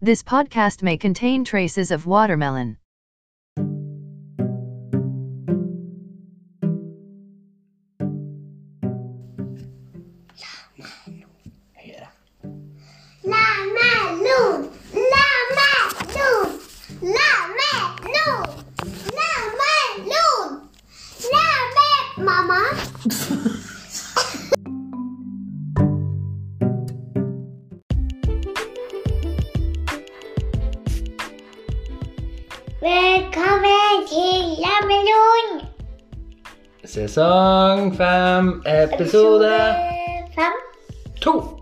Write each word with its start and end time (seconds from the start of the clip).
This 0.00 0.22
podcast 0.22 0.80
may 0.84 0.96
contain 0.96 1.44
traces 1.44 1.90
of 1.90 2.06
watermelon. 2.06 2.76
Sesong 37.14 37.94
fem, 37.94 38.62
episode 38.66 39.46
fem. 40.34 40.54
to. 41.20 41.60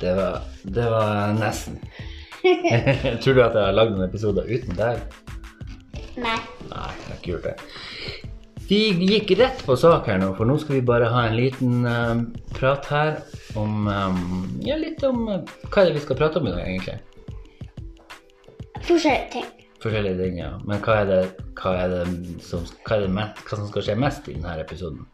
Det 0.00 0.14
var, 0.14 0.42
det 0.62 0.90
var 0.90 1.32
nesten. 1.32 1.78
Tror 3.24 3.34
du 3.34 3.40
at 3.40 3.56
jeg 3.56 3.64
har 3.64 3.72
lagd 3.72 3.94
noen 3.94 4.04
episoder 4.04 4.52
uten 4.52 4.76
deg? 4.76 5.00
Nei. 6.20 6.36
Nei, 6.68 6.90
jeg 6.92 7.06
har 7.06 7.16
ikke 7.16 7.32
gjort 7.32 7.48
det. 7.48 7.56
Vi 8.68 8.82
gikk 9.14 9.32
rett 9.40 9.64
på 9.64 9.78
sak 9.80 10.12
her 10.12 10.20
nå, 10.20 10.34
for 10.36 10.44
nå 10.44 10.60
skal 10.60 10.76
vi 10.76 10.84
bare 10.92 11.08
ha 11.14 11.24
en 11.30 11.40
liten 11.40 11.88
eh, 11.88 12.16
prat 12.60 12.84
her 12.92 13.22
om 13.56 13.88
um, 13.88 14.58
Ja, 14.60 14.76
litt 14.76 15.00
om 15.08 15.24
uh, 15.24 15.40
hva 15.70 15.86
er 15.86 15.88
det 15.88 16.02
vi 16.02 16.04
skal 16.04 16.20
prate 16.20 16.44
om 16.44 16.52
i 16.52 16.52
dag, 16.52 16.68
egentlig. 16.68 17.00
Forskjellige 18.84 19.30
ting. 19.38 19.48
Forskjellige 19.80 20.20
ting, 20.20 20.42
ja. 20.44 20.58
Men 20.68 20.84
hva 20.84 21.00
er 21.00 21.14
det, 21.14 21.22
hva 21.60 21.74
er 21.76 21.92
det, 21.92 22.04
som, 22.44 22.64
er 22.90 23.04
det 23.04 23.12
mest, 23.12 23.44
hva 23.46 23.58
som 23.58 23.68
skal 23.68 23.86
skje 23.86 23.98
mest 24.00 24.28
i 24.28 24.36
denne 24.38 24.56
episoden? 24.62 25.04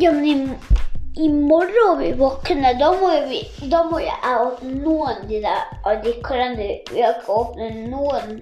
Ja, 0.00 0.12
men 0.14 0.28
i, 0.28 0.78
i 1.24 1.28
morgen 1.32 1.98
vi 2.00 2.12
våkner, 2.18 2.78
da 2.78 2.92
må, 3.00 3.10
vi, 3.30 3.42
da 3.72 3.82
må 3.88 3.98
jeg 4.04 4.38
åpne 4.46 4.76
noen 4.84 5.16
av 5.16 5.26
de 5.30 5.42
der 5.42 5.66
av 5.82 6.02
de 6.04 6.14
kalenderne. 6.26 6.80
Vi 6.92 7.02
har 7.02 7.18
ikke 7.18 7.38
åpnet 7.42 7.84
noen 7.90 8.40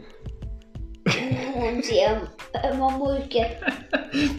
noen 1.09 1.81
siden 1.85 2.21
man 2.53 2.77
mamma-uke. 2.79 3.45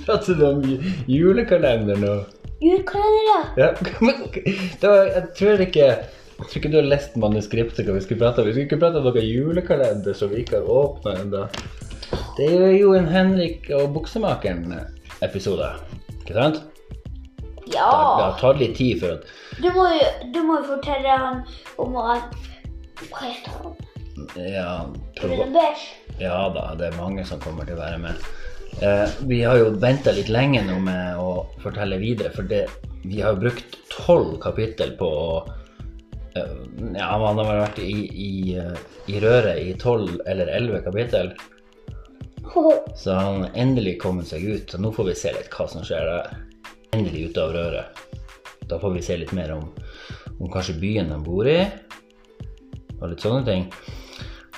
Prater 0.06 0.38
du 0.38 0.46
om 0.48 0.62
julekalender 1.10 1.98
nå? 2.00 2.14
Julekalender, 2.62 3.50
Ja, 3.58 3.74
det 4.82 4.94
jeg 5.16 5.28
tror 5.38 5.66
ikke 5.66 5.90
jeg 6.40 6.48
tror 6.48 6.62
ikke 6.62 6.72
du 6.72 6.78
har 6.80 6.88
lest 6.88 7.16
manuskriptet 7.20 7.88
hva 7.88 7.98
vi 7.98 8.02
skulle 8.06 8.22
prate 8.22 8.40
om. 8.40 8.48
Vi 8.48 8.54
skulle 8.54 8.70
ikke 8.70 8.80
prate 8.80 9.02
om 9.02 9.10
noen 9.10 9.26
julekalender 9.28 10.16
som 10.16 10.32
vi 10.32 10.44
ikke 10.44 10.62
har 10.62 10.70
åpna 10.72 11.18
ennå. 11.20 11.42
Det 12.38 12.50
er 12.50 12.76
jo 12.80 12.94
en 12.98 13.08
Henrik 13.10 13.70
og 13.76 13.94
buksemakeren-episode. 13.98 15.72
Ikke 16.22 16.36
sant? 16.38 16.62
Ja. 17.70 17.86
det 18.18 18.24
har 18.24 18.38
tatt 18.40 18.58
litt 18.58 18.76
tid 18.80 18.98
for 19.02 19.20
at 19.20 19.28
Du 19.62 19.68
må 19.76 19.84
jo, 19.94 20.06
du 20.34 20.40
må 20.42 20.56
jo 20.58 20.72
fortelle 20.72 21.18
han 21.22 21.44
om 21.78 21.98
at 22.02 22.34
Hva 23.04 23.28
heter 23.28 23.60
han? 23.60 23.76
Ja, 24.40 24.72
prøv, 25.20 25.44
ja 26.20 26.40
da, 26.56 26.64
det 26.80 26.90
er 26.90 26.98
mange 26.98 27.24
som 27.28 27.40
kommer 27.40 27.64
til 27.68 27.78
å 27.78 27.80
være 27.80 28.00
med. 28.04 28.26
Eh, 28.84 29.14
vi 29.30 29.38
har 29.48 29.56
jo 29.62 29.70
venta 29.80 30.12
litt 30.16 30.28
lenge 30.32 30.66
nå 30.68 30.76
med 30.84 31.22
å 31.22 31.46
fortelle 31.64 32.02
videre, 32.02 32.34
for 32.36 32.48
det, 32.50 32.66
vi 33.06 33.22
har 33.24 33.38
jo 33.38 33.46
brukt 33.46 33.78
tolv 33.94 34.36
kapittel 34.44 34.92
på 35.00 35.08
å 35.08 35.30
eh, 36.36 36.52
Ja, 36.98 37.14
man 37.22 37.40
har 37.40 37.64
vært 37.64 37.80
i, 37.84 37.96
i, 38.12 38.34
eh, 38.60 38.76
i 39.08 39.24
røret 39.24 39.64
i 39.64 39.78
tolv 39.80 40.20
eller 40.28 40.52
elleve 40.58 40.84
kapittel. 40.84 41.32
Så 42.96 43.14
han 43.14 43.44
har 43.44 43.52
endelig 43.54 43.98
kommet 44.02 44.30
seg 44.30 44.44
ut, 44.44 44.72
så 44.72 44.80
nå 44.82 44.92
får 44.96 45.10
vi 45.12 45.18
se 45.18 45.34
litt 45.36 45.52
hva 45.54 45.68
som 45.70 45.86
skjer 45.86 46.08
der. 46.10 46.38
Endelig 46.96 47.30
ute 47.30 47.44
av 47.44 47.54
røret. 47.54 48.04
Da 48.70 48.80
får 48.82 48.96
vi 48.96 49.04
se 49.06 49.18
litt 49.18 49.34
mer 49.38 49.54
om, 49.56 49.70
om 50.38 50.50
kanskje 50.52 50.78
byen 50.82 51.12
han 51.14 51.26
bor 51.26 51.48
i, 51.50 51.62
og 53.00 53.12
litt 53.12 53.24
sånne 53.24 53.46
ting. 53.48 53.70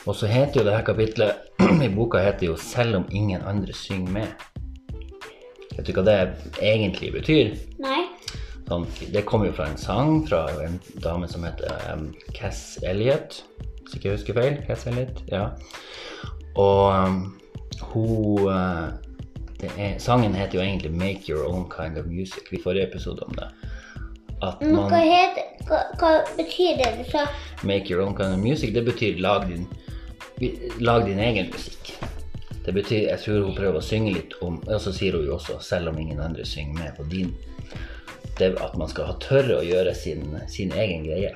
Og 0.07 0.15
så 0.17 0.29
heter 0.31 0.61
jo 0.61 0.65
det 0.65 0.73
her 0.75 0.85
kapitlet 0.87 1.61
i 1.85 1.91
boka 1.93 2.21
heter 2.23 2.49
jo 2.49 2.55
'Selv 2.57 2.95
om 3.01 3.05
ingen 3.11 3.41
andre 3.41 3.73
synger 3.73 4.11
med'. 4.11 4.47
Vet 5.77 5.85
du 5.87 5.93
hva 5.93 6.03
det 6.05 6.17
egentlig 6.59 7.11
betyr? 7.13 7.53
Nei. 7.79 8.01
Sånn, 8.67 8.87
det 9.11 9.25
kommer 9.27 9.49
jo 9.49 9.55
fra 9.55 9.67
en 9.67 9.79
sang 9.79 10.21
fra 10.27 10.45
en 10.63 10.79
dame 11.03 11.27
som 11.27 11.43
heter 11.43 11.71
um, 11.91 12.05
Cass 12.35 12.79
Elliot, 12.87 13.41
hvis 13.83 13.95
ikke 13.97 14.09
jeg 14.09 14.17
husker 14.17 14.37
feil. 14.37 14.59
Cass 14.67 14.85
Elliot, 14.87 15.23
ja. 15.31 15.49
Og 16.55 16.87
um, 16.95 17.17
hun 17.93 18.99
det 19.61 19.69
er, 19.77 19.97
Sangen 20.01 20.33
heter 20.33 20.57
jo 20.57 20.63
egentlig 20.63 20.91
'Make 20.91 21.29
Your 21.29 21.45
Own 21.45 21.67
Kind 21.69 21.97
of 21.97 22.05
Music'. 22.05 22.49
Vi 22.51 22.61
får 22.63 22.81
episode 22.81 23.21
om 23.21 23.33
det. 23.37 23.47
Men 24.61 24.87
hva, 24.89 24.99
heter, 25.05 25.43
hva, 25.69 25.79
hva 26.01 26.11
betyr 26.37 26.79
det 26.79 26.89
du 26.97 27.03
sa? 27.11 27.27
Make 27.63 27.93
your 27.93 28.01
own 28.01 28.15
kind 28.17 28.33
of 28.33 28.39
music, 28.41 28.73
det 28.73 28.81
betyr 28.87 29.19
lag 29.21 29.45
din, 29.45 29.67
lag 30.79 31.05
din 31.05 31.19
egen 31.19 31.51
musikk. 31.53 31.93
Det 32.65 32.73
betyr, 32.73 33.07
jeg 33.09 33.21
tror 33.21 33.45
hun 33.45 33.55
prøver 33.57 33.77
å 33.77 33.85
synge 33.85 34.15
litt 34.15 34.33
om, 34.41 34.57
og 34.65 34.81
så 34.81 34.93
sier 34.93 35.17
hun 35.17 35.27
jo 35.29 35.37
også, 35.37 35.59
selv 35.61 35.93
om 35.93 35.99
ingen 36.01 36.21
andre 36.21 36.45
synger 36.45 36.79
med 36.79 36.97
på 36.97 37.05
din, 37.13 37.35
det 38.39 38.55
at 38.61 38.73
man 38.77 38.89
skal 38.89 39.11
ha 39.11 39.15
tørre 39.21 39.59
å 39.59 39.65
gjøre 39.65 39.93
sin, 39.97 40.25
sin 40.49 40.73
egen 40.73 41.05
greie. 41.05 41.31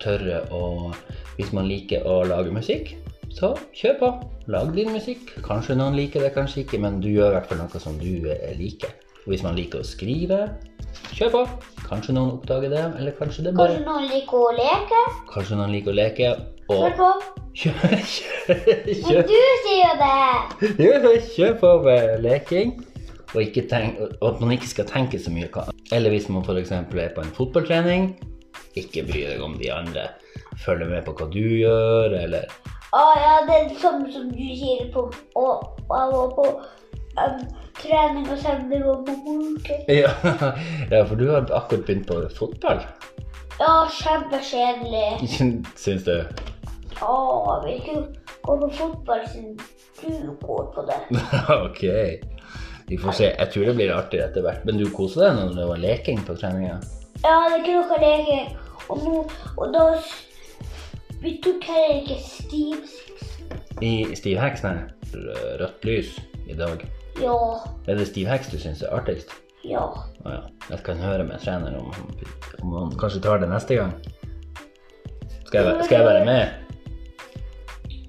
Tørre 0.00 0.46
å, 0.56 0.94
hvis 1.36 1.52
man 1.56 1.68
liker 1.68 2.06
å 2.08 2.22
lage 2.24 2.52
musikk, 2.52 2.94
så 3.30 3.52
kjør 3.76 3.98
på. 4.00 4.10
Lag 4.50 4.72
din 4.74 4.90
musikk. 4.94 5.34
Kanskje 5.46 5.76
noen 5.78 5.96
liker 5.98 6.24
det, 6.24 6.32
kanskje 6.34 6.64
ikke, 6.64 6.80
men 6.82 6.98
du 7.02 7.10
gjør 7.12 7.30
i 7.30 7.36
hvert 7.38 7.50
fall 7.50 7.62
noe 7.62 7.82
som 7.82 7.98
du 8.00 8.26
eh, 8.30 8.52
liker. 8.58 8.92
Og 9.24 9.34
hvis 9.34 9.44
man 9.44 9.58
liker 9.58 9.82
å 9.82 9.86
skrive, 9.86 10.40
kjør 11.14 11.34
på. 11.34 11.42
Kanskje 11.86 12.14
noen 12.16 12.36
oppdager 12.38 12.72
det, 12.72 12.84
eller 13.00 13.16
kanskje 13.18 13.46
det 13.46 13.54
bare 13.58 13.76
Kanskje 13.76 13.86
noen 13.88 14.08
liker 14.10 14.46
å 14.46 14.52
leke? 14.56 15.02
Kanskje 15.30 15.58
noen 15.60 15.74
liker 15.74 15.92
å 15.92 15.98
leke, 15.98 16.30
Og 16.70 16.84
kjør 16.84 16.96
på. 16.98 17.10
kjør, 17.60 17.96
kjør, 18.14 18.62
Men 18.98 19.28
du 19.30 19.36
sier 19.66 20.00
det! 20.00 20.14
kjør, 20.80 21.10
kjør 21.34 21.58
på 21.62 21.74
med 21.86 22.16
leking. 22.26 22.78
Og, 23.30 23.60
tenk, 23.70 24.00
og 24.18 24.24
at 24.26 24.40
man 24.42 24.56
ikke 24.56 24.66
skal 24.72 24.88
tenke 24.90 25.20
så 25.22 25.30
mye. 25.30 25.46
Eller 25.94 26.10
hvis 26.10 26.26
man 26.32 26.42
f.eks. 26.42 26.72
er 26.74 27.14
på 27.14 27.22
en 27.22 27.36
fotballtrening, 27.36 28.08
ikke 28.78 29.04
bry 29.06 29.22
deg 29.28 29.44
om 29.44 29.54
de 29.60 29.70
andre. 29.70 30.08
Følg 30.64 30.88
med 30.90 31.04
på 31.06 31.14
hva 31.18 31.28
du 31.30 31.38
gjør, 31.42 32.16
eller 32.24 32.50
Å 32.90 33.00
ja, 33.20 33.34
det 33.46 33.56
er 33.56 33.68
det 33.70 33.78
samme 33.78 34.10
som 34.12 34.30
du 34.34 34.38
sier 34.58 34.88
på 34.90 35.04
Og 35.38 35.66
jeg 35.90 36.06
var 36.14 36.32
på 36.34 36.46
um, 37.22 37.42
trening 37.78 38.26
og 38.26 38.38
sending 38.42 38.82
og 38.82 39.04
på 39.06 39.14
var 39.14 39.26
mamma-uke. 39.26 39.76
ja, 39.88 40.10
ja, 40.90 41.04
for 41.04 41.14
du 41.14 41.28
har 41.30 41.46
akkurat 41.46 41.84
begynt 41.86 42.08
på 42.10 42.18
fotball. 42.38 42.82
Ja, 43.60 43.74
kjempekjedelig. 44.00 45.28
Syns 45.84 46.04
du? 46.08 46.16
Å, 47.00 47.12
jeg 47.12 47.62
vil 47.64 47.76
ikke 47.78 47.96
gå 48.46 48.56
på 48.64 48.70
fotball 48.78 49.22
siden 49.30 49.56
du 50.00 50.34
går 50.42 50.70
på 50.74 50.84
det. 50.88 50.98
ok. 51.66 51.82
Vi 52.90 52.98
får 52.98 53.12
se. 53.14 53.28
Jeg 53.38 53.52
tror 53.52 53.68
det 53.68 53.76
blir 53.78 53.92
artig 53.94 54.18
etter 54.24 54.42
hvert. 54.42 54.64
Men 54.66 54.80
du 54.80 54.88
koste 54.90 55.22
deg 55.22 55.36
når 55.38 55.54
det 55.58 55.68
var 55.68 55.82
leking 55.84 56.24
på 56.26 56.34
treninga? 56.40 56.80
Ja, 57.22 57.36
det 57.46 57.52
er 57.52 57.60
ikke 57.60 57.76
noe 57.78 58.00
leking. 58.02 58.50
Og 58.90 59.04
nå 59.04 59.16
Og 59.60 59.74
da 59.74 59.84
Vi 61.20 61.36
tok 61.44 61.64
heller 61.68 62.00
ikke 62.00 62.16
stiv 62.24 62.86
Six. 62.88 63.26
I 63.80 64.34
nei. 64.64 64.76
Rødt 65.60 65.84
lys 65.84 66.14
i 66.48 66.54
dag. 66.56 66.82
Ja. 67.20 67.36
Er 67.88 67.98
det 67.98 68.06
Steve 68.08 68.28
Hacks 68.30 68.48
du 68.52 68.58
syns 68.60 68.82
er 68.82 68.92
artigst? 68.94 69.32
Ja. 69.64 69.82
Å 70.24 70.32
ja. 70.32 70.40
Jeg 70.70 70.82
kan 70.86 71.00
høre 71.02 71.24
med 71.28 71.42
treneren 71.42 71.76
om, 71.80 71.90
om 72.62 72.74
han 72.78 72.96
kanskje 73.00 73.20
tar 73.24 73.42
det 73.42 73.50
neste 73.50 73.76
gang. 73.76 73.92
Skal 75.46 75.66
jeg, 75.66 75.84
skal 75.84 75.96
jeg 75.98 76.06
være 76.06 76.24
med? 76.24 76.48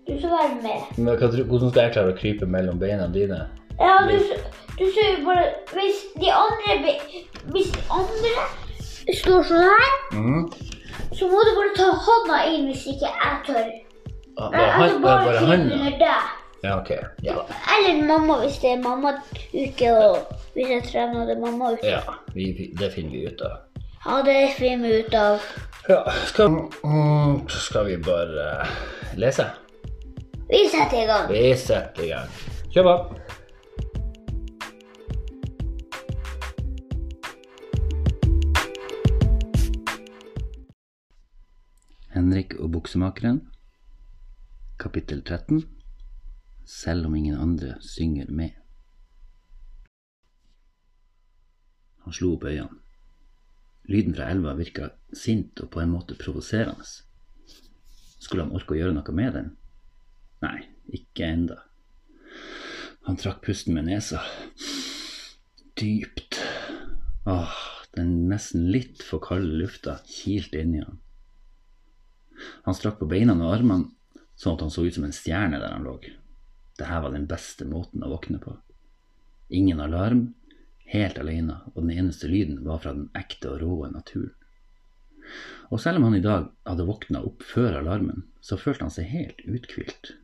Du 0.07 0.13
skal 0.19 0.29
være 0.29 0.55
med. 0.61 0.97
Men 0.97 1.17
Hvordan 1.17 1.71
skal 1.71 1.83
jeg 1.87 1.95
klare 1.97 2.13
å 2.13 2.17
krype 2.19 2.47
mellom 2.47 2.79
beina 2.79 3.07
dine? 3.11 3.43
Ja, 3.79 3.97
du, 4.07 4.15
du 4.77 4.83
ser 4.93 5.15
jo 5.15 5.23
bare 5.25 5.47
Hvis 5.71 6.01
de 6.19 6.29
andre 6.29 6.93
Hvis 7.55 7.71
de 7.73 7.83
andre 7.89 8.33
står 9.17 9.47
sånn 9.49 9.65
her, 9.65 9.97
Mm. 10.11 10.51
Så 11.17 11.27
må 11.31 11.41
du 11.47 11.51
bare 11.57 11.73
ta 11.77 11.87
hånda 12.07 12.37
inn 12.51 12.67
hvis 12.71 12.85
ikke 12.93 13.09
jeg 13.09 13.39
tør. 13.47 13.71
Ah, 14.37 14.51
Bare, 14.51 14.67
altså 14.83 14.99
bare, 15.03 15.25
bare 15.25 15.57
deg. 15.99 16.29
Ja, 16.63 16.75
ok. 16.77 16.91
Ja. 17.25 17.35
Eller 17.75 18.03
mamma 18.07 18.37
hvis 18.43 18.59
det 18.61 18.71
er 18.75 18.83
mammauke, 18.83 19.89
og 19.97 20.17
hvis 20.53 20.69
jeg 20.69 20.83
trener 20.91 21.25
det 21.25 21.35
er 21.35 21.41
mammauke. 21.41 21.87
ja 21.87 21.99
vi, 22.35 22.69
det 22.79 22.91
finner 22.93 23.11
vi 23.11 23.25
ut 23.27 23.41
av. 23.41 23.57
Ja, 24.05 24.21
det 24.25 24.37
finner 24.57 24.87
vi 24.89 24.99
ut 25.03 25.13
av. 25.17 25.41
Ja, 25.89 25.99
skal, 26.29 26.47
mm, 26.83 27.49
skal 27.49 27.85
vi 27.89 27.97
bare 28.05 28.67
lese? 29.17 29.45
Vi 30.51 30.63
setter 30.69 31.01
i 31.01 31.05
gang. 31.09 31.29
Vi 31.31 31.55
setter 31.57 32.03
i 32.05 32.09
gang. 32.13 32.29
Kjør 32.73 32.87
på. 32.87 32.95
Henrik 42.21 42.51
og 42.61 42.67
buksemakeren, 42.75 43.39
kapittel 44.77 45.23
13 45.23 45.63
Selv 46.69 47.07
om 47.07 47.15
ingen 47.17 47.39
andre 47.39 47.79
synger 47.81 48.29
med. 48.29 48.51
Han 52.03 52.13
slo 52.13 52.35
opp 52.35 52.45
øynene. 52.45 52.77
Lyden 53.89 54.13
fra 54.13 54.29
elva 54.29 54.53
virka 54.59 54.91
sint 55.17 55.65
og 55.65 55.71
på 55.73 55.81
en 55.81 55.89
måte 55.95 56.19
provoserende. 56.21 56.85
Skulle 58.21 58.45
han 58.45 58.53
orke 58.53 58.77
å 58.77 58.81
gjøre 58.83 58.99
noe 58.99 59.17
med 59.17 59.33
den? 59.39 59.51
Nei, 60.45 60.59
ikke 60.93 61.25
enda. 61.25 61.61
Han 63.09 63.17
trakk 63.17 63.41
pusten 63.49 63.73
med 63.73 63.89
nesa. 63.89 64.21
Dypt. 65.73 66.37
Åh, 67.25 67.61
den 67.97 68.19
nesten 68.29 68.69
litt 68.69 69.01
for 69.01 69.25
kalde 69.25 69.57
lufta 69.63 70.03
kilte 70.05 70.61
inni 70.61 70.85
han. 70.85 71.01
Han 72.67 72.77
strakk 72.77 72.99
på 72.99 73.09
beina 73.11 73.35
og 73.37 73.53
armene 73.55 73.89
sånn 74.41 74.57
at 74.57 74.65
han 74.65 74.73
så 74.73 74.85
ut 74.87 74.97
som 74.97 75.05
en 75.05 75.15
stjerne 75.15 75.59
der 75.61 75.75
han 75.75 75.85
lå. 75.85 75.97
Dette 76.79 76.99
var 77.03 77.13
den 77.13 77.27
beste 77.29 77.67
måten 77.69 78.03
å 78.03 78.09
våkne 78.09 78.39
på. 78.41 78.55
Ingen 79.53 79.81
alarm, 79.83 80.31
helt 80.91 81.19
alene, 81.21 81.59
og 81.73 81.83
den 81.83 81.93
eneste 81.97 82.29
lyden 82.31 82.63
var 82.65 82.81
fra 82.81 82.95
den 82.95 83.09
ekte 83.17 83.51
og 83.51 83.61
råe 83.61 83.91
naturen. 83.91 84.33
Og 85.71 85.79
selv 85.79 86.01
om 86.01 86.09
han 86.09 86.17
i 86.17 86.23
dag 86.23 86.49
hadde 86.67 86.87
våkna 86.87 87.21
opp 87.23 87.45
før 87.47 87.77
alarmen, 87.79 88.25
så 88.43 88.57
følte 88.59 88.87
han 88.87 88.93
seg 88.93 89.11
helt 89.11 89.43
uthvilt. 89.45 90.15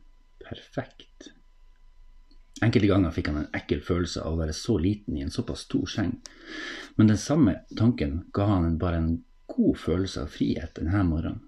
Perfekt. 0.42 1.30
Enkelte 2.64 2.90
ganger 2.90 3.14
fikk 3.14 3.30
han 3.30 3.44
en 3.44 3.52
ekkel 3.54 3.80
følelse 3.84 4.24
av 4.26 4.34
å 4.34 4.40
være 4.40 4.56
så 4.56 4.76
liten 4.82 5.16
i 5.16 5.22
en 5.22 5.32
såpass 5.32 5.62
stor 5.68 5.86
seng, 5.88 6.16
men 6.98 7.12
den 7.12 7.20
samme 7.20 7.60
tanken 7.78 8.24
ga 8.34 8.48
han 8.50 8.80
bare 8.82 8.98
en 8.98 9.12
god 9.48 9.78
følelse 9.78 10.24
av 10.26 10.34
frihet 10.34 10.74
denne 10.76 11.04
morgenen. 11.06 11.44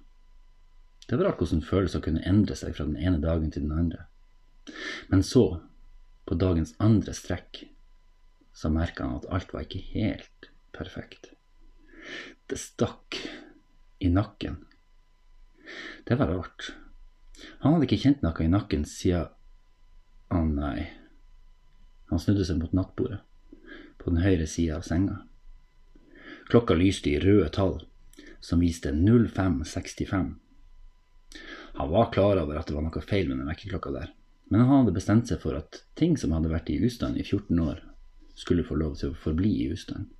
Det 1.10 1.16
var 1.18 1.26
rart 1.26 1.40
hvordan 1.42 1.64
følelser 1.66 2.02
kunne 2.04 2.22
endre 2.22 2.54
seg 2.54 2.76
fra 2.76 2.84
den 2.86 2.94
ene 2.94 3.18
dagen 3.18 3.50
til 3.50 3.64
den 3.64 3.74
andre. 3.74 4.04
Men 5.10 5.24
så, 5.26 5.58
på 6.22 6.36
dagens 6.38 6.76
andre 6.78 7.14
strekk, 7.18 7.64
så 8.54 8.70
merka 8.70 9.08
han 9.08 9.16
at 9.18 9.26
alt 9.34 9.50
var 9.50 9.64
ikke 9.66 9.82
helt 9.90 10.50
perfekt. 10.76 11.32
Det 12.46 12.58
stakk 12.62 13.18
i 13.98 14.10
nakken. 14.12 14.60
Det 16.06 16.14
var 16.18 16.30
rart. 16.30 16.70
Han 17.64 17.74
hadde 17.74 17.88
ikke 17.88 18.02
kjent 18.04 18.22
noe 18.22 18.44
i 18.44 18.50
nakken 18.50 18.86
siden 18.86 19.34
Å 20.30 20.44
nei. 20.46 20.86
Han 22.10 22.20
snudde 22.22 22.44
seg 22.46 22.60
mot 22.60 22.74
nattbordet, 22.74 23.18
på 23.98 24.12
den 24.12 24.22
høyre 24.22 24.46
sida 24.46 24.76
av 24.78 24.84
senga. 24.86 25.16
Klokka 26.50 26.76
lyste 26.78 27.10
i 27.10 27.18
røde 27.18 27.48
tall, 27.54 27.80
som 28.38 28.62
viste 28.62 28.92
0565. 28.94 30.36
Han 31.80 31.90
var 31.90 32.12
klar 32.12 32.36
over 32.36 32.58
at 32.60 32.66
det 32.68 32.74
var 32.76 32.84
noe 32.84 33.00
feil 33.00 33.30
med 33.30 33.38
den 33.40 33.48
vekkerklokka 33.48 33.90
der, 33.94 34.08
men 34.52 34.60
han 34.60 34.82
hadde 34.82 34.92
bestemt 34.92 35.30
seg 35.30 35.38
for 35.40 35.56
at 35.56 35.78
ting 35.96 36.18
som 36.20 36.34
hadde 36.36 36.50
vært 36.52 36.68
i 36.68 36.76
ustand 36.84 37.16
i 37.16 37.24
14 37.24 37.56
år, 37.64 37.78
skulle 38.36 38.66
få 38.68 38.76
lov 38.76 38.98
til 39.00 39.14
å 39.14 39.20
forbli 39.22 39.52
i 39.62 39.70
ustand. 39.72 40.10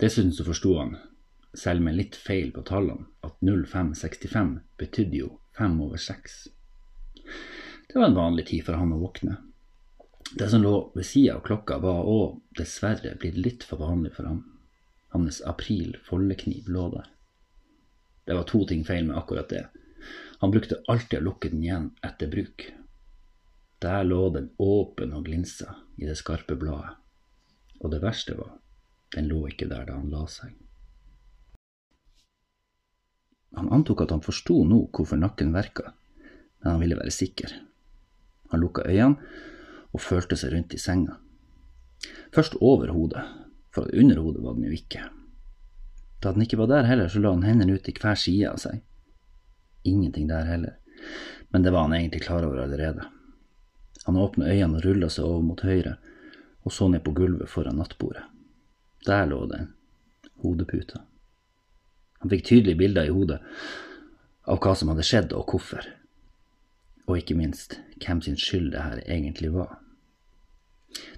Dessuten 0.00 0.32
så 0.32 0.46
forsto 0.46 0.72
han, 0.78 0.94
selv 1.52 1.84
med 1.84 1.98
litt 2.00 2.16
feil 2.16 2.54
på 2.56 2.64
tallene, 2.64 3.04
at 3.20 3.36
0565 3.44 4.56
betydde 4.80 5.20
jo 5.20 5.28
fem 5.60 5.76
over 5.84 6.00
seks. 6.00 6.40
Det 7.20 8.00
var 8.00 8.08
en 8.08 8.18
vanlig 8.22 8.48
tid 8.54 8.64
for 8.64 8.80
han 8.80 8.96
å 8.96 9.02
våkne. 9.04 9.36
Det 10.40 10.48
som 10.48 10.64
lå 10.64 10.74
ved 10.96 11.04
sida 11.04 11.36
av 11.36 11.44
klokka, 11.44 11.82
var 11.84 12.08
òg 12.08 12.40
dessverre 12.56 13.12
blitt 13.20 13.36
litt 13.36 13.68
for 13.68 13.84
vanlig 13.84 14.16
for 14.16 14.32
ham. 14.32 14.40
Hans 15.12 15.44
april 15.44 15.98
foldekniv 16.08 16.72
lå 16.72 16.90
der. 16.96 17.12
Det 18.24 18.40
var 18.40 18.48
to 18.48 18.64
ting 18.64 18.88
feil 18.88 19.04
med 19.04 19.20
akkurat 19.20 19.52
det. 19.52 19.66
Han 20.40 20.50
brukte 20.50 20.82
alltid 20.88 21.20
å 21.20 21.26
lukke 21.28 21.50
den 21.52 21.62
igjen 21.62 21.88
etter 22.04 22.30
bruk. 22.30 22.66
Der 23.84 24.04
lå 24.06 24.28
den 24.34 24.50
åpen 24.58 25.14
og 25.14 25.26
glinsa 25.28 25.76
i 26.00 26.08
det 26.08 26.16
skarpe 26.18 26.56
bladet. 26.58 26.96
Og 27.82 27.90
det 27.92 28.00
verste 28.02 28.36
var, 28.38 28.54
den 29.14 29.28
lå 29.28 29.42
ikke 29.50 29.68
der 29.70 29.84
da 29.88 29.98
han 29.98 30.12
la 30.12 30.24
seg. 30.30 30.54
Han 33.54 33.70
antok 33.70 34.02
at 34.02 34.14
han 34.14 34.24
forsto 34.24 34.62
nå 34.66 34.86
hvorfor 34.94 35.20
nakken 35.20 35.52
verka, 35.54 35.92
men 36.62 36.72
han 36.72 36.80
ville 36.82 36.98
være 36.98 37.12
sikker. 37.14 37.52
Han 38.50 38.62
lukka 38.62 38.86
øynene 38.88 39.20
og 39.94 40.02
følte 40.02 40.38
seg 40.38 40.54
rundt 40.54 40.74
i 40.74 40.80
senga. 40.80 41.20
Først 42.34 42.56
over 42.60 42.90
hodet, 42.90 43.22
for 43.74 43.86
under 43.94 44.18
hodet 44.18 44.42
var 44.42 44.56
den 44.56 44.66
jo 44.66 44.74
ikke. 44.74 45.04
Da 46.22 46.32
den 46.32 46.42
ikke 46.42 46.58
var 46.58 46.72
der 46.72 46.88
heller, 46.88 47.08
så 47.08 47.20
la 47.22 47.34
han 47.34 47.46
hendene 47.46 47.76
ut 47.76 47.88
i 47.88 47.94
hver 47.94 48.18
side 48.18 48.50
av 48.50 48.58
seg. 48.62 48.82
Ingenting 49.84 50.28
der 50.28 50.48
heller, 50.48 50.76
men 51.52 51.62
det 51.62 51.72
var 51.74 51.86
han 51.86 51.94
egentlig 51.94 52.22
klar 52.24 52.46
over 52.46 52.62
allerede. 52.64 53.04
Han 54.04 54.16
åpna 54.16 54.48
øynene 54.50 54.80
og 54.80 54.84
rulla 54.84 55.08
seg 55.12 55.24
over 55.24 55.44
mot 55.44 55.60
høyre, 55.64 55.96
og 56.64 56.72
så 56.72 56.88
ned 56.88 57.04
på 57.04 57.12
gulvet 57.16 57.50
foran 57.52 57.76
nattbordet. 57.80 58.24
Der 59.06 59.26
lå 59.28 59.44
den, 59.50 59.68
hodeputa. 60.42 61.04
Han 62.24 62.32
fikk 62.32 62.46
tydelige 62.48 62.80
bilder 62.80 63.08
i 63.08 63.12
hodet 63.12 63.40
av 64.48 64.60
hva 64.64 64.72
som 64.76 64.90
hadde 64.92 65.04
skjedd 65.04 65.32
og 65.36 65.52
hvorfor, 65.52 65.84
og 67.04 67.20
ikke 67.20 67.36
minst 67.36 67.78
hvem 68.00 68.22
sin 68.24 68.40
skyld 68.40 68.70
det 68.72 68.84
her 68.84 69.02
egentlig 69.04 69.52
var. 69.52 69.78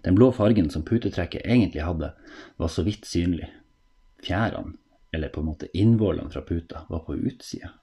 Den 0.02 0.18
blå 0.18 0.32
fargen 0.34 0.70
som 0.70 0.84
putetrekket 0.86 1.44
egentlig 1.44 1.84
hadde, 1.84 2.12
var 2.56 2.70
så 2.72 2.82
vidt 2.86 3.06
synlig. 3.06 3.48
Fjærene, 4.24 4.74
eller 5.12 5.30
på 5.30 5.42
en 5.42 5.50
måte 5.50 5.70
innvollene 5.74 6.32
fra 6.32 6.42
puta, 6.42 6.86
var 6.88 7.04
på 7.06 7.16
utsida. 7.16 7.74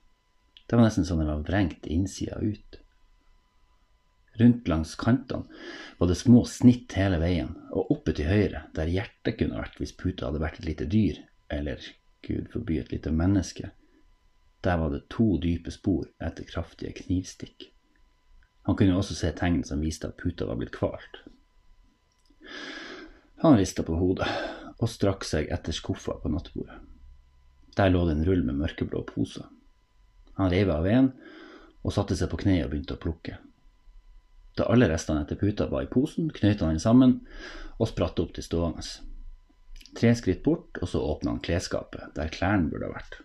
Det 0.67 0.77
var 0.77 0.85
nesten 0.85 1.05
som 1.05 1.19
den 1.19 1.29
var 1.29 1.43
vrengt 1.45 1.85
innsida 1.85 2.39
ut. 2.39 2.79
Rundt 4.39 4.67
langs 4.67 4.95
kantene 4.95 5.45
var 5.99 6.09
det 6.09 6.17
små 6.17 6.41
snitt 6.49 6.95
hele 6.97 7.19
veien, 7.21 7.53
og 7.71 7.91
oppe 7.93 8.15
til 8.17 8.29
høyre, 8.29 8.63
der 8.73 8.89
hjertet 8.89 9.37
kunne 9.37 9.59
vært 9.59 9.77
hvis 9.77 9.93
puta 9.97 10.29
hadde 10.29 10.41
vært 10.41 10.61
et 10.61 10.69
lite 10.71 10.87
dyr, 10.89 11.19
eller 11.53 11.83
gud 12.25 12.49
forby 12.53 12.79
et 12.81 12.93
lite 12.95 13.13
menneske, 13.13 13.69
der 14.63 14.79
var 14.79 14.89
det 14.89 15.05
to 15.11 15.35
dype 15.43 15.71
spor 15.75 16.07
etter 16.23 16.47
kraftige 16.47 16.95
knivstikk. 17.03 17.67
Han 18.63 18.77
kunne 18.79 18.95
også 18.95 19.15
se 19.17 19.33
tegn 19.35 19.61
som 19.67 19.83
viste 19.83 20.07
at 20.07 20.17
puta 20.17 20.47
var 20.47 20.57
blitt 20.57 20.73
kvalt. 20.75 21.19
Han 23.43 23.57
rista 23.59 23.83
på 23.83 23.97
hodet 23.99 24.29
og 24.79 24.87
strakk 24.89 25.27
seg 25.27 25.51
etter 25.51 25.75
skuffa 25.75 26.15
på 26.23 26.31
nattbordet. 26.31 26.79
Der 27.75 27.91
lå 27.91 28.05
det 28.07 28.15
en 28.15 28.25
rull 28.27 28.45
med 28.47 28.61
mørkeblå 28.61 29.03
poser. 29.09 29.49
Han 30.39 30.51
reiv 30.53 30.71
av 30.73 30.87
en 30.89 31.11
og 31.83 31.93
satte 31.93 32.15
seg 32.17 32.31
på 32.31 32.39
kne 32.43 32.61
og 32.63 32.71
begynte 32.71 32.95
å 32.95 33.01
plukke. 33.01 33.37
Da 34.57 34.67
alle 34.69 34.87
restene 34.89 35.23
etter 35.25 35.39
puta 35.39 35.67
var 35.69 35.85
i 35.85 35.89
posen, 35.89 36.29
knøt 36.33 36.61
han 36.61 36.75
den 36.75 36.83
sammen 36.83 37.19
og 37.79 37.89
spratt 37.89 38.19
opp 38.21 38.35
til 38.35 38.45
stående. 38.45 38.85
Tre 39.97 40.13
skritt 40.17 40.41
bort, 40.45 40.77
og 40.81 40.89
så 40.89 41.01
åpna 41.01 41.35
han 41.35 41.43
klesskapet, 41.43 42.13
der 42.17 42.31
klærne 42.33 42.69
burde 42.69 42.89
ha 42.89 42.95
vært. 42.95 43.19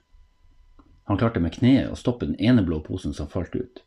Han 1.09 1.21
klarte 1.21 1.41
med 1.41 1.55
kneet 1.57 1.89
å 1.89 1.97
stoppe 1.97 2.29
den 2.29 2.37
ene 2.37 2.65
blå 2.65 2.83
posen 2.85 3.15
som 3.17 3.31
falt 3.33 3.55
ut. 3.57 3.81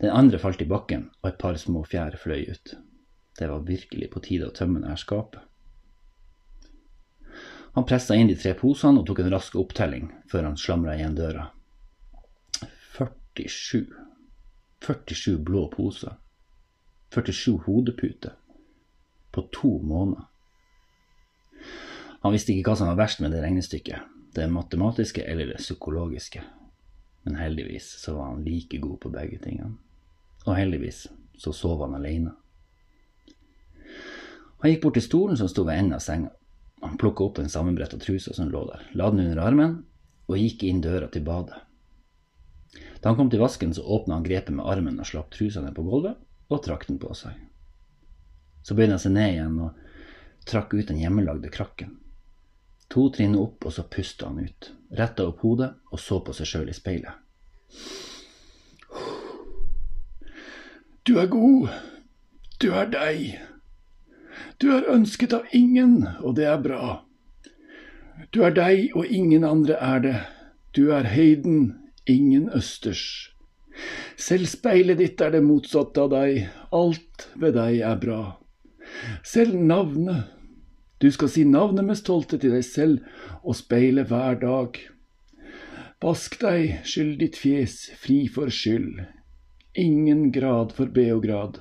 Den 0.00 0.14
andre 0.14 0.40
falt 0.40 0.62
i 0.64 0.68
bakken, 0.68 1.10
og 1.20 1.32
et 1.32 1.40
par 1.40 1.58
små 1.60 1.82
fjær 1.84 2.16
fløy 2.16 2.48
ut. 2.48 2.72
Det 3.38 3.50
var 3.50 3.66
virkelig 3.68 4.08
på 4.14 4.22
tide 4.24 4.48
å 4.48 4.54
tømme 4.54 4.80
dette 4.80 5.02
skapet. 5.04 5.44
Han 7.76 7.86
pressa 7.86 8.16
inn 8.16 8.30
de 8.30 8.34
tre 8.38 8.54
posene 8.58 9.02
og 9.02 9.06
tok 9.06 9.20
en 9.22 9.30
rask 9.34 9.54
opptelling 9.60 10.08
før 10.32 10.48
han 10.48 10.56
slamra 10.58 10.96
igjen 10.96 11.18
døra. 11.18 11.50
47. 13.44 13.86
47 14.82 15.38
blå 15.38 15.68
poser. 15.70 16.16
47 17.14 17.58
hodeputer. 17.66 18.32
På 19.30 19.42
to 19.52 19.78
måneder. 19.82 20.24
Han 22.20 22.34
visste 22.34 22.52
ikke 22.52 22.72
hva 22.72 22.78
som 22.80 22.90
var 22.90 22.98
verst 22.98 23.20
med 23.22 23.30
det 23.30 23.42
regnestykket, 23.44 24.06
det 24.34 24.48
matematiske 24.50 25.22
eller 25.22 25.52
det 25.52 25.60
psykologiske. 25.62 26.42
Men 27.22 27.38
heldigvis 27.38 27.92
så 28.02 28.16
var 28.16 28.32
han 28.32 28.42
like 28.44 28.78
god 28.78 28.98
på 29.00 29.12
begge 29.14 29.38
tingene. 29.44 29.76
Og 30.46 30.56
heldigvis 30.56 31.06
så 31.38 31.52
sov 31.52 31.84
han 31.84 31.94
alene. 31.94 32.34
Han 34.58 34.72
gikk 34.72 34.82
bort 34.82 34.98
til 34.98 35.06
stolen 35.06 35.38
som 35.38 35.50
sto 35.50 35.62
ved 35.66 35.78
enden 35.78 35.94
av 35.98 36.02
senga. 36.02 36.32
Han 36.82 36.98
plukka 36.98 37.24
opp 37.24 37.38
den 37.38 37.50
sammenbretta 37.50 37.98
trusa 38.02 38.34
som 38.34 38.50
lå 38.50 38.64
der, 38.66 38.82
la 38.98 39.10
den 39.10 39.22
under 39.26 39.42
armen 39.42 39.78
og 40.28 40.38
gikk 40.38 40.64
inn 40.66 40.82
døra 40.82 41.08
til 41.10 41.24
badet. 41.26 41.58
Da 42.74 43.10
han 43.10 43.16
kom 43.16 43.30
til 43.30 43.40
vasken, 43.42 43.74
så 43.74 43.82
åpna 43.82 44.18
han 44.18 44.26
grepet 44.26 44.54
med 44.54 44.66
armen 44.66 44.98
og 45.00 45.06
slapp 45.08 45.30
trusa 45.34 45.62
ned 45.64 45.76
på 45.76 45.84
gulvet 45.86 46.18
og 46.48 46.62
trakk 46.64 46.86
den 46.88 46.98
på 47.00 47.12
seg. 47.16 47.36
Så 48.62 48.74
bøyde 48.74 48.96
han 48.96 49.02
seg 49.02 49.14
ned 49.14 49.32
igjen 49.36 49.58
og 49.64 49.78
trakk 50.48 50.74
ut 50.74 50.88
den 50.90 51.00
hjemmelagde 51.00 51.50
krakken. 51.52 51.96
To 52.88 53.08
trinn 53.12 53.36
opp, 53.36 53.66
og 53.68 53.72
så 53.72 53.84
pusta 53.84 54.30
han 54.30 54.40
ut, 54.40 54.70
retta 54.96 55.26
opp 55.28 55.42
hodet 55.44 55.74
og 55.92 56.00
så 56.00 56.22
på 56.24 56.34
seg 56.36 56.48
sjøl 56.48 56.70
i 56.72 56.76
speilet. 56.76 57.12
Du 61.04 61.18
er 61.20 61.28
god. 61.32 61.68
Du 62.60 62.72
er 62.76 62.88
deg. 62.92 63.38
Du 64.60 64.70
er 64.74 64.88
ønsket 64.92 65.32
av 65.32 65.46
ingen, 65.56 66.02
og 66.20 66.34
det 66.36 66.48
er 66.50 66.58
bra. 66.60 66.98
Du 68.34 68.42
er 68.44 68.52
deg, 68.52 68.90
og 68.96 69.06
ingen 69.06 69.44
andre 69.46 69.78
er 69.80 70.00
det. 70.04 70.16
du 70.76 70.90
er 70.92 71.06
heiden, 71.08 71.87
ingen 72.08 72.48
østers. 72.56 73.04
Selv 74.18 74.48
speilet 74.50 74.98
ditt 74.98 75.20
er 75.22 75.34
det 75.36 75.44
motsatte 75.46 76.02
av 76.02 76.10
deg, 76.14 76.48
alt 76.74 77.28
ved 77.38 77.54
deg 77.58 77.82
er 77.86 78.00
bra. 78.02 78.22
Selv 79.22 79.54
navnet, 79.54 80.26
du 80.98 81.10
skal 81.14 81.30
si 81.30 81.44
navnet 81.46 81.86
med 81.86 82.00
stolthet 82.00 82.42
til 82.42 82.56
deg 82.56 82.64
selv 82.66 83.44
og 83.44 83.54
speile 83.58 84.04
hver 84.08 84.40
dag. 84.42 84.80
Vask 86.02 86.40
deg, 86.42 86.80
skyld 86.86 87.16
ditt 87.22 87.38
fjes, 87.38 87.78
fri 87.98 88.24
for 88.30 88.50
skyld. 88.54 89.04
Ingen 89.78 90.30
grad 90.34 90.74
for 90.74 90.90
Beograd. 90.90 91.60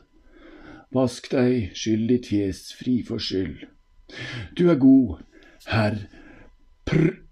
Vask 0.94 1.30
deg, 1.34 1.72
skyld 1.78 2.08
ditt 2.10 2.30
fjes, 2.32 2.72
fri 2.78 3.00
for 3.06 3.22
skyld. 3.22 3.68
Du 4.58 4.70
er 4.72 4.80
god, 4.82 5.24
herr 5.70 6.00
Prr. 6.88 7.27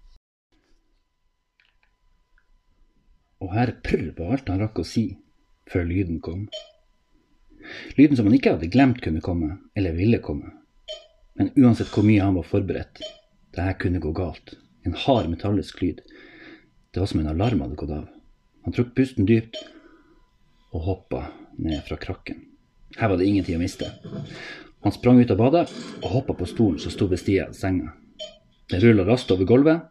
Og 3.46 3.52
herr 3.54 3.76
Prr 3.86 4.08
var 4.16 4.34
alt 4.34 4.48
han 4.50 4.58
rakk 4.58 4.80
å 4.82 4.86
si 4.86 5.04
før 5.70 5.84
lyden 5.86 6.18
kom. 6.22 6.48
Lyden 7.94 8.18
som 8.18 8.26
han 8.26 8.34
ikke 8.34 8.56
hadde 8.56 8.70
glemt 8.74 8.98
kunne 9.04 9.22
komme, 9.22 9.60
eller 9.78 9.94
ville 9.94 10.18
komme. 10.22 10.50
Men 11.38 11.52
uansett 11.54 11.92
hvor 11.94 12.06
mye 12.06 12.24
han 12.24 12.34
var 12.34 12.46
forberedt, 12.48 13.02
det 13.54 13.62
her 13.62 13.78
kunne 13.78 14.02
gå 14.02 14.10
galt. 14.16 14.56
En 14.86 14.98
hard 14.98 15.30
metallisk 15.30 15.78
lyd. 15.82 16.02
Det 16.90 17.02
var 17.02 17.10
som 17.10 17.22
en 17.22 17.30
alarm 17.30 17.62
hadde 17.62 17.78
gått 17.78 17.94
av. 17.94 18.08
Han 18.66 18.74
trukk 18.74 18.94
pusten 18.98 19.28
dypt 19.28 19.58
og 20.74 20.82
hoppa 20.88 21.22
ned 21.62 21.84
fra 21.86 21.98
krakken. 22.02 22.42
Her 22.98 23.12
var 23.12 23.20
det 23.20 23.30
ingen 23.30 23.46
tid 23.46 23.60
å 23.60 23.62
miste. 23.62 23.92
Han 24.82 24.94
sprang 24.94 25.20
ut 25.22 25.30
av 25.30 25.38
badet 25.38 25.68
og 26.00 26.10
hoppa 26.16 26.34
på 26.34 26.50
stolen 26.50 26.82
som 26.82 26.94
sto 26.94 27.06
ved 27.10 27.22
sida 27.22 27.46
av 27.50 27.54
senga. 27.58 27.94
Den 28.72 28.82
rulla 28.82 29.06
raskt 29.06 29.30
over 29.30 29.46
gulvet, 29.46 29.86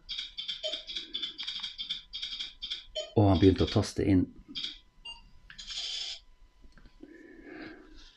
og 3.16 3.30
han 3.30 3.40
begynte 3.40 3.64
å 3.64 3.72
taste 3.72 4.04
inn. 4.04 4.26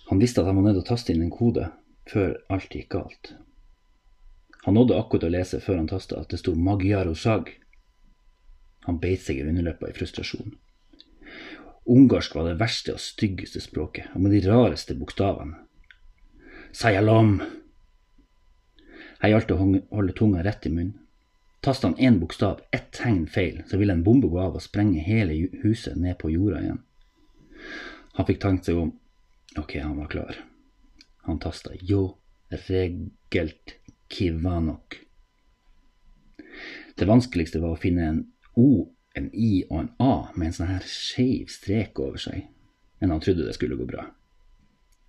Han 0.09 0.19
visste 0.19 0.41
at 0.41 0.49
han 0.49 0.57
var 0.57 0.65
nødt 0.65 0.79
til 0.79 0.85
å 0.85 0.89
taste 0.89 1.13
inn 1.13 1.23
en 1.23 1.33
kode 1.33 1.69
før 2.09 2.33
alt 2.51 2.73
gikk 2.73 2.91
galt. 2.95 3.33
Han 4.65 4.75
nådde 4.75 4.97
akkurat 4.99 5.27
å 5.27 5.31
lese 5.31 5.61
før 5.63 5.79
han 5.79 5.89
tasta 5.89 6.19
at 6.19 6.33
det 6.33 6.41
sto 6.41 6.55
Magyaro 6.57 7.13
Sag. 7.15 7.51
Han 8.87 8.99
beit 8.99 9.23
seg 9.23 9.39
i 9.39 9.45
underleppa 9.47 9.89
i 9.89 9.95
frustrasjon. 9.95 10.57
Ungarsk 11.89 12.35
var 12.35 12.49
det 12.49 12.59
verste 12.59 12.93
og 12.93 13.01
styggeste 13.01 13.61
språket, 13.63 14.11
og 14.13 14.25
med 14.25 14.35
de 14.35 14.43
rareste 14.45 14.97
bokstavene. 14.97 15.57
Sayalom. 16.75 17.39
Jeg 19.19 19.33
gjaldt 19.33 19.53
å 19.55 19.59
holde 19.61 20.15
tunga 20.17 20.43
rett 20.45 20.67
i 20.69 20.73
munnen. 20.73 20.97
Tasta 21.61 21.87
han 21.87 21.97
én 21.97 22.19
bokstav, 22.19 22.61
ett 22.71 22.91
tegn 22.95 23.25
feil, 23.27 23.63
så 23.67 23.77
ville 23.77 23.93
en 23.93 24.03
bombe 24.03 24.27
gå 24.31 24.39
av 24.39 24.55
og 24.55 24.63
sprenge 24.63 25.03
hele 25.03 25.35
huset 25.63 25.97
ned 25.99 26.17
på 26.21 26.31
jorda 26.31 26.61
igjen. 26.63 26.79
Han 28.15 28.27
fikk 28.27 28.39
tenkt 28.43 28.69
seg 28.69 28.79
om. 28.79 28.93
Ok, 29.59 29.75
han 29.83 29.97
var 29.99 30.07
klar. 30.11 30.39
Han 31.27 31.39
tasta 31.39 31.75
jo 31.81 32.17
regelt 32.49 33.75
kivanok. 34.09 35.01
Det 36.95 37.07
vanskeligste 37.07 37.61
var 37.63 37.75
å 37.75 37.81
finne 37.81 38.07
en 38.07 38.21
O, 38.59 38.89
en 39.15 39.29
I 39.31 39.63
og 39.69 39.77
en 39.79 39.91
A 40.03 40.13
med 40.35 40.49
en 40.49 40.55
sånn 40.55 40.71
her 40.71 40.87
skeiv 40.87 41.51
strek 41.51 41.99
over 42.01 42.19
seg, 42.19 42.47
men 42.99 43.13
han 43.13 43.21
trodde 43.23 43.45
det 43.45 43.55
skulle 43.55 43.77
gå 43.79 43.87
bra. 43.87 44.07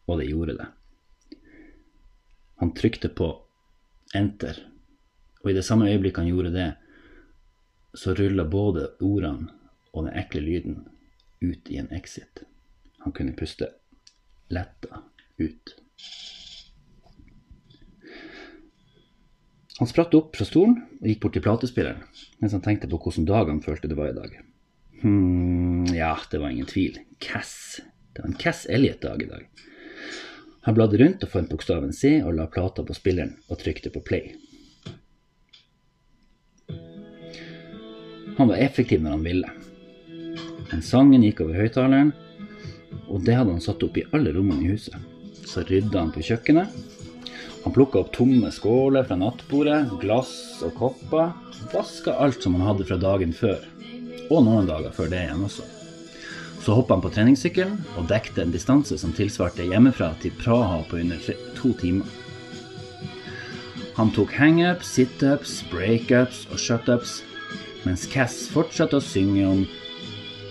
Og 0.07 0.21
det 0.21 0.29
gjorde 0.31 0.59
det. 0.61 0.69
Han 2.61 2.75
trykte 2.77 3.09
på 3.09 3.31
enter, 4.15 4.59
og 5.41 5.51
i 5.51 5.57
det 5.57 5.65
samme 5.65 5.89
øyeblikket 5.91 6.23
han 6.23 6.31
gjorde 6.31 6.53
det, 6.55 6.69
så 7.95 8.15
rulla 8.15 8.45
både 8.45 8.91
ordene 9.01 9.51
og 9.93 10.07
den 10.07 10.19
ekle 10.21 10.41
lyden 10.45 10.81
ut 11.43 11.71
i 11.71 11.81
en 11.81 11.91
exit. 11.93 12.45
Han 13.05 13.13
kunne 13.17 13.35
puste 13.37 13.71
letta 14.53 15.03
ut. 15.41 15.77
Han 19.81 19.89
spratt 19.89 20.15
opp 20.15 20.37
fra 20.37 20.45
stolen 20.45 20.77
og 21.01 21.09
gikk 21.09 21.23
bort 21.23 21.35
til 21.39 21.45
platespilleren, 21.45 22.05
mens 22.43 22.53
han 22.53 22.63
tenkte 22.65 22.91
på 22.91 23.01
hvordan 23.01 23.29
dag 23.31 23.49
han 23.49 23.63
følte 23.65 23.89
det 23.89 23.97
var 23.97 24.13
i 24.13 24.19
dag. 24.19 24.37
Hm, 25.01 25.87
ja, 25.97 26.13
det 26.31 26.43
var 26.43 26.53
ingen 26.53 26.69
tvil. 26.69 26.99
Cass. 27.19 27.81
Det 28.13 28.21
var 28.21 28.29
en 28.29 28.37
Cass 28.37 28.67
Elliot-dag 28.69 29.23
i 29.25 29.31
dag. 29.31 29.49
Han 30.69 30.77
bladde 30.77 31.01
rundt 31.01 31.25
og 31.25 31.33
fant 31.33 31.49
bokstaven 31.49 31.95
C 31.97 32.19
og 32.21 32.35
la 32.37 32.45
plata 32.53 32.85
på 32.85 32.93
spilleren 32.97 33.39
og 33.49 33.63
trykte 33.63 33.93
på 33.95 34.03
play. 34.05 34.35
Han 38.41 38.49
var 38.49 38.57
effektiv 38.57 39.03
når 39.05 39.11
han 39.11 39.25
ville. 39.25 39.49
Men 40.71 40.81
sangen 40.81 41.25
gikk 41.27 41.43
over 41.45 41.59
høyttaleren, 41.61 42.15
og 43.13 43.27
det 43.27 43.35
hadde 43.37 43.53
han 43.53 43.61
satt 43.61 43.83
opp 43.85 43.99
i 44.01 44.05
alle 44.17 44.33
rommene 44.33 44.65
i 44.65 44.71
huset. 44.73 44.97
Så 45.45 45.61
rydda 45.69 46.07
han 46.07 46.13
på 46.15 46.23
kjøkkenet. 46.25 46.73
Han 47.67 47.75
plukka 47.77 48.01
opp 48.01 48.15
tomme 48.17 48.49
skåler 48.57 49.05
fra 49.05 49.21
nattbordet, 49.21 49.93
glass 50.01 50.33
og 50.65 50.73
kopper. 50.79 51.35
Vaska 51.75 52.17
alt 52.17 52.41
som 52.41 52.57
han 52.57 52.65
hadde 52.65 52.89
fra 52.89 52.97
dagen 53.03 53.37
før, 53.37 53.61
og 54.31 54.47
noen 54.49 54.73
dager 54.73 54.97
før 54.97 55.13
det 55.13 55.21
igjen 55.27 55.45
også. 55.45 55.69
Så 56.65 56.81
hoppa 56.81 56.97
han 56.97 57.05
på 57.05 57.13
treningssykkelen 57.13 57.77
og 58.01 58.09
dekte 58.09 58.41
en 58.41 58.57
distanse 58.57 58.97
som 59.05 59.13
tilsvarte 59.13 59.69
hjemmefra 59.69 60.15
til 60.25 60.33
Praha 60.41 60.81
på 60.89 61.05
under 61.05 61.21
to 61.61 61.77
timer. 61.77 62.09
Han 64.01 64.17
tok 64.17 64.33
hangups, 64.33 64.97
situps, 64.97 65.59
breakups 65.69 66.47
og 66.49 66.57
shutups, 66.57 67.21
mens 67.87 68.07
Cass 68.11 68.43
fortsatte 68.53 68.99
å 68.99 69.05
synge 69.05 69.47
om 69.49 69.65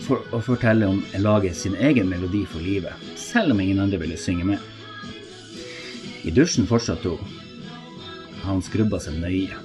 for, 0.06 0.24
og 0.34 0.44
fortelle 0.48 0.88
om 0.90 1.02
å 1.02 1.22
lage 1.22 1.52
sin 1.54 1.76
egen 1.78 2.10
melodi 2.10 2.46
for 2.50 2.64
livet, 2.64 2.94
selv 3.20 3.54
om 3.54 3.62
ingen 3.62 3.82
andre 3.84 4.00
ville 4.02 4.18
synge 4.18 4.48
med. 4.54 4.64
I 6.26 6.34
dusjen 6.36 6.68
fortsatte 6.68 7.14
hun. 7.14 7.38
Han 8.44 8.64
skrubba 8.66 9.00
seg 9.04 9.20
nøye. 9.22 9.56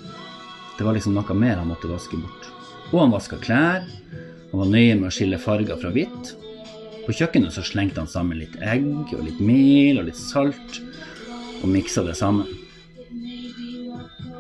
Det 0.78 0.84
var 0.86 0.96
liksom 0.96 1.14
noe 1.16 1.36
mer 1.38 1.60
han 1.60 1.70
måtte 1.70 1.90
vaske 1.90 2.18
bort. 2.18 2.50
Og 2.92 3.00
han 3.00 3.14
vaska 3.14 3.38
klær. 3.42 3.86
Han 4.50 4.60
var 4.60 4.70
nøye 4.70 4.96
med 4.98 5.08
å 5.08 5.14
skille 5.14 5.40
farger 5.40 5.78
fra 5.80 5.92
hvitt. 5.94 6.34
På 7.04 7.12
kjøkkenet 7.14 7.54
så 7.54 7.64
slengte 7.64 8.00
han 8.00 8.10
sammen 8.10 8.40
litt 8.40 8.54
egg 8.64 8.86
og 9.12 9.24
litt 9.26 9.40
mel 9.44 10.00
og 10.00 10.08
litt 10.08 10.20
salt, 10.20 10.80
og 11.60 11.68
miksa 11.68 12.04
det 12.06 12.16
sammen. 12.16 12.48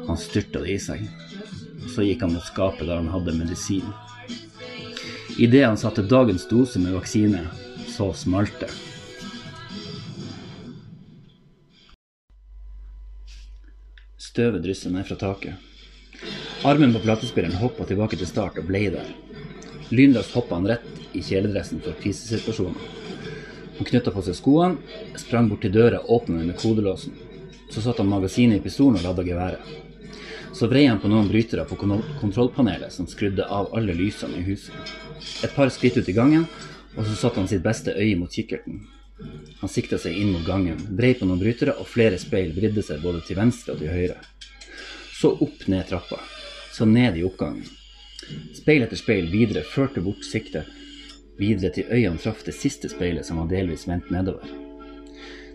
Han 0.08 0.20
styrta 0.20 0.62
det 0.64 0.76
i 0.76 0.80
seg. 0.80 1.04
Så 1.94 2.02
gikk 2.02 2.24
han 2.24 2.32
mot 2.34 2.42
skapet 2.42 2.88
der 2.88 2.98
han 2.98 3.12
hadde 3.12 3.36
medisin. 3.38 3.86
Idet 5.38 5.66
han 5.66 5.78
satte 5.78 6.02
dagens 6.02 6.48
dose 6.50 6.80
med 6.82 6.96
vaksine, 6.96 7.44
så 7.86 8.08
smalt 8.12 8.56
det. 8.58 8.70
Støvet 14.18 14.64
drysset 14.64 14.90
ned 14.90 15.06
fra 15.06 15.20
taket. 15.20 15.54
Armen 16.66 16.96
på 16.96 17.04
platespilleren 17.04 17.60
hoppa 17.60 17.86
tilbake 17.86 18.18
til 18.18 18.26
start 18.26 18.58
og 18.58 18.66
ble 18.66 18.88
der. 18.96 19.14
Lynløst 19.94 20.34
hoppa 20.34 20.58
han 20.58 20.66
rett 20.72 21.14
i 21.14 21.22
kjeledressen 21.22 21.82
for 21.84 21.94
krisesituasjoner. 22.02 22.90
Han 23.78 23.86
knytta 23.86 24.10
på 24.10 24.22
seg 24.26 24.38
skoene, 24.38 24.98
sprang 25.20 25.46
bort 25.50 25.62
til 25.62 25.74
døra 25.74 26.02
åpna 26.02 26.40
den 26.40 26.50
med 26.50 26.58
kodelåsen. 26.58 27.14
Så 27.70 27.82
satte 27.84 28.02
han 28.02 28.10
magasinet 28.10 28.58
i 28.58 28.64
pistolen 28.66 28.98
og 28.98 29.06
ladda 29.06 29.26
geværet. 29.26 29.74
Så 30.54 30.68
vrei 30.70 30.84
han 30.86 31.00
på 31.02 31.10
noen 31.10 31.26
brytere 31.28 31.64
på 31.66 31.76
kontrollpanelet 32.20 32.92
som 32.94 33.08
skrudde 33.10 33.46
av 33.50 33.72
alle 33.74 33.94
lysene 33.98 34.38
i 34.38 34.44
huset. 34.46 34.92
Et 35.42 35.54
par 35.54 35.72
skritt 35.74 35.96
ut 35.98 36.08
i 36.08 36.14
gangen, 36.14 36.46
og 36.94 37.08
så 37.08 37.16
satte 37.18 37.42
han 37.42 37.50
sitt 37.50 37.64
beste 37.64 37.90
øye 37.90 38.14
mot 38.20 38.30
kikkerten. 38.30 38.84
Han 39.60 39.70
sikta 39.70 39.98
seg 39.98 40.14
inn 40.14 40.30
mot 40.30 40.46
gangen, 40.46 40.78
vrei 40.94 41.10
på 41.18 41.26
noen 41.26 41.42
brytere, 41.42 41.74
og 41.74 41.90
flere 41.90 42.20
speil 42.22 42.54
vridde 42.54 42.86
seg 42.86 43.02
både 43.02 43.24
til 43.26 43.38
venstre 43.40 43.74
og 43.74 43.82
til 43.82 43.90
høyre. 43.90 44.20
Så 45.14 45.34
opp 45.34 45.66
ned 45.70 45.88
trappa, 45.90 46.20
så 46.74 46.86
ned 46.86 47.18
i 47.18 47.26
oppgangen. 47.26 47.66
Speil 48.54 48.86
etter 48.86 48.98
speil 48.98 49.26
videre 49.34 49.66
førte 49.66 50.02
bort 50.04 50.22
siktet, 50.26 50.70
videre 51.38 51.74
til 51.74 51.90
øynene 51.90 52.22
traff 52.22 52.44
det 52.46 52.54
siste 52.54 52.88
speilet 52.92 53.26
som 53.26 53.42
var 53.42 53.50
delvis 53.50 53.88
vendt 53.90 54.14
nedover. 54.14 54.46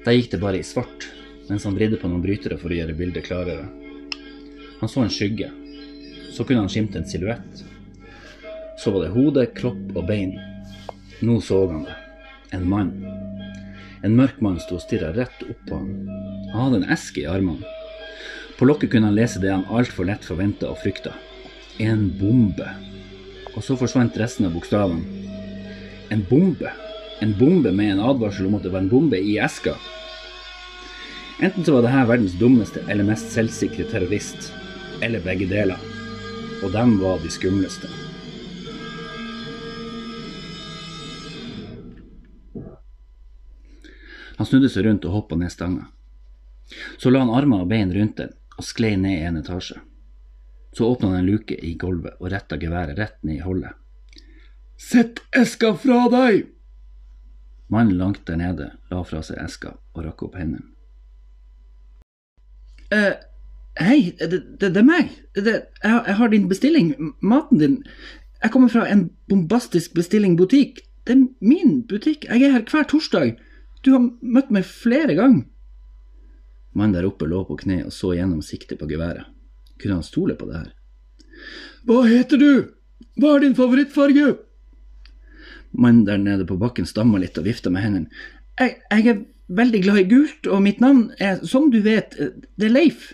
Der 0.04 0.16
gikk 0.16 0.34
det 0.34 0.44
bare 0.44 0.60
i 0.60 0.68
svart, 0.68 1.08
mens 1.48 1.64
han 1.64 1.76
vridde 1.80 2.00
på 2.00 2.12
noen 2.12 2.24
brytere 2.24 2.60
for 2.60 2.72
å 2.72 2.82
gjøre 2.82 3.00
bildet 3.00 3.32
klarere. 3.32 3.89
Han 4.80 4.90
så 4.90 5.04
en 5.04 5.10
skygge. 5.14 5.52
Så 6.32 6.44
kunne 6.44 6.60
han 6.64 6.70
skimte 6.72 7.00
en 7.00 7.08
silhuett. 7.10 7.64
Så 8.80 8.92
var 8.92 9.04
det 9.04 9.14
hode, 9.16 9.46
kropp 9.56 9.96
og 9.96 10.06
bein. 10.08 10.38
Nå 11.20 11.42
så 11.44 11.66
han 11.68 11.84
det. 11.88 11.98
En 12.56 12.70
mann. 12.70 12.94
En 14.04 14.16
mørk 14.16 14.40
mann 14.42 14.60
sto 14.64 14.78
og 14.78 14.84
stirra 14.86 15.12
rett 15.16 15.44
opp 15.44 15.66
på 15.68 15.82
ham. 15.82 15.90
Han 16.54 16.62
hadde 16.64 16.80
en 16.80 16.94
eske 16.96 17.26
i 17.26 17.28
armene. 17.28 17.76
På 18.60 18.68
lokket 18.68 18.94
kunne 18.94 19.12
han 19.12 19.18
lese 19.20 19.42
det 19.44 19.52
han 19.52 19.68
altfor 19.68 20.08
lett 20.08 20.24
forventa 20.24 20.72
og 20.72 20.80
frykta. 20.80 21.12
En 21.80 22.08
bombe. 22.20 22.68
Og 23.56 23.64
så 23.64 23.76
forsvant 23.80 24.16
resten 24.20 24.48
av 24.48 24.56
bokstavene. 24.56 25.04
En 26.12 26.24
bombe. 26.30 26.72
En 27.20 27.36
bombe 27.36 27.72
med 27.76 27.98
en 27.98 28.06
advarsel 28.14 28.48
om 28.48 28.56
at 28.56 28.64
det 28.64 28.72
var 28.72 28.86
en 28.86 28.92
bombe 28.92 29.20
i 29.20 29.36
eska. 29.44 29.76
Enten 31.44 31.64
så 31.64 31.76
var 31.76 31.84
det 31.84 31.92
her 31.94 32.08
verdens 32.08 32.36
dummeste 32.40 32.82
eller 32.92 33.08
mest 33.08 33.30
selvsikre 33.32 33.86
terrorist, 33.92 34.50
eller 35.02 35.24
begge 35.24 35.48
deler. 35.50 35.80
Og 36.64 36.72
dem 36.72 36.98
var 37.00 37.20
de 37.24 37.32
skumleste. 37.32 37.88
Han 44.40 44.48
snudde 44.48 44.70
seg 44.72 44.86
rundt 44.86 45.06
og 45.08 45.16
hoppa 45.16 45.36
ned 45.36 45.52
stanga. 45.52 45.90
Så 46.98 47.12
la 47.12 47.24
han 47.24 47.34
armer 47.36 47.66
og 47.66 47.72
bein 47.72 47.92
rundt 47.92 48.20
den 48.22 48.36
og 48.60 48.64
sklei 48.68 48.94
ned 49.00 49.26
en 49.28 49.40
etasje. 49.42 49.80
Så 50.72 50.88
åpna 50.88 51.10
han 51.12 51.22
en 51.22 51.28
luke 51.28 51.56
i 51.56 51.74
gulvet 51.80 52.20
og 52.20 52.32
retta 52.32 52.60
geværet 52.60 53.00
rett 53.00 53.18
ned 53.24 53.40
i 53.40 53.44
hullet. 53.44 53.76
Sett 54.80 55.20
eska 55.36 55.74
fra 55.76 56.06
deg! 56.12 56.46
Mannen 57.68 57.98
langt 58.00 58.26
der 58.26 58.40
nede 58.40 58.70
la 58.90 59.02
fra 59.04 59.20
seg 59.26 59.42
eska 59.44 59.76
og 59.94 60.06
rakk 60.06 60.24
opp 60.30 60.38
hendene. 60.40 60.72
Eh, 62.90 63.14
hei, 63.80 64.14
det, 64.20 64.30
det, 64.60 64.72
det 64.74 64.82
er 64.82 64.88
meg. 64.88 65.12
Det, 65.36 65.56
jeg, 65.84 66.00
jeg 66.08 66.16
har 66.20 66.32
din 66.32 66.48
bestilling. 66.50 66.94
Maten 67.22 67.62
din. 67.62 67.78
Jeg 68.44 68.54
kommer 68.54 68.72
fra 68.72 68.86
en 68.90 69.10
bombastisk 69.32 69.96
bestilling 69.98 70.38
butikk. 70.40 70.84
Det 71.08 71.16
er 71.16 71.26
min 71.44 71.80
butikk. 71.88 72.28
Jeg 72.30 72.44
er 72.44 72.58
her 72.58 72.66
hver 72.68 72.88
torsdag. 72.90 73.38
Du 73.86 73.94
har 73.96 74.04
møtt 74.22 74.52
meg 74.52 74.68
flere 74.68 75.16
ganger. 75.18 75.46
Mannen 76.76 76.96
der 76.96 77.08
oppe 77.08 77.28
lå 77.28 77.42
på 77.48 77.58
kne 77.64 77.82
og 77.88 77.94
så 77.96 78.14
gjennom 78.14 78.44
siktet 78.46 78.80
på 78.80 78.88
geværet. 78.90 79.28
Kunne 79.82 80.00
han 80.00 80.06
stole 80.06 80.36
på 80.38 80.48
det 80.50 80.60
her? 80.60 80.70
Hva 81.88 82.04
heter 82.06 82.40
du? 82.40 82.52
Hva 83.20 83.36
er 83.36 83.46
din 83.46 83.58
favorittfarge? 83.58 84.36
Mannen 85.72 86.06
der 86.06 86.20
nede 86.22 86.48
på 86.50 86.60
bakken 86.60 86.88
stamma 86.90 87.20
litt 87.22 87.38
og 87.40 87.48
vifta 87.48 87.72
med 87.74 87.86
hendene. 87.86 88.24
Jeg, 88.60 88.76
jeg 88.92 89.08
er 89.08 89.22
veldig 89.60 89.82
glad 89.86 90.02
i 90.02 90.08
gult, 90.10 90.50
og 90.52 90.62
mitt 90.66 90.82
navn 90.84 91.10
er, 91.18 91.40
som 91.48 91.70
du 91.72 91.80
vet, 91.86 92.16
det 92.20 92.68
er 92.68 92.74
Leif. 92.74 93.14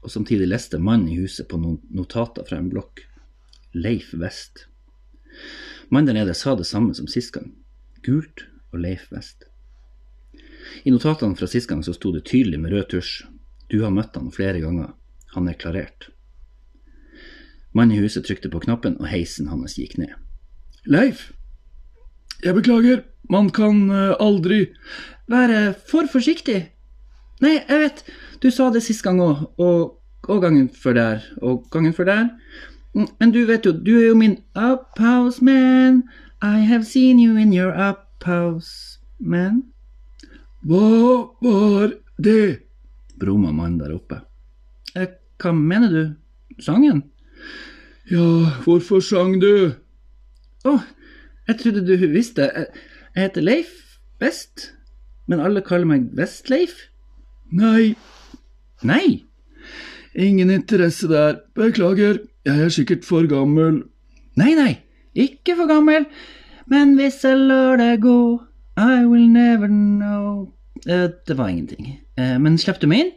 Og 0.00 0.12
samtidig 0.12 0.48
leste 0.48 0.80
mannen 0.80 1.10
i 1.12 1.18
huset 1.20 1.48
på 1.50 1.58
noen 1.60 1.80
notater 1.92 2.46
fra 2.48 2.58
en 2.60 2.70
blokk. 2.72 3.04
Leif 3.76 4.14
Vest. 4.18 4.66
Mannen 5.90 6.12
der 6.12 6.20
nede 6.22 6.34
sa 6.34 6.54
det 6.56 6.68
samme 6.68 6.94
som 6.96 7.08
sist 7.10 7.34
gang. 7.34 7.52
Gult 8.06 8.46
og 8.72 8.80
Leif 8.80 9.08
Vest. 9.12 9.46
I 10.84 10.92
notatene 10.94 11.36
fra 11.36 11.48
sist 11.50 11.68
gang 11.68 11.82
så 11.84 11.92
sto 11.96 12.12
det 12.14 12.24
tydelig 12.30 12.60
med 12.62 12.72
rød 12.72 12.88
tusj. 12.94 13.26
Du 13.70 13.82
har 13.84 13.92
møtt 13.94 14.16
han 14.16 14.32
flere 14.34 14.62
ganger. 14.62 14.94
Han 15.34 15.48
er 15.48 15.58
klarert. 15.58 16.08
Mannen 17.72 17.98
i 17.98 18.02
huset 18.02 18.26
trykte 18.26 18.50
på 18.50 18.62
knappen, 18.64 18.96
og 18.98 19.06
heisen 19.12 19.50
hans 19.50 19.76
gikk 19.78 19.94
ned. 20.00 20.16
Leif, 20.90 21.28
jeg 22.42 22.56
beklager, 22.56 23.04
man 23.30 23.50
kan 23.54 23.90
eh, 23.92 24.16
aldri 24.18 24.70
Være 25.30 25.74
for 25.86 26.08
forsiktig. 26.10 26.72
Nei, 27.40 27.56
jeg 27.68 27.78
vet, 27.80 28.02
du 28.42 28.50
sa 28.52 28.68
det 28.72 28.82
sist 28.84 29.04
gang 29.06 29.20
òg, 29.24 29.46
og, 29.60 29.96
og 30.28 30.42
gangen 30.42 30.68
før 30.68 30.96
der, 30.98 31.22
og 31.40 31.66
gangen 31.72 31.94
før 31.96 32.08
der. 32.10 32.26
Mm, 32.94 33.06
Men 33.20 33.32
du 33.32 33.44
vet 33.48 33.64
jo, 33.66 33.72
du 33.72 33.94
er 33.98 34.08
jo 34.10 34.16
min 34.18 34.38
uphouse 34.54 35.44
man. 35.44 36.02
I 36.42 36.64
have 36.64 36.84
seen 36.84 37.18
you 37.20 37.36
in 37.36 37.52
your 37.52 37.72
uphouse 37.72 38.98
man. 39.18 39.62
Hva 40.64 41.30
var 41.40 41.94
det? 42.20 42.60
Brumma 43.20 43.52
mannen 43.52 43.78
der 43.80 43.94
oppe. 43.96 44.20
Eh, 44.96 45.08
hva 45.40 45.52
mener 45.56 45.92
du? 45.92 46.02
Sangen? 46.60 47.04
Ja, 48.10 48.24
hvorfor 48.64 49.00
sang 49.04 49.38
du? 49.40 49.72
Å, 50.68 50.76
jeg 51.48 51.60
trodde 51.62 51.86
du 51.86 51.94
visste. 52.12 52.50
Jeg, 52.52 52.84
jeg 53.14 53.28
heter 53.28 53.44
Leif 53.46 53.70
Vest, 54.20 54.72
men 55.30 55.40
alle 55.40 55.62
kaller 55.64 55.88
meg 55.88 56.10
Vestleif. 56.18 56.89
Nei, 57.50 57.94
Nei, 58.82 59.24
ingen 60.14 60.50
interesse 60.50 61.08
der. 61.08 61.40
Beklager, 61.54 62.22
jeg 62.46 62.60
er 62.64 62.68
sikkert 62.72 63.04
for 63.04 63.26
gammel. 63.28 63.82
nei, 64.36 64.54
nei, 64.54 64.78
ikke 65.14 65.56
for 65.56 65.68
gammel. 65.68 66.06
Men 66.70 66.94
hvis 66.96 67.20
jeg 67.24 67.36
lar 67.36 67.76
deg 67.76 68.00
gå, 68.00 68.40
I 68.80 69.04
will 69.04 69.26
never 69.28 69.66
know 69.68 70.54
eh, 70.88 71.10
Det 71.26 71.36
var 71.36 71.48
ingenting. 71.48 72.00
Eh, 72.16 72.38
men 72.38 72.56
slapp 72.58 72.80
du 72.80 72.86
meg 72.86 73.00
inn? 73.04 73.12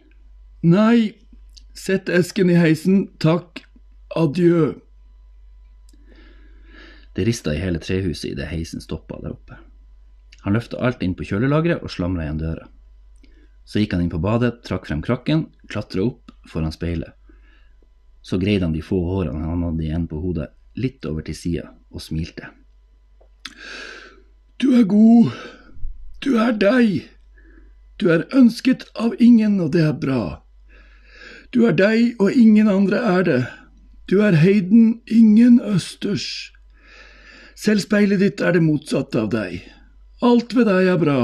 Nei, 0.63 1.13
sett 1.73 2.09
esken 2.09 2.49
i 2.49 2.57
heisen, 2.59 3.07
takk. 3.19 3.63
Adjø. 4.17 4.73
Det 7.15 7.27
rista 7.27 7.53
i 7.53 7.61
hele 7.61 7.79
trehuset 7.79 8.33
idet 8.33 8.49
heisen 8.51 8.81
stoppa 8.81 9.21
der 9.21 9.37
oppe. 9.37 9.57
Han 10.43 10.57
løfta 10.57 10.81
alt 10.83 11.01
inn 11.05 11.15
på 11.15 11.23
kjølelageret 11.29 11.85
og 11.85 11.93
slamra 11.93 12.25
igjen 12.25 12.41
døra. 12.41 12.67
Så 13.65 13.79
gikk 13.79 13.95
han 13.95 14.03
inn 14.03 14.11
på 14.11 14.21
badet, 14.23 14.61
trakk 14.67 14.87
frem 14.89 15.01
krakken, 15.03 15.47
klatra 15.71 16.03
opp 16.09 16.33
foran 16.49 16.73
speilet. 16.75 17.15
Så 18.23 18.39
greide 18.39 18.67
han 18.67 18.75
de 18.75 18.83
få 18.83 18.99
hårene 19.07 19.43
han 19.43 19.63
hadde 19.67 19.83
igjen 19.83 20.07
på 20.07 20.19
hodet, 20.23 20.51
litt 20.79 21.05
over 21.05 21.25
til 21.27 21.35
sida, 21.37 21.71
og 21.91 22.03
smilte. 22.03 22.49
Du 24.57 24.71
er 24.79 24.85
god. 24.87 25.33
Du 26.23 26.37
er 26.39 26.55
deg. 26.55 27.09
Du 27.99 28.09
er 28.11 28.25
ønsket 28.35 28.87
av 28.99 29.15
ingen, 29.19 29.59
og 29.59 29.73
det 29.75 29.83
er 29.83 29.97
bra. 29.99 30.23
Du 31.53 31.65
er 31.67 31.75
deg, 31.77 32.15
og 32.19 32.31
ingen 32.31 32.71
andre 32.71 32.99
er 32.99 33.27
det. 33.27 33.41
Du 34.09 34.19
er 34.23 34.35
Heiden, 34.39 35.01
ingen 35.07 35.59
østers. 35.61 36.51
Selv 37.55 37.83
speilet 37.83 38.19
ditt 38.23 38.41
er 38.41 38.55
det 38.55 38.63
motsatte 38.65 39.21
av 39.21 39.29
deg. 39.31 39.61
Alt 40.23 40.55
ved 40.55 40.67
deg 40.67 40.89
er 40.95 40.99
bra. 40.99 41.19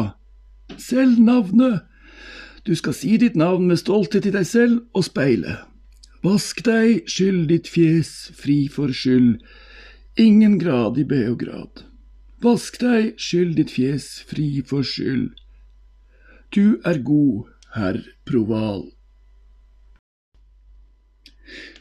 Selv 0.78 1.19
navnet. 1.19 1.88
Du 2.69 2.75
skal 2.75 2.93
si 2.93 3.15
ditt 3.17 3.34
navn 3.34 3.63
med 3.65 3.79
stolthet 3.82 4.27
i 4.29 4.32
deg 4.36 4.45
selv 4.45 4.84
og 4.93 5.08
speilet. 5.08 5.63
Vask 6.21 6.60
deg, 6.67 7.08
skyld 7.10 7.47
ditt 7.49 7.65
fjes, 7.65 8.12
fri 8.38 8.67
for 8.69 8.93
skyld. 8.93 9.39
Ingen 10.21 10.60
grad 10.62 10.99
i 11.01 11.05
Beograd. 11.10 11.82
Vask 12.45 12.77
deg, 12.84 13.15
skyld 13.17 13.55
ditt 13.58 13.73
fjes, 13.73 14.05
fri 14.29 14.62
for 14.62 14.86
skyld. 14.86 15.34
Du 16.53 16.77
er 16.86 17.01
god, 17.10 17.49
herr 17.73 18.03
Proval. 18.29 18.86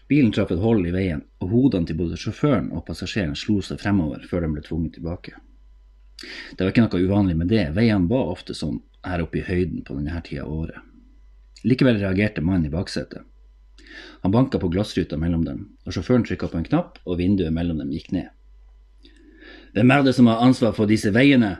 Bilen 0.08 0.32
traff 0.32 0.56
et 0.56 0.64
hull 0.64 0.86
i 0.88 0.96
veien, 0.96 1.26
og 1.44 1.52
hodene 1.52 1.92
til 1.92 2.00
både 2.00 2.16
sjåføren 2.16 2.72
og 2.72 2.86
passasjeren 2.88 3.36
slo 3.36 3.60
seg 3.60 3.84
fremover 3.84 4.24
før 4.24 4.46
de 4.46 4.54
ble 4.56 4.64
tvunget 4.64 4.96
tilbake. 4.96 5.36
Det 6.56 6.64
var 6.64 6.72
ikke 6.72 6.88
noe 6.88 7.04
uvanlig 7.04 7.36
med 7.44 7.52
det, 7.52 7.74
veiene 7.76 8.08
var 8.08 8.32
ofte 8.32 8.56
sånn 8.56 8.80
her 9.10 9.24
oppe 9.24 9.40
i 9.40 9.46
høyden 9.46 9.82
på 9.86 9.96
denne 9.98 10.20
tida 10.26 10.44
av 10.44 10.52
året. 10.52 10.84
Likevel 11.66 11.98
reagerte 11.98 12.44
mannen 12.44 12.68
i 12.68 12.72
baksetet. 12.72 13.24
Han 14.22 14.34
banka 14.34 14.58
på 14.58 14.70
glassruta 14.70 15.16
mellom 15.18 15.44
dem, 15.46 15.64
og 15.86 15.94
sjåføren 15.94 16.26
trykka 16.26 16.50
på 16.52 16.60
en 16.60 16.66
knapp, 16.66 16.98
og 17.06 17.18
vinduet 17.18 17.54
mellom 17.54 17.80
dem 17.82 17.90
gikk 17.94 18.12
ned. 18.14 18.28
Hvem 19.74 19.90
er 19.94 20.04
det 20.06 20.14
som 20.16 20.28
har 20.30 20.42
ansvar 20.44 20.74
for 20.76 20.90
disse 20.90 21.10
veiene? 21.14 21.56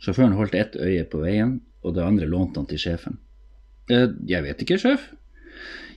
Sjåføren 0.00 0.36
holdt 0.38 0.56
ett 0.58 0.76
øye 0.80 1.04
på 1.10 1.22
veien, 1.24 1.58
og 1.84 1.94
det 1.96 2.04
andre 2.04 2.28
lånte 2.28 2.60
han 2.60 2.68
til 2.70 2.80
sjefen. 2.80 3.18
«Eh, 3.90 4.08
Jeg 4.26 4.42
vet 4.44 4.62
ikke, 4.62 4.78
sjef. 4.78 5.08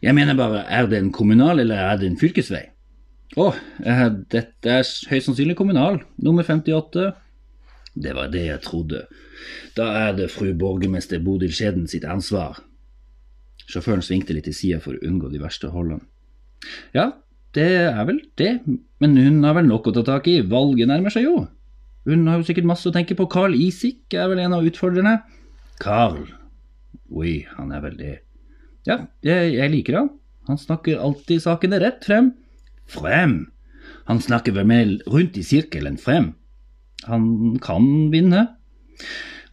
Jeg 0.03 0.15
mener 0.15 0.35
bare, 0.35 0.65
er 0.67 0.87
det 0.87 0.99
en 0.99 1.11
kommunal 1.11 1.59
eller 1.59 1.79
er 1.79 1.99
det 2.01 2.09
en 2.09 2.19
fylkesvei? 2.19 2.65
Å, 3.39 3.53
eh, 3.85 4.09
dette 4.29 4.69
er 4.69 4.83
høyst 5.09 5.29
sannsynlig 5.29 5.55
kommunal, 5.55 6.01
nummer 6.17 6.43
58. 6.43 7.13
Det 7.95 8.13
var 8.15 8.27
det 8.33 8.45
jeg 8.47 8.61
trodde. 8.61 9.05
Da 9.77 9.89
er 10.07 10.15
det 10.17 10.31
fru 10.33 10.51
borgermester 10.57 11.21
Bodil 11.23 11.53
Skjeden 11.55 11.87
sitt 11.89 12.05
ansvar. 12.07 12.61
Sjåføren 13.69 14.03
svingte 14.05 14.35
litt 14.35 14.47
til 14.49 14.55
sida 14.57 14.79
for 14.83 14.97
å 14.97 15.03
unngå 15.07 15.31
de 15.31 15.41
verste 15.41 15.71
holdene. 15.73 16.03
Ja, 16.95 17.11
det 17.55 17.69
er 17.85 18.03
vel 18.07 18.21
det, 18.39 18.53
men 19.03 19.17
hun 19.19 19.43
har 19.45 19.57
vel 19.57 19.67
nok 19.69 19.89
å 19.89 19.95
ta 19.95 20.03
tak 20.07 20.29
i, 20.31 20.39
valget 20.41 20.89
nærmer 20.89 21.13
seg 21.13 21.27
jo. 21.27 21.45
Hun 22.07 22.27
har 22.27 22.39
jo 22.39 22.47
sikkert 22.47 22.67
masse 22.67 22.89
å 22.89 22.95
tenke 22.95 23.15
på, 23.15 23.29
Carl 23.31 23.55
Isik 23.55 24.15
er 24.17 24.27
vel 24.31 24.41
en 24.43 24.55
av 24.57 24.67
utfordrerne. 24.67 25.19
Carl, 25.83 26.25
oi, 27.13 27.43
han 27.55 27.71
er 27.75 27.83
vel 27.85 27.97
det. 27.99 28.15
Ja, 28.87 29.05
jeg, 29.23 29.53
jeg 29.55 29.71
liker 29.71 29.99
han. 30.01 30.09
Han 30.49 30.59
snakker 30.59 30.99
alltid 30.99 31.43
sakene 31.45 31.79
rett 31.79 32.03
frem. 32.03 32.33
Frem? 32.91 33.37
Han 34.09 34.19
snakker 34.19 34.55
vel 34.57 34.67
mer 34.67 34.89
rundt 35.07 35.37
i 35.39 35.45
sirkelen 35.47 35.95
frem. 36.01 36.33
Han 37.07 37.55
kan 37.63 38.09
vinne. 38.11 38.47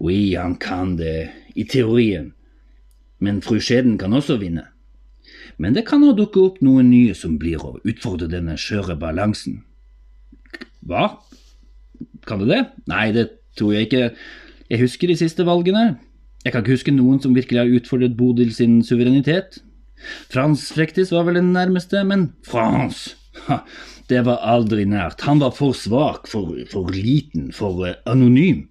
Oui, 0.01 0.35
han 0.35 0.57
kan 0.61 0.97
det, 0.97 1.31
i 1.55 1.65
teorien. 1.69 2.33
Men 3.21 3.43
fru 3.45 3.59
Skjeden 3.61 3.99
kan 4.01 4.15
også 4.17 4.39
vinne. 4.41 4.67
Men 5.61 5.75
det 5.77 5.85
kan 5.89 6.03
også 6.03 6.23
dukke 6.23 6.45
opp 6.47 6.61
noen 6.65 6.89
nye 6.89 7.15
som 7.17 7.37
blir 7.41 7.61
å 7.61 7.77
utfordre 7.85 8.31
denne 8.33 8.57
skjøre 8.61 8.97
balansen. 9.01 9.61
Hva? 10.81 11.19
Kan 12.27 12.41
det 12.41 12.49
det? 12.49 12.63
Nei, 12.89 13.11
det 13.13 13.27
tror 13.59 13.75
jeg 13.77 13.91
ikke. 13.91 14.07
Jeg 14.73 14.81
husker 14.81 15.11
de 15.11 15.19
siste 15.21 15.45
valgene. 15.45 15.99
Jeg 16.45 16.55
kan 16.55 16.65
ikke 16.65 16.79
huske 16.79 16.95
noen 16.97 17.21
som 17.21 17.37
virkelig 17.37 17.61
har 17.61 17.75
utfordret 17.81 18.17
Bodil 18.17 18.55
sin 18.57 18.81
suverenitet. 18.87 19.61
Frans 20.33 20.71
Frektis 20.73 21.13
var 21.13 21.27
vel 21.29 21.37
den 21.43 21.53
nærmeste, 21.53 22.01
men 22.09 22.31
Frans! 22.49 23.11
Det 24.11 24.25
var 24.27 24.41
aldri 24.43 24.89
nært. 24.91 25.21
Han 25.29 25.39
var 25.39 25.53
for 25.55 25.77
svak, 25.77 26.25
for, 26.27 26.57
for 26.73 26.89
liten, 26.91 27.53
for 27.55 27.85
eh, 27.87 27.99
anonym. 28.11 28.65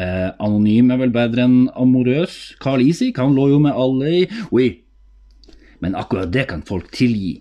Eh, 0.00 0.30
anonym 0.40 0.92
er 0.94 1.00
vel 1.02 1.12
bedre 1.12 1.44
enn 1.44 1.58
amorøs. 1.76 2.56
Carl 2.62 2.82
Isik, 2.84 3.18
han 3.20 3.34
lå 3.36 3.50
jo 3.52 3.60
med 3.60 3.76
alle 3.76 4.12
i 4.22 4.22
Oui, 4.54 4.70
men 5.84 5.96
akkurat 5.98 6.32
det 6.32 6.46
kan 6.52 6.64
folk 6.66 6.90
tilgi. 6.94 7.40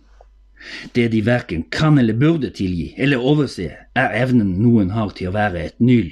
Det 0.95 1.07
de 1.13 1.21
verken 1.23 1.63
kan 1.71 1.99
eller 2.01 2.17
burde 2.19 2.49
tilgi, 2.51 2.93
eller 2.97 3.23
overse, 3.23 3.69
er 3.95 4.15
evnen 4.19 4.57
noen 4.59 4.91
har 4.91 5.13
til 5.15 5.29
å 5.29 5.35
være 5.37 5.63
et 5.69 5.79
null. 5.79 6.11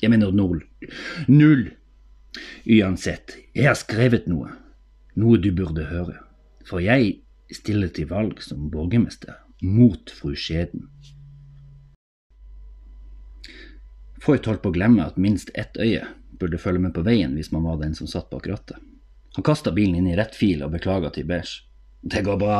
Jeg 0.00 0.10
mener 0.12 0.32
null. 0.32 0.62
Null. 1.28 1.68
Uansett, 2.64 3.36
jeg 3.52 3.68
har 3.68 3.76
skrevet 3.76 4.24
noe. 4.30 4.54
Noe 5.20 5.36
du 5.36 5.50
burde 5.52 5.84
høre. 5.90 6.16
For 6.64 6.80
jeg 6.80 7.18
stiller 7.52 7.92
til 7.92 8.08
valg 8.08 8.40
som 8.40 8.70
borgermester 8.72 9.36
mot 9.62 10.08
fru 10.10 10.32
Skjeden. 10.38 10.88
Foyt 14.22 14.46
holdt 14.46 14.62
på 14.62 14.70
å 14.70 14.76
glemme 14.76 15.02
at 15.02 15.18
minst 15.18 15.50
ett 15.58 15.76
øye 15.82 16.06
burde 16.38 16.60
følge 16.62 16.82
med 16.84 16.94
på 16.94 17.02
veien 17.06 17.34
hvis 17.34 17.50
man 17.54 17.66
var 17.66 17.80
den 17.80 17.94
som 17.98 18.06
satt 18.10 18.30
bak 18.30 18.46
rattet. 18.50 18.78
Han 19.34 19.46
kasta 19.46 19.72
bilen 19.74 19.98
inn 19.98 20.10
i 20.12 20.16
rett 20.18 20.36
fil 20.36 20.62
og 20.62 20.74
beklaga 20.74 21.10
til 21.14 21.26
Beige. 21.26 21.64
Det 22.02 22.22
går 22.26 22.38
bra. 22.38 22.58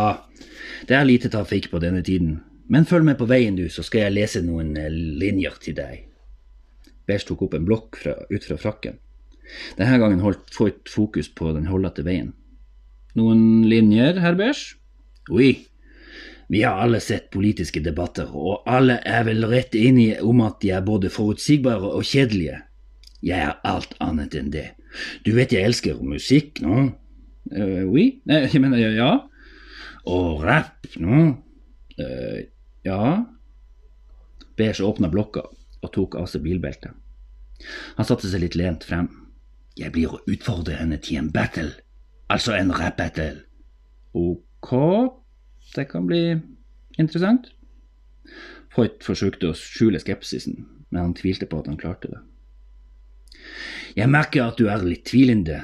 Det 0.89 0.97
er 0.97 1.07
lite 1.07 1.31
trafikk 1.31 1.69
på 1.71 1.81
denne 1.83 2.03
tiden. 2.07 2.41
Men 2.73 2.87
følg 2.89 3.05
med 3.05 3.19
på 3.19 3.27
veien, 3.29 3.57
du, 3.59 3.67
så 3.69 3.83
skal 3.85 4.07
jeg 4.07 4.17
lese 4.17 4.43
noen 4.45 4.77
eh, 4.79 4.91
linjer 4.91 5.59
til 5.63 5.77
deg. 5.77 6.07
Beige 7.07 7.29
tok 7.29 7.43
opp 7.49 7.57
en 7.59 7.67
blokk 7.67 7.99
fra, 8.01 8.15
ut 8.31 8.47
fra 8.47 8.59
frakken. 8.61 9.01
Denne 9.77 9.99
gangen 10.01 10.23
holdt 10.23 10.55
Foyt 10.55 10.89
fokus 10.89 11.29
på 11.29 11.51
den 11.57 11.67
holdete 11.69 12.07
veien. 12.07 12.31
Noen 13.19 13.67
linjer, 13.69 14.23
herr 14.23 14.39
Beige? 14.39 14.79
Oui. 15.29 15.51
Vi 16.53 16.63
har 16.63 16.83
alle 16.85 17.01
sett 17.01 17.31
politiske 17.33 17.81
debatter, 17.81 18.29
og 18.29 18.67
alle 18.69 18.99
er 19.09 19.25
vel 19.25 19.47
rett 19.49 19.73
enige 19.79 20.19
om 20.21 20.43
at 20.45 20.59
de 20.61 20.75
er 20.77 20.85
både 20.85 21.09
forutsigbare 21.09 21.95
og 21.97 22.05
kjedelige. 22.05 22.59
Jeg 23.25 23.41
er 23.41 23.61
alt 23.65 23.95
annet 24.05 24.37
enn 24.37 24.51
det. 24.53 24.67
Du 25.25 25.31
vet 25.33 25.55
jeg 25.55 25.65
elsker 25.65 26.03
musikk, 26.05 26.61
nå? 26.61 26.91
Uh, 27.49 27.85
oui? 27.89 28.21
Nei, 28.29 28.43
jeg 28.45 28.61
mener 28.61 28.83
ja. 28.93 29.13
Og 30.13 30.43
rap, 30.45 30.91
nå? 31.01 31.23
Uh, 31.97 32.43
ja. 32.85 33.01
Beige 34.61 34.85
åpna 34.85 35.09
blokka 35.09 35.47
og 35.47 35.95
tok 35.97 36.19
av 36.21 36.29
seg 36.29 36.45
bilbeltet. 36.45 36.93
Han 37.97 38.09
satte 38.09 38.29
seg 38.29 38.45
litt 38.45 38.61
lent 38.61 38.85
frem. 38.85 39.09
Jeg 39.81 39.95
blir 39.97 40.13
å 40.13 40.21
utfordre 40.29 40.77
henne 40.77 41.01
til 41.01 41.23
en 41.23 41.33
battle, 41.33 41.73
altså 42.29 42.59
en 42.59 42.77
rap-battle. 42.77 43.47
Ok, 44.13 44.77
det 45.77 45.89
kan 45.91 46.07
bli 46.07 46.23
interessant. 47.01 47.51
Hoit 48.77 49.03
forsøkte 49.05 49.51
å 49.51 49.57
skjule 49.59 50.01
skepsisen, 50.01 50.65
men 50.91 51.09
han 51.09 51.17
tvilte 51.17 51.49
på 51.49 51.61
at 51.61 51.69
han 51.71 51.81
klarte 51.81 52.13
det. 52.13 52.21
Jeg 53.97 54.09
merker 54.09 54.47
at 54.47 54.61
du 54.61 54.69
er 54.73 54.85
litt 54.85 55.05
tvilende, 55.11 55.61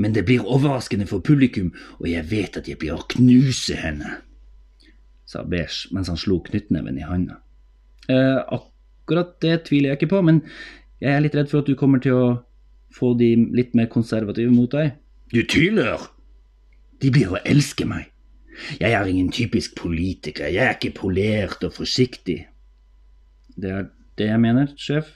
men 0.00 0.14
det 0.16 0.24
blir 0.28 0.46
overraskende 0.48 1.08
for 1.08 1.24
publikum, 1.24 1.72
og 2.00 2.08
jeg 2.08 2.24
vet 2.30 2.56
at 2.56 2.68
jeg 2.70 2.80
blir 2.80 2.96
å 2.96 3.04
knuse 3.12 3.76
henne, 3.76 4.18
sa 5.26 5.42
Beige 5.44 5.92
mens 5.92 6.08
han 6.08 6.20
slo 6.20 6.38
knyttneven 6.46 7.00
i 7.00 7.04
handa. 7.04 7.40
Eh, 8.08 8.40
akkurat 8.54 9.34
det 9.42 9.66
tviler 9.66 9.92
jeg 9.92 10.00
ikke 10.00 10.14
på, 10.14 10.22
men 10.24 10.40
jeg 11.02 11.12
er 11.12 11.24
litt 11.24 11.36
redd 11.36 11.50
for 11.50 11.60
at 11.60 11.68
du 11.68 11.76
kommer 11.76 12.00
til 12.00 12.16
å 12.16 12.28
få 12.96 13.12
de 13.18 13.34
litt 13.52 13.74
mer 13.76 13.90
konservative 13.92 14.52
mot 14.54 14.72
deg. 14.72 14.94
Du 15.34 15.42
tyler! 15.44 16.08
De 17.02 17.10
blir 17.12 17.34
å 17.34 17.42
elske 17.44 17.84
meg. 17.84 18.06
Jeg 18.80 18.92
er 18.92 19.08
ingen 19.10 19.30
typisk 19.32 19.76
politiker, 19.78 20.48
jeg 20.52 20.64
er 20.64 20.76
ikke 20.76 20.96
polert 21.00 21.64
og 21.66 21.74
forsiktig. 21.76 22.40
Det 23.56 23.72
er 23.72 23.88
det 24.18 24.30
jeg 24.30 24.42
mener, 24.42 24.72
sjef. 24.80 25.12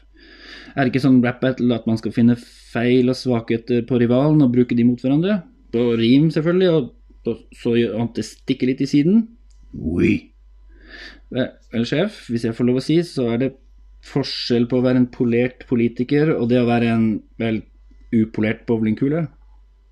Er 0.75 0.85
det 0.85 0.93
ikke 0.93 1.03
sånn 1.03 1.23
rap 1.25 1.41
battle 1.43 1.75
at 1.75 1.87
man 1.89 1.99
skal 1.99 2.15
finne 2.15 2.37
feil 2.41 3.11
og 3.11 3.19
svakheter 3.19 3.83
på 3.89 3.99
rivalen 4.01 4.45
og 4.45 4.53
bruke 4.55 4.77
de 4.77 4.87
mot 4.87 5.01
hverandre? 5.01 5.41
På 5.75 5.93
rim, 5.99 6.29
selvfølgelig, 6.35 6.71
og, 6.77 6.93
og 7.31 7.57
så 7.57 7.75
han 7.95 8.13
det 8.17 8.27
stikker 8.29 8.71
litt 8.71 8.83
i 8.85 8.91
siden? 8.91 9.25
Oui. 9.75 10.15
Vel, 11.31 11.87
sjef, 11.87 12.27
hvis 12.31 12.47
jeg 12.47 12.57
får 12.57 12.69
lov 12.69 12.81
å 12.81 12.85
si, 12.85 13.01
så 13.07 13.29
er 13.35 13.43
det 13.45 13.51
forskjell 14.07 14.67
på 14.71 14.79
å 14.79 14.85
være 14.85 15.03
en 15.03 15.11
polert 15.13 15.67
politiker 15.69 16.33
og 16.35 16.49
det 16.51 16.61
å 16.63 16.69
være 16.69 16.89
en 16.95 17.11
vel 17.41 17.61
upolert 18.17 18.65
bowlingkule. 18.69 19.27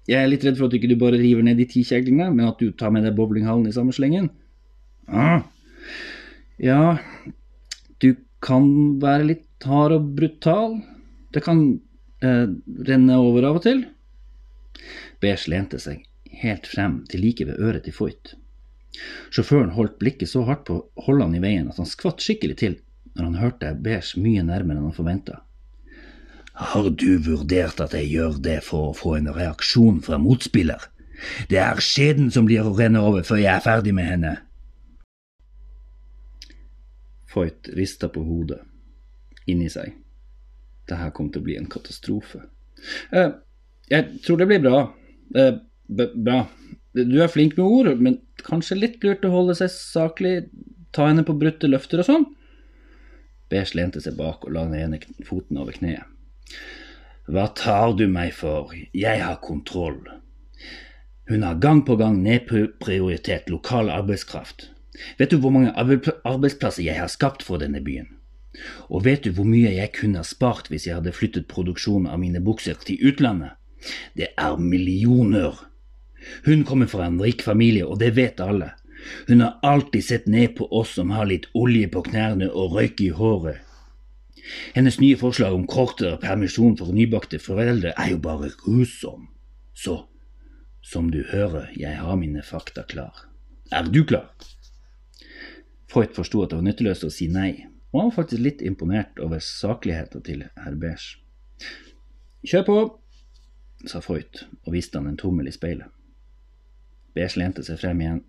Jeg 0.09 0.25
er 0.25 0.31
litt 0.31 0.45
redd 0.47 0.57
for 0.57 0.69
at 0.69 0.73
du 0.73 0.79
ikke 0.79 0.97
bare 1.01 1.21
river 1.21 1.45
ned 1.45 1.59
de 1.61 1.67
ti 1.69 1.83
kjeglene, 1.85 2.31
men 2.33 2.49
at 2.49 2.61
du 2.61 2.73
tar 2.73 2.93
med 2.95 3.05
deg 3.05 3.17
bowlinghallen 3.19 3.69
i 3.69 3.75
samme 3.77 3.93
slengen. 3.93 4.31
Ah. 5.09 5.45
Ja, 6.61 6.97
du 8.01 8.15
kan 8.45 8.71
være 9.03 9.29
litt 9.35 9.69
hard 9.69 9.95
og 9.99 10.11
brutal. 10.17 10.79
Det 11.35 11.45
kan 11.45 11.63
eh, 12.25 12.47
renne 12.89 13.21
over 13.21 13.51
av 13.51 13.61
og 13.61 13.67
til. 13.67 13.85
Beige 15.21 15.51
lente 15.53 15.81
seg 15.83 16.05
helt 16.43 16.69
frem 16.71 17.03
til 17.11 17.25
like 17.25 17.45
ved 17.49 17.61
øret 17.61 17.85
til 17.85 17.97
Foyt. 17.97 18.37
Sjåføren 19.35 19.75
holdt 19.77 19.99
blikket 20.01 20.31
så 20.31 20.45
hardt 20.49 20.65
på 20.69 20.81
holdene 21.05 21.39
i 21.39 21.43
veien 21.43 21.69
at 21.71 21.79
han 21.79 21.89
skvatt 21.89 22.23
skikkelig 22.25 22.57
til 22.63 22.79
når 23.19 23.27
han 23.27 23.41
hørte 23.43 23.75
Beige 23.83 24.23
mye 24.23 24.45
nærmere 24.47 24.79
enn 24.79 24.89
han 24.89 24.97
forventa. 24.97 25.43
Har 26.59 26.89
du 26.91 27.19
vurdert 27.23 27.79
at 27.81 27.93
jeg 27.95 28.09
gjør 28.11 28.39
det 28.43 28.59
for 28.67 28.91
å 28.91 28.97
få 28.97 29.15
en 29.19 29.31
reaksjon 29.31 30.01
fra 30.03 30.19
motspiller? 30.19 30.89
Det 31.51 31.61
er 31.63 31.79
skjeden 31.83 32.33
som 32.35 32.49
blir 32.49 32.67
å 32.67 32.75
renne 32.75 33.03
over 33.05 33.23
før 33.27 33.39
jeg 33.39 33.53
er 33.53 33.63
ferdig 33.63 33.95
med 33.95 34.09
henne. 34.11 34.33
Foyt 37.31 37.71
rista 37.79 38.11
på 38.11 38.25
hodet, 38.27 38.59
inni 39.47 39.71
seg. 39.71 39.95
Dette 40.89 41.13
kom 41.15 41.31
til 41.31 41.45
å 41.45 41.47
bli 41.47 41.59
en 41.61 41.71
katastrofe. 41.71 42.43
Eh, 43.15 43.31
jeg 43.93 44.23
tror 44.25 44.43
det 44.43 44.51
blir 44.51 44.63
bra. 44.65 44.83
Eh, 45.39 45.61
bra. 45.87 46.41
Du 46.99 47.19
er 47.23 47.31
flink 47.31 47.55
med 47.59 47.67
ord, 47.67 48.03
men 48.03 48.19
kanskje 48.43 48.81
litt 48.81 49.03
lurt 49.05 49.27
å 49.27 49.35
holde 49.35 49.55
seg 49.59 49.71
saklig, 49.71 50.49
ta 50.91 51.07
henne 51.07 51.27
på 51.27 51.39
brutte 51.39 51.71
løfter 51.71 52.03
og 52.03 52.09
sånn? 52.09 52.31
Beige 53.53 53.79
lente 53.79 54.03
seg 54.03 54.19
bak 54.19 54.43
og 54.43 54.57
la 54.57 54.67
den 54.67 54.81
ene 54.81 55.27
foten 55.29 55.61
over 55.61 55.77
kneet. 55.77 56.18
Hva 57.29 57.49
tar 57.53 57.93
du 57.99 58.07
meg 58.09 58.33
for, 58.33 58.73
jeg 58.97 59.21
har 59.21 59.41
kontroll. 59.45 60.01
Hun 61.29 61.43
har 61.45 61.59
gang 61.61 61.83
på 61.85 61.99
gang 62.01 62.23
nedprioritert 62.25 63.51
lokal 63.53 63.91
arbeidskraft. 63.93 64.71
Vet 65.19 65.31
du 65.31 65.37
hvor 65.43 65.53
mange 65.53 65.75
arbeidsplasser 65.77 66.87
jeg 66.87 66.97
har 66.97 67.11
skapt 67.13 67.45
for 67.45 67.61
denne 67.61 67.83
byen? 67.85 68.09
Og 68.89 69.05
vet 69.05 69.27
du 69.27 69.35
hvor 69.37 69.47
mye 69.47 69.75
jeg 69.77 69.93
kunne 69.99 70.23
ha 70.23 70.27
spart 70.27 70.71
hvis 70.73 70.89
jeg 70.89 70.97
hadde 70.97 71.13
flyttet 71.15 71.51
produksjonen 71.53 72.09
av 72.11 72.19
mine 72.23 72.41
bukser 72.41 72.81
til 72.81 73.13
utlandet? 73.13 73.55
Det 74.17 74.33
er 74.33 74.57
millioner. 74.57 75.61
Hun 76.49 76.65
kommer 76.65 76.89
fra 76.91 77.07
en 77.07 77.21
rik 77.23 77.45
familie, 77.45 77.87
og 77.87 78.01
det 78.01 78.17
vet 78.17 78.41
alle. 78.41 78.73
Hun 79.29 79.45
har 79.45 79.61
alltid 79.63 80.05
sett 80.05 80.27
ned 80.27 80.57
på 80.57 80.67
oss 80.75 80.97
som 80.99 81.13
har 81.15 81.29
litt 81.29 81.47
olje 81.55 81.93
på 81.93 82.03
knærne 82.09 82.51
og 82.51 82.75
røyk 82.75 83.05
i 83.05 83.13
håret. 83.15 83.68
Hennes 84.75 84.99
nye 85.01 85.17
forslag 85.21 85.55
om 85.55 85.67
kortere 85.69 86.19
permisjon 86.23 86.77
for 86.79 86.95
nybakte 86.95 87.41
foreldre 87.43 87.95
er 87.97 88.13
jo 88.15 88.21
bare 88.23 88.51
grusom. 88.63 89.29
Så, 89.75 90.01
som 90.83 91.11
du 91.13 91.23
hører, 91.31 91.69
jeg 91.77 91.99
har 92.01 92.17
mine 92.17 92.43
fakta 92.43 92.85
klar. 92.89 93.27
Er 93.73 93.89
du 93.89 94.05
klar? 94.09 94.31
Freud 95.89 96.15
forsto 96.17 96.43
at 96.43 96.53
det 96.53 96.59
var 96.59 96.67
nytteløst 96.67 97.07
å 97.07 97.13
si 97.13 97.29
nei, 97.33 97.67
og 97.93 98.01
han 98.01 98.11
var 98.11 98.17
faktisk 98.19 98.45
litt 98.45 98.65
imponert 98.65 99.21
over 99.25 99.41
sakligheten 99.45 100.25
til 100.25 100.45
herr 100.57 100.77
Beige. 100.81 101.21
Kjør 102.45 102.67
på, 102.67 102.77
sa 103.89 104.03
Freud 104.05 104.43
og 104.65 104.75
viste 104.75 105.01
han 105.01 105.09
en 105.11 105.21
tommel 105.21 105.49
i 105.49 105.55
speilet. 105.55 105.89
Beige 107.17 107.41
lente 107.41 107.65
seg 107.67 107.81
frem 107.81 108.03
igjen. 108.05 108.23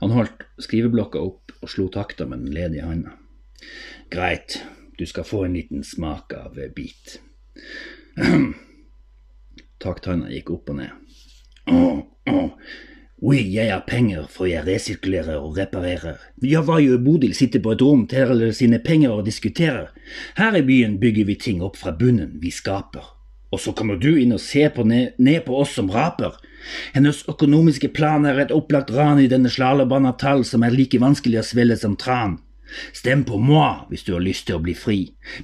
Han 0.00 0.14
holdt 0.14 0.44
skriveblokka 0.62 1.20
opp 1.22 1.54
og 1.60 1.70
slo 1.70 1.86
takta 1.92 2.26
med 2.26 2.44
den 2.44 2.54
ledige 2.56 2.86
handa. 2.88 3.14
Greit, 4.10 4.58
du 5.00 5.06
skal 5.08 5.24
få 5.24 5.44
en 5.44 5.54
liten 5.56 5.84
smak 5.84 6.32
av 6.36 6.58
bit. 6.76 7.20
Taktanna 9.80 10.28
gikk 10.28 10.50
opp 10.52 10.72
og 10.74 10.76
ned. 10.76 11.16
Oh, 11.72 12.02
oh. 12.28 12.50
Oui, 13.20 13.40
jeg 13.52 13.68
har 13.72 13.86
penger, 13.88 14.26
for 14.32 14.48
jeg 14.48 14.66
resirkulerer 14.66 15.40
og 15.40 15.56
reparerer. 15.56 16.20
Ja, 16.44 16.60
hva 16.64 16.78
gjør 16.80 17.00
Bodil 17.04 17.32
sitter 17.36 17.64
på 17.64 17.72
et 17.72 17.84
rom, 17.84 18.06
teller 18.08 18.52
sine 18.56 18.80
penger 18.84 19.16
og 19.16 19.24
diskuterer? 19.28 19.88
Her 20.36 20.56
i 20.56 20.62
byen 20.68 20.98
bygger 21.00 21.28
vi 21.28 21.38
ting 21.40 21.64
opp 21.64 21.80
fra 21.80 21.92
bunnen, 21.96 22.36
vi 22.40 22.52
skaper. 22.52 23.08
Og 23.52 23.60
så 23.64 23.72
kommer 23.76 23.96
du 23.96 24.12
inn 24.20 24.36
og 24.36 24.40
ser 24.44 24.68
på 24.76 24.84
ned, 24.84 25.16
ned, 25.18 25.42
på 25.48 25.56
oss 25.64 25.72
som 25.80 25.88
raper. 25.92 26.36
Hennes 26.92 27.24
økonomiske 27.28 27.88
plan 27.96 28.28
er 28.28 28.44
et 28.44 28.52
opplagt 28.52 28.92
ran 28.92 29.20
i 29.20 29.28
denne 29.32 29.48
slalåbanen 29.52 30.12
av 30.12 30.20
tall 30.20 30.44
som 30.48 30.64
er 30.64 30.76
like 30.76 31.00
vanskelig 31.00 31.40
å 31.40 31.48
svelge 31.54 31.80
som 31.80 31.96
tran. 31.96 32.38
Stem 32.92 33.24
på 33.28 33.38
moi 33.42 33.86
hvis 33.90 34.04
du 34.06 34.12
har 34.14 34.24
lyst 34.24 34.46
til 34.48 34.58
å 34.58 34.62
bli 34.64 34.74
fri. 34.78 34.98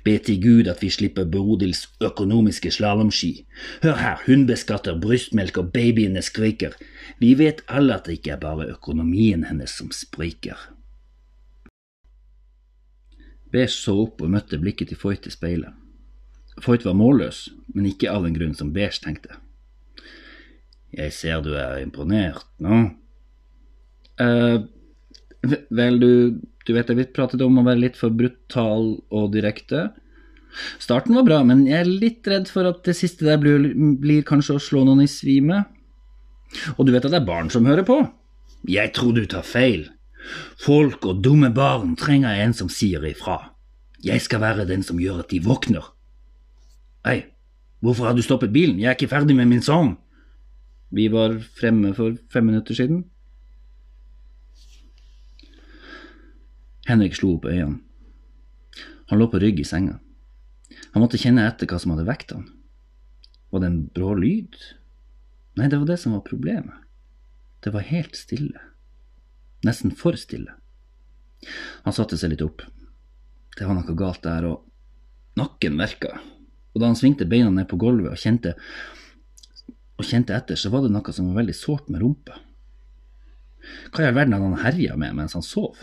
Be 0.05 0.17
til 0.23 0.39
Gud 0.43 0.71
at 0.71 0.83
vi 0.85 0.91
slipper 0.93 1.29
Bodils 1.29 1.87
økonomiske 2.05 2.73
slalåmski. 2.75 3.33
Hør 3.83 3.99
her, 4.01 4.23
hun 4.27 4.47
beskatter 4.49 4.99
brystmelk 5.01 5.59
og 5.63 5.73
babyene 5.75 6.23
skriker. 6.23 6.77
Vi 7.23 7.35
vet 7.39 7.65
alle 7.69 7.99
at 7.99 8.07
det 8.07 8.21
ikke 8.21 8.37
er 8.37 8.43
bare 8.43 8.71
økonomien 8.73 9.47
hennes 9.49 9.75
som 9.79 9.93
spriker. 9.95 10.59
Beige 13.53 13.73
så 13.73 13.95
opp 14.05 14.23
og 14.23 14.33
møtte 14.35 14.59
blikket 14.61 14.91
til 14.91 15.01
Foyt 15.01 15.27
i 15.29 15.33
speilet. 15.33 15.73
Foyt 16.65 16.87
var 16.87 16.97
målløs, 16.97 17.49
men 17.75 17.89
ikke 17.89 18.11
av 18.11 18.25
den 18.27 18.35
grunn 18.37 18.57
som 18.57 18.73
Beige 18.75 19.03
tenkte. 19.05 19.39
Jeg 20.97 21.13
ser 21.13 21.43
du 21.45 21.53
er 21.59 21.83
imponert 21.83 22.47
nå? 22.63 22.87
Eh, 24.23 24.59
vel, 25.77 25.99
du 26.01 26.13
du 26.67 26.75
vet 26.75 26.91
jeg 26.91 26.99
vi 26.99 27.07
pratet 27.15 27.43
om 27.45 27.61
å 27.61 27.65
være 27.67 27.85
litt 27.85 27.99
for 27.99 28.15
brutal 28.15 28.97
og 29.15 29.31
direkte. 29.35 29.89
Starten 30.83 31.15
var 31.15 31.27
bra, 31.27 31.41
men 31.47 31.65
jeg 31.69 31.79
er 31.79 31.91
litt 31.91 32.29
redd 32.31 32.51
for 32.51 32.67
at 32.69 32.83
det 32.87 32.97
siste 32.99 33.27
der 33.27 33.39
blir, 33.41 33.71
blir 34.01 34.25
kanskje 34.27 34.57
å 34.57 34.63
slå 34.63 34.83
noen 34.87 35.05
i 35.05 35.11
svime. 35.11 35.63
Og 36.77 36.87
du 36.87 36.95
vet 36.95 37.05
at 37.05 37.13
det 37.13 37.21
er 37.21 37.29
barn 37.29 37.51
som 37.53 37.67
hører 37.69 37.87
på? 37.87 38.01
Jeg 38.67 38.95
tror 38.97 39.15
du 39.15 39.27
tar 39.31 39.47
feil. 39.47 39.87
Folk 40.59 41.07
og 41.07 41.23
dumme 41.23 41.53
barn 41.55 41.95
trenger 41.99 42.41
en 42.43 42.57
som 42.57 42.71
sier 42.73 43.05
ifra. 43.07 43.39
Jeg 44.03 44.23
skal 44.25 44.43
være 44.43 44.67
den 44.69 44.83
som 44.87 44.99
gjør 45.01 45.23
at 45.23 45.31
de 45.31 45.43
våkner. 45.45 45.85
Hei, 47.07 47.21
hvorfor 47.85 48.11
har 48.11 48.17
du 48.17 48.25
stoppet 48.25 48.55
bilen? 48.55 48.81
Jeg 48.83 48.91
er 48.91 48.99
ikke 48.99 49.13
ferdig 49.13 49.37
med 49.39 49.51
min 49.51 49.63
sang. 49.63 49.95
Vi 50.91 51.07
var 51.13 51.37
fremme 51.59 51.93
for 51.95 52.17
fem 52.33 52.47
minutter 52.51 52.75
siden. 52.75 53.05
Henrik 56.87 57.17
slo 57.19 57.37
opp 57.37 57.49
øynene. 57.51 57.81
Han 59.11 59.21
lå 59.21 59.29
på 59.31 59.39
rygg 59.43 59.61
i 59.63 59.67
senga. 59.67 60.01
Han 60.95 61.03
måtte 61.03 61.19
kjenne 61.21 61.47
etter 61.47 61.69
hva 61.71 61.79
som 61.83 61.93
hadde 61.95 62.07
vekt 62.09 62.33
han. 62.35 62.47
Var 63.55 63.63
det 63.63 63.69
en 63.71 63.83
brå 63.95 64.15
lyd? 64.19 64.57
Nei, 65.57 65.69
det 65.71 65.79
var 65.79 65.89
det 65.89 65.99
som 66.03 66.17
var 66.17 66.27
problemet. 66.27 66.75
Det 67.63 67.73
var 67.75 67.87
helt 67.87 68.19
stille. 68.19 68.61
Nesten 69.67 69.95
for 69.95 70.19
stille. 70.19 70.55
Han 71.87 71.95
satte 71.95 72.19
seg 72.19 72.35
litt 72.35 72.45
opp. 72.45 72.65
Det 73.57 73.67
var 73.67 73.79
noe 73.79 73.97
galt 73.97 74.23
der, 74.27 74.45
og 74.51 75.39
nakken 75.39 75.79
verka. 75.81 76.19
Og 76.75 76.83
da 76.83 76.91
han 76.91 76.99
svingte 76.99 77.29
beina 77.29 77.51
ned 77.55 77.69
på 77.71 77.79
gulvet 77.81 78.13
og 78.13 78.21
kjente, 78.21 78.53
og 79.97 80.05
kjente 80.05 80.37
etter, 80.37 80.59
så 80.61 80.71
var 80.75 80.85
det 80.85 80.93
noe 80.93 81.15
som 81.15 81.31
var 81.31 81.41
veldig 81.41 81.57
sårt 81.57 81.89
med 81.89 82.03
rumpa. 82.03 82.37
Hva 83.91 84.05
i 84.05 84.09
all 84.11 84.19
verden 84.19 84.37
hadde 84.37 84.51
han 84.51 84.65
herja 84.67 84.99
med 85.01 85.17
mens 85.17 85.35
han 85.39 85.47
sov? 85.47 85.81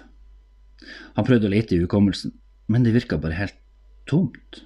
Han 1.17 1.28
prøvde 1.28 1.50
å 1.50 1.54
lete 1.54 1.76
i 1.76 1.82
hukommelsen, 1.82 2.34
men 2.72 2.86
det 2.86 2.93
virka 2.96 3.19
bare 3.22 3.38
helt 3.38 3.58
tomt. 4.10 4.63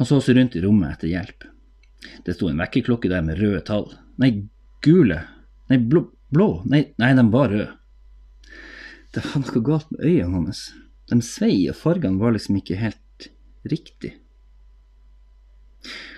Han 0.00 0.08
så 0.08 0.20
seg 0.24 0.38
rundt 0.38 0.56
i 0.56 0.62
rommet 0.64 0.96
etter 0.96 1.10
hjelp. 1.12 1.44
Det 2.24 2.36
sto 2.36 2.48
en 2.48 2.60
vekkerklokke 2.60 3.10
der 3.12 3.24
med 3.24 3.40
røde 3.40 3.60
tall. 3.68 3.90
Nei, 4.20 4.32
gule. 4.84 5.22
Nei, 5.68 5.78
blå. 5.78 6.06
blå. 6.32 6.48
Nei, 6.70 6.86
nei, 7.00 7.12
de 7.16 7.26
var 7.32 7.52
røde. 7.52 7.68
Det 9.10 9.24
var 9.26 9.42
noe 9.42 9.62
galt 9.66 9.90
med 9.90 10.06
øynene 10.06 10.38
hans. 10.38 10.68
De 11.10 11.18
svei, 11.26 11.64
og 11.68 11.76
fargene 11.76 12.20
var 12.20 12.36
liksom 12.36 12.60
ikke 12.60 12.78
helt 12.78 13.30
riktig. 13.68 14.14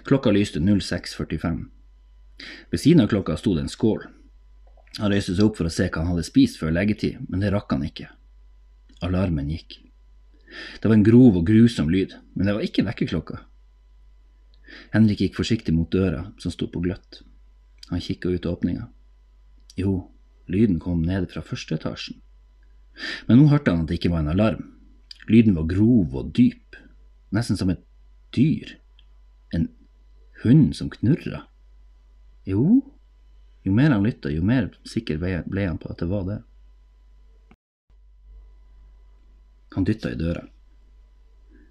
Klokka 0.04 0.32
lyste 0.34 0.60
06.45. 0.60 1.62
Ved 2.70 2.80
siden 2.80 3.04
av 3.04 3.08
klokka 3.08 3.36
sto 3.40 3.54
det 3.56 3.64
en 3.64 3.72
skål. 3.72 4.04
Han 4.98 5.12
røyste 5.12 5.34
seg 5.36 5.46
opp 5.46 5.56
for 5.56 5.70
å 5.70 5.72
se 5.72 5.86
hva 5.88 6.02
han 6.02 6.12
hadde 6.12 6.26
spist 6.26 6.58
før 6.60 6.74
leggetid, 6.74 7.22
men 7.30 7.40
det 7.40 7.52
rakk 7.54 7.72
han 7.72 7.86
ikke. 7.86 8.10
Alarmen 9.02 9.50
gikk. 9.50 9.80
Det 10.80 10.88
var 10.88 10.98
en 10.98 11.06
grov 11.06 11.38
og 11.40 11.46
grusom 11.48 11.90
lyd, 11.90 12.14
men 12.34 12.48
det 12.48 12.54
var 12.56 12.64
ikke 12.66 12.84
vekkerklokka. 12.86 13.40
Henrik 14.92 15.22
gikk 15.24 15.38
forsiktig 15.38 15.74
mot 15.74 15.90
døra, 15.92 16.26
som 16.40 16.52
sto 16.52 16.68
på 16.70 16.82
gløtt. 16.84 17.22
Han 17.90 18.00
kikka 18.00 18.32
ut 18.32 18.48
åpninga. 18.48 18.88
Jo, 19.76 20.10
lyden 20.48 20.78
kom 20.80 21.02
nede 21.04 21.28
fra 21.32 21.44
første 21.44 21.76
etasjen. 21.78 22.20
Men 23.28 23.40
nå 23.40 23.48
hørte 23.48 23.72
han 23.72 23.84
at 23.84 23.90
det 23.90 23.98
ikke 24.00 24.12
var 24.12 24.24
en 24.24 24.32
alarm. 24.32 24.64
Lyden 25.30 25.56
var 25.56 25.68
grov 25.70 26.14
og 26.18 26.32
dyp, 26.36 26.76
nesten 27.32 27.56
som 27.56 27.72
et 27.72 27.82
dyr. 28.36 28.76
En 29.52 29.68
hund 30.42 30.72
som 30.76 30.90
knurra. 30.92 31.46
Jo, 32.48 32.82
jo 33.62 33.72
mer 33.72 33.94
han 33.94 34.04
lytta, 34.04 34.32
jo 34.32 34.42
mer 34.44 34.72
sikker 34.88 35.20
ble 35.22 35.66
han 35.66 35.80
på 35.80 35.92
at 35.92 36.02
det 36.02 36.10
var 36.10 36.26
det. 36.28 36.40
Han 39.74 39.86
dytta 39.88 40.12
i 40.12 40.18
døra. 40.18 40.44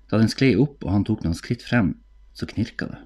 Da 0.09 0.19
den 0.19 0.31
sklei 0.31 0.55
opp 0.59 0.83
og 0.83 0.91
han 0.91 1.05
tok 1.07 1.23
noen 1.23 1.37
skritt 1.37 1.63
frem, 1.63 1.95
så 2.33 2.47
knirka 2.49 2.89
det. 2.89 2.99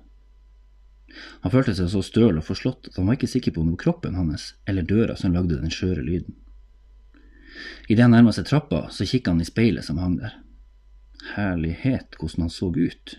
Han 1.43 1.51
følte 1.53 1.75
seg 1.77 1.91
så 1.91 2.01
støl 2.03 2.39
og 2.39 2.47
forslått 2.47 2.89
at 2.89 2.97
han 2.99 3.07
var 3.07 3.17
ikke 3.17 3.29
sikker 3.29 3.53
på 3.55 3.61
om 3.61 3.69
det 3.69 3.77
var 3.77 3.83
kroppen 3.85 4.17
hans 4.17 4.53
eller 4.67 4.87
døra 4.87 5.15
som 5.19 5.35
lagde 5.35 5.59
den 5.61 5.73
skjøre 5.73 6.03
lyden. 6.03 6.35
Idet 7.87 8.03
han 8.03 8.11
nærma 8.15 8.33
seg 8.35 8.47
trappa, 8.49 8.87
så 8.91 9.07
kikka 9.07 9.31
han 9.31 9.43
i 9.43 9.47
speilet 9.47 9.85
som 9.85 10.01
hang 10.01 10.17
der. 10.19 10.33
Herlighet, 11.35 12.17
hvordan 12.19 12.47
han 12.47 12.53
så 12.53 12.71
ut. 12.73 13.15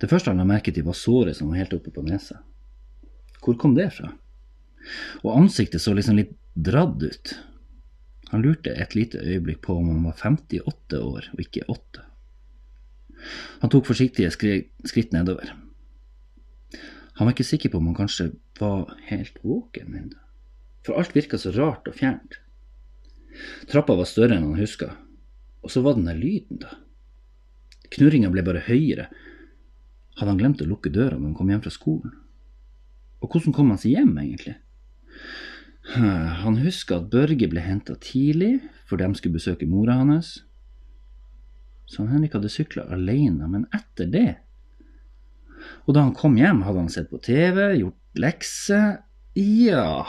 Det 0.00 0.08
første 0.10 0.32
han 0.32 0.40
la 0.40 0.48
merke 0.48 0.72
til, 0.74 0.86
var 0.88 0.98
såret 0.98 1.38
som 1.38 1.52
var 1.52 1.60
helt 1.60 1.76
oppe 1.76 1.92
på 1.94 2.02
nesa. 2.02 2.40
Hvor 3.42 3.58
kom 3.58 3.76
det 3.76 3.92
fra? 3.94 4.10
Og 5.22 5.36
ansiktet 5.36 5.82
så 5.82 5.94
liksom 5.94 6.18
litt 6.18 6.34
dradd 6.54 7.02
ut. 7.04 7.34
Han 8.32 8.42
lurte 8.44 8.72
et 8.72 8.94
lite 8.96 9.20
øyeblikk 9.20 9.60
på 9.66 9.76
om 9.76 9.90
han 9.90 10.06
var 10.08 10.16
58 10.16 10.98
år 10.98 11.28
og 11.34 11.40
ikke 11.42 11.66
8. 11.68 12.04
Han 13.62 13.70
tok 13.70 13.86
forsiktige 13.86 14.32
skritt 14.32 15.12
nedover. 15.12 15.52
Han 17.18 17.28
var 17.28 17.34
ikke 17.34 17.46
sikker 17.46 17.70
på 17.70 17.78
om 17.78 17.90
han 17.90 17.98
kanskje 17.98 18.30
var 18.58 18.94
helt 19.10 19.36
våken 19.44 19.92
ennå, 19.98 20.20
for 20.82 20.98
alt 20.98 21.14
virka 21.14 21.38
så 21.38 21.52
rart 21.54 21.86
og 21.90 21.98
fjernt. 21.98 22.40
Trappa 23.70 23.94
var 23.98 24.08
større 24.08 24.36
enn 24.36 24.48
han 24.48 24.58
huska, 24.58 24.94
og 25.62 25.70
så 25.70 25.84
var 25.84 25.98
den 25.98 26.08
der 26.08 26.18
lyden, 26.18 26.62
da. 26.64 26.72
Knurringa 27.92 28.32
ble 28.32 28.44
bare 28.46 28.64
høyere. 28.64 29.10
Hadde 30.16 30.30
han 30.32 30.40
glemt 30.40 30.64
å 30.64 30.68
lukke 30.68 30.92
døra 30.92 31.18
når 31.18 31.28
han 31.28 31.36
kom 31.36 31.52
hjem 31.52 31.62
fra 31.64 31.72
skolen? 31.72 32.14
Og 33.22 33.28
hvordan 33.28 33.54
kom 33.54 33.70
han 33.72 33.80
seg 33.80 33.94
hjem, 33.98 34.16
egentlig? 34.18 34.56
Han 35.82 36.60
husker 36.62 37.00
at 37.00 37.10
Børge 37.10 37.48
ble 37.50 37.62
henta 37.64 37.96
tidlig, 38.00 38.60
for 38.86 39.00
de 39.00 39.08
skulle 39.18 39.38
besøke 39.38 39.66
mora 39.66 39.98
hans. 39.98 40.44
Så 41.90 42.06
Henrik 42.08 42.36
hadde 42.36 42.52
sykla 42.52 42.86
alene, 42.94 43.48
men 43.50 43.66
etter 43.74 44.08
det 44.08 44.28
Og 45.86 45.94
da 45.94 46.02
han 46.02 46.14
kom 46.14 46.36
hjem, 46.38 46.62
hadde 46.66 46.80
han 46.80 46.90
sett 46.90 47.10
på 47.10 47.20
TV, 47.22 47.76
gjort 47.78 48.18
lekser. 48.18 49.02
Ja, 49.38 50.06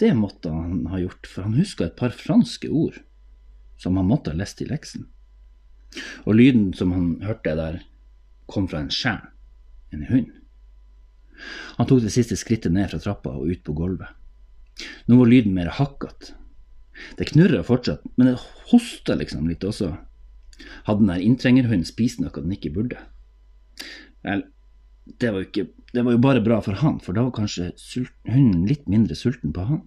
det 0.00 0.14
måtte 0.16 0.52
han 0.52 0.86
ha 0.88 1.00
gjort, 1.00 1.26
for 1.28 1.44
han 1.44 1.58
huska 1.58 1.88
et 1.88 1.98
par 1.98 2.14
franske 2.14 2.70
ord 2.70 3.00
som 3.76 3.98
han 3.98 4.08
måtte 4.08 4.32
ha 4.32 4.38
lest 4.38 4.62
i 4.62 4.68
leksen. 4.68 5.06
Og 6.24 6.38
lyden 6.38 6.72
som 6.76 6.92
han 6.94 7.08
hørte 7.24 7.54
der, 7.58 7.82
kom 8.48 8.68
fra 8.68 8.80
en 8.80 8.92
skjær, 8.92 9.30
en 9.92 10.06
hund. 10.08 10.32
Han 11.76 11.88
tok 11.88 12.02
det 12.04 12.12
siste 12.14 12.36
skrittet 12.38 12.72
ned 12.72 12.90
fra 12.90 13.00
trappa 13.02 13.34
og 13.34 13.50
ut 13.50 13.64
på 13.66 13.74
gulvet. 13.76 14.08
Nå 15.06 15.18
var 15.20 15.30
lyden 15.30 15.54
mer 15.54 15.70
hakkete. 15.78 16.34
Det 17.18 17.28
knurra 17.32 17.62
fortsatt, 17.66 18.04
men 18.16 18.30
det 18.30 18.40
hosta 18.70 19.16
liksom 19.18 19.48
litt 19.50 19.64
også. 19.66 19.92
Hadde 20.86 21.02
den 21.02 21.10
der 21.10 21.24
inntrengerhunden 21.26 21.86
spist 21.88 22.20
noe 22.22 22.32
den 22.34 22.54
ikke 22.54 22.72
burde? 22.74 23.00
Vel, 24.24 24.44
det 25.20 25.32
var, 25.34 25.46
ikke, 25.46 25.66
det 25.92 26.04
var 26.06 26.14
jo 26.14 26.22
bare 26.22 26.44
bra 26.44 26.60
for 26.64 26.78
han, 26.80 27.00
for 27.02 27.16
da 27.16 27.26
var 27.26 27.34
kanskje 27.36 27.72
hunden 28.30 28.64
litt 28.68 28.86
mindre 28.90 29.18
sulten 29.18 29.52
på 29.52 29.66
han. 29.68 29.82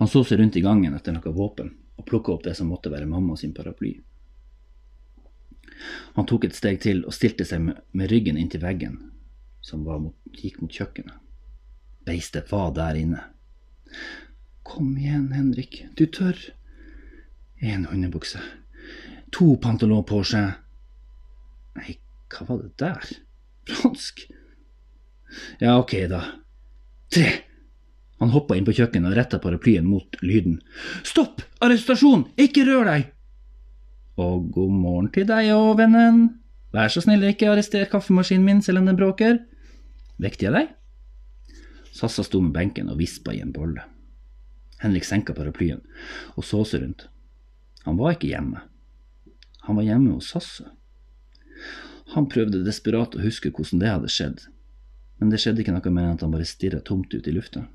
Han 0.00 0.10
så 0.10 0.24
seg 0.26 0.40
rundt 0.40 0.56
i 0.58 0.64
gangen 0.64 0.96
etter 0.96 1.14
noe 1.14 1.34
våpen 1.36 1.74
og 2.00 2.08
plukka 2.08 2.32
opp 2.32 2.46
det 2.46 2.56
som 2.58 2.72
måtte 2.72 2.90
være 2.90 3.06
mamma 3.06 3.36
sin 3.38 3.52
paraply. 3.54 3.92
Han 6.16 6.26
tok 6.28 6.48
et 6.48 6.56
steg 6.56 6.80
til 6.82 7.04
og 7.06 7.14
stilte 7.14 7.46
seg 7.46 7.62
med, 7.66 7.82
med 7.92 8.10
ryggen 8.10 8.38
inntil 8.40 8.62
veggen, 8.64 8.98
som 9.62 9.84
mot, 9.84 10.16
gikk 10.34 10.62
mot 10.62 10.72
kjøkkenet. 10.72 11.21
Beistet 12.04 12.50
var 12.52 12.72
der 12.74 12.98
inne. 12.98 13.20
Kom 14.66 14.96
igjen, 14.98 15.30
Henrik, 15.34 15.84
du 15.98 16.06
tør. 16.06 16.38
En 17.62 17.86
hundebukse. 17.86 18.40
To 19.32 19.54
pantalonporse. 19.62 20.42
Nei, 21.78 21.96
hva 22.32 22.46
var 22.48 22.62
det 22.64 22.72
der? 22.82 23.12
Fransk? 23.70 24.26
Ja, 25.62 25.78
ok, 25.78 25.94
da. 26.10 26.22
Tre. 27.12 27.30
Han 28.22 28.30
hoppa 28.34 28.54
inn 28.58 28.66
på 28.66 28.74
kjøkkenet 28.76 29.10
og 29.10 29.18
retta 29.18 29.40
paraplyen 29.42 29.86
mot 29.88 30.18
lyden. 30.22 30.60
Stopp! 31.06 31.42
Arrestasjon! 31.62 32.28
Ikke 32.40 32.66
rør 32.68 32.86
deg! 32.90 33.08
Og 34.20 34.50
god 34.52 34.74
morgen 34.76 35.08
til 35.14 35.26
deg 35.26 35.50
òg, 35.54 35.72
vennen. 35.80 36.28
Vær 36.72 36.92
så 36.92 37.02
snill, 37.04 37.24
ikke 37.28 37.50
arrester 37.50 37.88
kaffemaskinen 37.90 38.44
min 38.46 38.62
selv 38.64 38.82
om 38.82 38.88
den 38.90 38.98
bråker. 38.98 39.40
Vekter 40.22 40.48
jeg 40.48 40.54
deg? 40.54 40.70
Sassa 41.92 42.24
sto 42.24 42.40
med 42.40 42.54
benken 42.56 42.90
og 42.92 43.00
vispa 43.00 43.34
i 43.36 43.42
en 43.44 43.52
bolle. 43.52 43.84
Henrik 44.82 45.06
senka 45.06 45.34
paraplyen 45.36 45.82
og 46.34 46.46
så 46.46 46.62
seg 46.66 46.82
rundt. 46.84 47.06
Han 47.84 47.98
var 47.98 48.16
ikke 48.16 48.32
hjemme. 48.32 48.62
Han 49.66 49.78
var 49.78 49.86
hjemme 49.86 50.16
hos 50.16 50.32
Sasse. 50.32 50.66
Han 52.16 52.28
prøvde 52.28 52.64
desperat 52.66 53.14
å 53.16 53.22
huske 53.22 53.52
hvordan 53.54 53.80
det 53.80 53.92
hadde 53.92 54.10
skjedd, 54.12 54.44
men 55.20 55.30
det 55.32 55.40
skjedde 55.40 55.62
ikke 55.62 55.74
noe 55.74 55.92
mer 55.94 56.08
enn 56.08 56.16
at 56.18 56.24
han 56.24 56.34
bare 56.34 56.48
stirra 56.48 56.82
tomt 56.84 57.14
ut 57.14 57.28
i 57.28 57.34
lufta. 57.34 57.66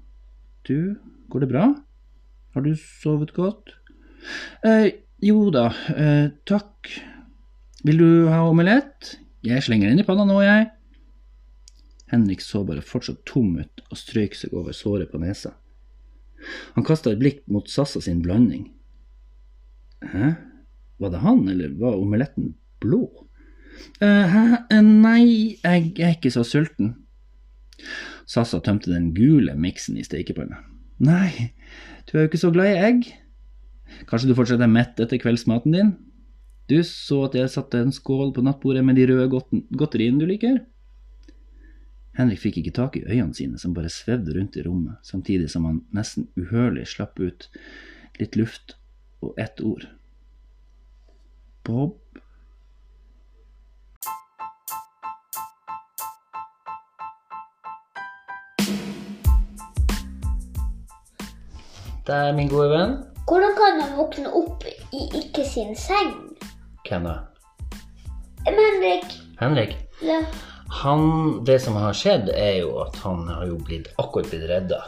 Du, 0.68 0.98
går 1.32 1.46
det 1.46 1.52
bra? 1.54 1.68
Har 2.54 2.66
du 2.66 2.74
sovet 2.78 3.32
godt? 3.38 3.72
Eh, 4.68 4.92
jo 5.24 5.48
da, 5.54 5.70
eh, 5.96 6.34
takk. 6.50 6.92
Vil 7.88 8.02
du 8.02 8.28
ha 8.28 8.44
omelett? 8.50 9.16
Jeg 9.46 9.64
slenger 9.64 9.90
den 9.90 10.04
i 10.04 10.06
panna 10.06 10.26
nå, 10.28 10.42
jeg. 10.44 10.68
Henrik 12.12 12.42
så 12.42 12.64
bare 12.68 12.84
fortsatt 12.86 13.26
tom 13.28 13.58
ut 13.60 13.84
og 13.92 14.00
strøyk 14.00 14.36
seg 14.38 14.54
over 14.56 14.76
såret 14.76 15.12
på 15.12 15.20
nesa. 15.22 15.54
Han 16.78 16.86
kasta 16.88 17.12
et 17.12 17.20
blikk 17.20 17.42
mot 17.52 17.68
Sassa 17.70 18.00
sin 18.04 18.22
blanding. 18.24 18.70
Hæ, 20.06 20.36
var 21.02 21.12
det 21.14 21.24
han, 21.24 21.44
eller 21.50 21.74
var 21.80 21.98
omeletten 21.98 22.54
blå? 22.84 23.08
«Eh, 24.02 24.26
Hæ? 24.34 24.44
Eh, 24.74 24.82
Nei, 24.82 25.58
jeg 25.64 25.94
er 26.02 26.16
ikke 26.16 26.32
så 26.34 26.44
sulten. 26.48 26.96
Sassa 28.26 28.60
tømte 28.64 28.90
den 28.90 29.12
gule 29.14 29.54
miksen 29.58 29.98
i 29.98 30.06
stekepanna. 30.06 30.64
Nei, 31.00 31.52
du 32.08 32.16
er 32.18 32.26
jo 32.26 32.32
ikke 32.32 32.42
så 32.42 32.52
glad 32.54 32.72
i 32.72 32.82
egg. 32.88 33.06
Kanskje 34.10 34.32
du 34.32 34.36
fortsatt 34.38 34.64
er 34.64 34.72
mett 34.72 35.00
etter 35.00 35.22
kveldsmaten 35.22 35.76
din? 35.76 35.94
Du 36.68 36.80
så 36.84 37.22
at 37.28 37.38
jeg 37.38 37.52
satte 37.54 37.80
en 37.80 37.94
skål 37.96 38.34
på 38.36 38.44
nattbordet 38.44 38.84
med 38.84 38.98
de 38.98 39.06
røde 39.08 39.30
godteriene 39.78 40.20
du 40.20 40.26
liker? 40.28 40.60
Henrik 42.18 42.40
fikk 42.42 42.56
ikke 42.58 42.74
tak 42.74 42.96
i 42.98 43.04
øynene 43.06 43.36
sine, 43.38 43.60
som 43.62 43.76
bare 43.78 43.92
svevde 43.94 44.34
rundt 44.34 44.56
i 44.58 44.64
rommet, 44.66 44.98
samtidig 45.06 45.52
som 45.54 45.66
han 45.70 45.84
nesten 45.94 46.26
uhørlig 46.34 46.88
slapp 46.90 47.20
ut 47.22 47.46
litt 48.18 48.36
luft 48.36 48.74
og 49.22 49.38
ett 49.38 49.62
ord. 49.62 49.86
Bob? 51.62 51.94
Det 62.08 62.16
er 62.16 62.34
min 62.34 62.50
gode 62.50 62.72
venn. 62.74 62.98
Hvordan 63.30 63.56
kan 63.62 63.82
han 63.84 63.96
våkne 64.00 64.34
opp 64.34 64.66
i 64.66 65.06
ikke 65.22 65.46
sin 65.46 65.76
seng? 65.78 66.16
Hvem 66.88 67.06
da? 67.12 67.18
Henrik, 68.48 69.20
Henrik? 69.38 69.78
ja. 70.02 70.24
Han, 70.70 71.44
det 71.46 71.60
som 71.64 71.76
har 71.80 71.94
skjedd, 71.96 72.30
er 72.36 72.60
jo 72.62 72.74
at 72.84 72.96
han 73.04 73.28
har 73.32 73.46
jo 73.48 73.58
blitt, 73.64 73.88
akkurat 73.98 74.30
blitt 74.30 74.48
redda 74.50 74.82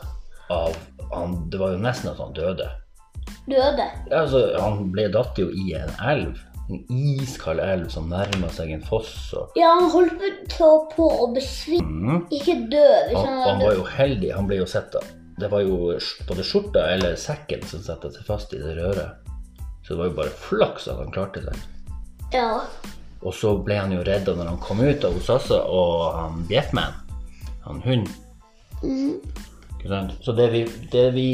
av 0.51 0.75
han, 1.13 1.49
Det 1.49 1.59
var 1.61 1.71
jo 1.73 1.79
nesten 1.81 2.11
at 2.11 2.19
han 2.19 2.33
døde. 2.33 2.67
døde. 3.49 3.85
Altså, 4.11 4.43
han 4.59 4.91
ble 4.91 5.07
datt 5.13 5.37
jo 5.39 5.47
i 5.49 5.73
en 5.79 5.91
elv. 6.03 6.37
En 6.69 6.83
iskald 7.17 7.59
elv 7.63 7.87
som 7.89 8.09
nærma 8.11 8.49
seg 8.53 8.69
en 8.75 8.83
foss. 8.85 9.33
Og, 9.33 9.55
Ja, 9.57 9.71
han 9.79 9.89
holdt 9.89 10.19
på, 10.53 10.67
på 10.93 11.07
å 11.23 11.31
besvime. 11.33 12.19
Ikke 12.29 12.59
dø. 12.69 12.83
Hvis 13.07 13.17
han, 13.17 13.39
han 13.39 13.47
han 13.47 13.63
var 13.63 13.73
jo 13.79 13.87
heldig. 13.89 14.29
Han 14.35 14.47
ble 14.51 14.59
jo 14.61 14.67
sett 14.69 14.93
av 14.99 15.07
Det 15.39 15.47
var 15.49 15.63
jo 15.63 15.95
både 16.27 16.43
skjorta 16.43 16.83
eller 16.93 17.15
sekken 17.15 17.63
som 17.65 17.81
satte 17.81 18.11
seg 18.11 18.27
fast 18.27 18.53
i 18.53 18.59
det 18.61 18.75
røret. 18.77 19.15
Så 19.81 19.95
det 19.95 20.01
var 20.03 20.09
jo 20.11 20.17
bare 20.19 20.33
flaks 20.43 20.87
at 20.91 20.99
han 20.99 21.11
klarte 21.15 21.41
det. 21.47 21.55
Ja. 22.35 22.59
Og 23.19 23.35
så 23.35 23.51
ble 23.63 23.75
han 23.79 23.91
jo 23.91 24.03
redda 24.05 24.35
når 24.37 24.53
han 24.53 24.59
kom 24.63 24.79
ut 24.79 25.05
av 25.05 25.17
Osasa 25.19 25.59
og 25.67 26.05
han 26.15 26.43
Bjettman, 26.47 26.95
han 27.65 27.81
hund. 27.83 28.07
Ikke 28.83 29.91
sant? 29.91 30.13
Så 30.23 30.35
det 30.37 30.51
vi 30.53 30.61
Det 30.91 31.09
vi, 31.15 31.27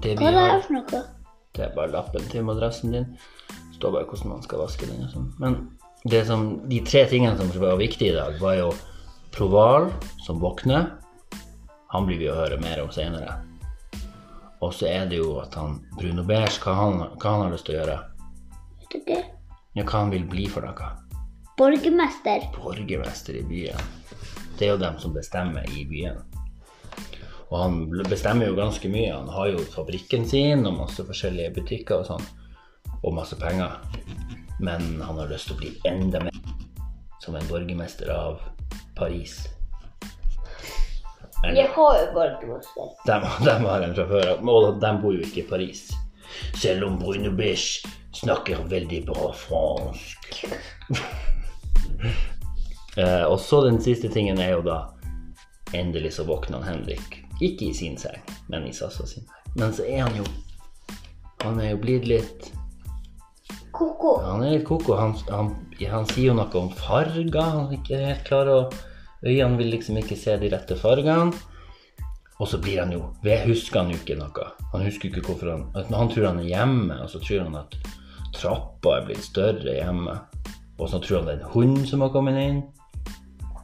det 0.00 0.16
vi 0.16 0.24
Hva 0.24 0.30
er 0.30 0.54
det 0.56 0.62
for 0.64 0.78
noe? 0.78 1.02
Det 1.52 1.66
er 1.66 1.74
bare 1.76 1.92
lappen 1.92 2.24
til 2.30 2.46
madrassen 2.46 2.94
din. 2.94 3.10
Det 3.50 3.76
står 3.76 3.92
bare 3.92 4.08
hvordan 4.08 4.32
man 4.32 4.42
skal 4.46 4.62
vaske 4.62 4.88
den 4.88 5.04
og 5.04 5.12
sånn. 5.12 5.28
Men 5.42 5.58
det 6.08 6.22
som, 6.28 6.46
de 6.70 6.80
tre 6.86 7.04
tingene 7.10 7.36
som 7.36 7.50
var 7.60 7.76
viktige 7.80 8.14
i 8.14 8.16
dag, 8.16 8.38
var 8.40 8.56
jo 8.56 8.70
Proval, 9.34 9.90
som 10.24 10.40
våkner. 10.40 10.88
Han 11.92 12.06
blir 12.06 12.18
vi 12.18 12.30
å 12.30 12.38
høre 12.38 12.56
mer 12.62 12.80
om 12.82 12.90
senere. 12.94 13.36
Og 14.60 14.72
så 14.74 14.88
er 14.88 15.10
det 15.10 15.20
jo 15.20 15.36
at 15.42 15.54
han 15.58 15.78
Bruno 15.98 16.24
Beige, 16.26 16.58
hva 16.64 16.74
han, 16.78 17.04
hva 17.20 17.34
han 17.34 17.44
har 17.44 17.54
lyst 17.54 17.68
til 17.68 17.76
å 17.76 17.80
gjøre. 17.80 17.98
Vet 18.80 18.96
ikke? 19.00 19.20
Ja, 19.72 19.84
hva 19.84 20.00
han 20.00 20.10
vil 20.10 20.24
bli 20.26 20.48
for 20.50 20.66
noe. 20.66 20.88
Borgermester. 21.58 22.48
Borgermester 22.56 23.36
i 23.38 23.42
byen. 23.46 23.90
Det 24.58 24.66
er 24.66 24.72
jo 24.72 24.80
dem 24.80 24.96
som 24.98 25.14
bestemmer 25.14 25.66
i 25.78 25.84
byen. 25.86 26.18
Og 27.50 27.56
han 27.58 27.76
bestemmer 28.10 28.50
jo 28.50 28.56
ganske 28.58 28.90
mye. 28.90 29.12
Han 29.14 29.30
har 29.30 29.52
jo 29.52 29.62
fabrikken 29.70 30.26
sin 30.26 30.66
og 30.66 30.74
masse 30.78 31.04
forskjellige 31.06 31.54
butikker 31.60 32.02
og 32.02 32.08
sånn. 32.08 32.26
Og 33.04 33.14
masse 33.14 33.38
penger. 33.38 33.78
Men 34.58 34.98
han 35.04 35.22
har 35.22 35.30
lyst 35.30 35.50
til 35.50 35.56
å 35.56 35.60
bli 35.62 35.70
enda 35.86 36.24
mer 36.26 36.42
som 37.22 37.38
en 37.38 37.46
borgermester 37.46 38.10
av 38.10 38.42
Paris. 38.98 39.38
Eller, 41.46 41.70
har 41.76 41.96
jo 42.00 42.10
borgermester. 42.18 42.90
dem, 43.06 43.30
de 43.46 43.56
har 43.70 43.86
en 43.86 43.96
fra 44.00 44.10
før 44.10 44.34
av. 44.34 44.52
Og 44.56 44.82
de 44.82 44.92
bor 45.06 45.14
jo 45.14 45.22
ikke 45.30 45.44
i 45.44 45.48
Paris. 45.54 45.86
Selv 46.58 46.90
om 46.90 46.98
Bruno 46.98 47.30
Biche 47.38 47.86
snakker 48.12 48.64
veldig 48.70 49.04
bra 49.06 49.32
fransk. 49.46 50.44
Eh, 52.98 53.22
og 53.22 53.36
så 53.38 53.60
den 53.62 53.76
siste 53.78 54.08
tingen 54.10 54.40
er 54.42 54.48
jo 54.56 54.62
da 54.66 54.80
Endelig 55.78 56.16
så 56.16 56.24
våkner 56.26 56.64
Henrik. 56.66 57.20
Ikke 57.38 57.68
i 57.68 57.74
sin 57.74 57.94
seng, 58.00 58.18
men 58.50 58.66
i 58.66 58.72
Sassa 58.74 59.06
sin. 59.06 59.28
Men 59.54 59.70
så 59.70 59.84
er 59.86 60.00
han 60.02 60.16
jo 60.18 60.24
Han 61.44 61.60
er 61.62 61.70
jo 61.70 61.78
blitt 61.84 62.08
litt 62.10 62.48
Koko. 63.70 64.16
Han 64.24 64.42
er 64.42 64.56
litt 64.56 64.66
koko. 64.66 64.96
Han, 64.98 65.14
han, 65.30 65.52
han 65.78 66.08
sier 66.10 66.32
jo 66.32 66.34
noe 66.40 66.50
om 66.58 66.72
farger. 66.74 67.30
Han 67.38 67.68
er 67.68 67.78
ikke 67.78 68.02
helt 68.02 68.26
klar 68.26 68.50
og 68.50 68.74
Øynene 69.20 69.58
vil 69.60 69.70
liksom 69.74 69.98
ikke 70.00 70.16
se 70.16 70.34
de 70.40 70.48
rette 70.50 70.76
fargene. 70.80 71.36
Og 72.40 72.48
så 72.48 72.58
blir 72.58 72.80
han 72.80 72.92
jo 72.92 73.02
husker 73.44 73.82
han 73.82 73.90
jo 73.92 73.98
ikke 74.00 74.16
noe. 74.16 74.46
Han 74.72 74.84
husker 74.86 75.10
ikke 75.10 75.26
hvorfor 75.28 75.50
han 75.52 75.94
Han 75.94 76.08
tror 76.08 76.30
han 76.30 76.40
er 76.40 76.48
hjemme, 76.48 77.02
og 77.02 77.10
så 77.12 77.20
tror 77.20 77.44
han 77.44 77.58
at 77.60 77.76
trappa 78.36 78.96
er 78.98 79.06
blitt 79.08 79.24
større 79.24 79.74
hjemme. 79.76 80.18
Og 80.80 80.88
så 80.88 80.98
tror 81.02 81.20
han 81.20 81.26
det 81.28 81.34
er 81.38 81.44
en 81.44 81.52
hund 81.54 81.86
som 81.88 82.00
har 82.04 82.12
kommet 82.14 82.38
inn. 82.40 82.62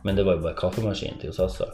Men 0.04 0.16
det 0.18 0.26
var 0.26 0.36
jo 0.36 0.44
bare 0.44 0.58
kaffemaskinen 0.58 1.18
til 1.20 1.32
Sassa. 1.34 1.64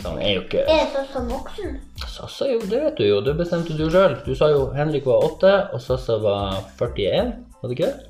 Så 0.00 0.08
han 0.08 0.18
er 0.18 0.32
jo 0.34 0.40
ikke 0.42 0.62
Er 0.66 0.88
sånn 1.12 1.28
voksen? 1.30 1.74
Sassa 2.10 2.48
jo, 2.50 2.58
det 2.66 2.80
vet 2.82 2.96
du 2.98 3.04
jo. 3.06 3.20
Det 3.22 3.34
bestemte 3.38 3.76
du 3.78 3.84
sjøl. 3.90 4.16
Du 4.26 4.32
sa 4.38 4.48
jo 4.50 4.64
Henrik 4.74 5.06
var 5.06 5.22
8, 5.28 5.52
og 5.74 5.82
Sassa 5.82 6.16
var 6.22 6.56
41. 6.80 7.34
Var 7.62 7.68
det 7.70 7.76
ikke 7.78 7.92
det? 7.92 8.08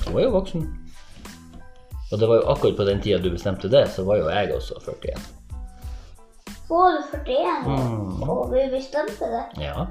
Så 0.00 0.10
hun 0.10 0.18
er 0.20 0.26
jo 0.26 0.34
voksen. 0.34 0.66
Og 2.12 2.20
det 2.20 2.28
var 2.28 2.36
jo 2.36 2.50
akkurat 2.52 2.76
på 2.76 2.84
den 2.86 3.00
tida 3.02 3.18
du 3.18 3.30
bestemte 3.32 3.70
det, 3.72 3.86
så 3.90 4.04
var 4.06 4.20
jo 4.20 4.28
jeg 4.30 4.52
også 4.54 4.76
41. 4.84 5.24
Var 6.68 6.92
du 6.92 7.16
41 7.24 7.64
Mm. 7.64 8.22
og 8.28 8.52
vi 8.52 8.62
bestemte 8.70 9.24
det? 9.32 9.44
Ja. 9.64 9.86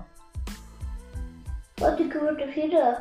Var 1.81 1.95
du 1.97 2.03
ikke 2.03 2.19
44? 2.55 2.95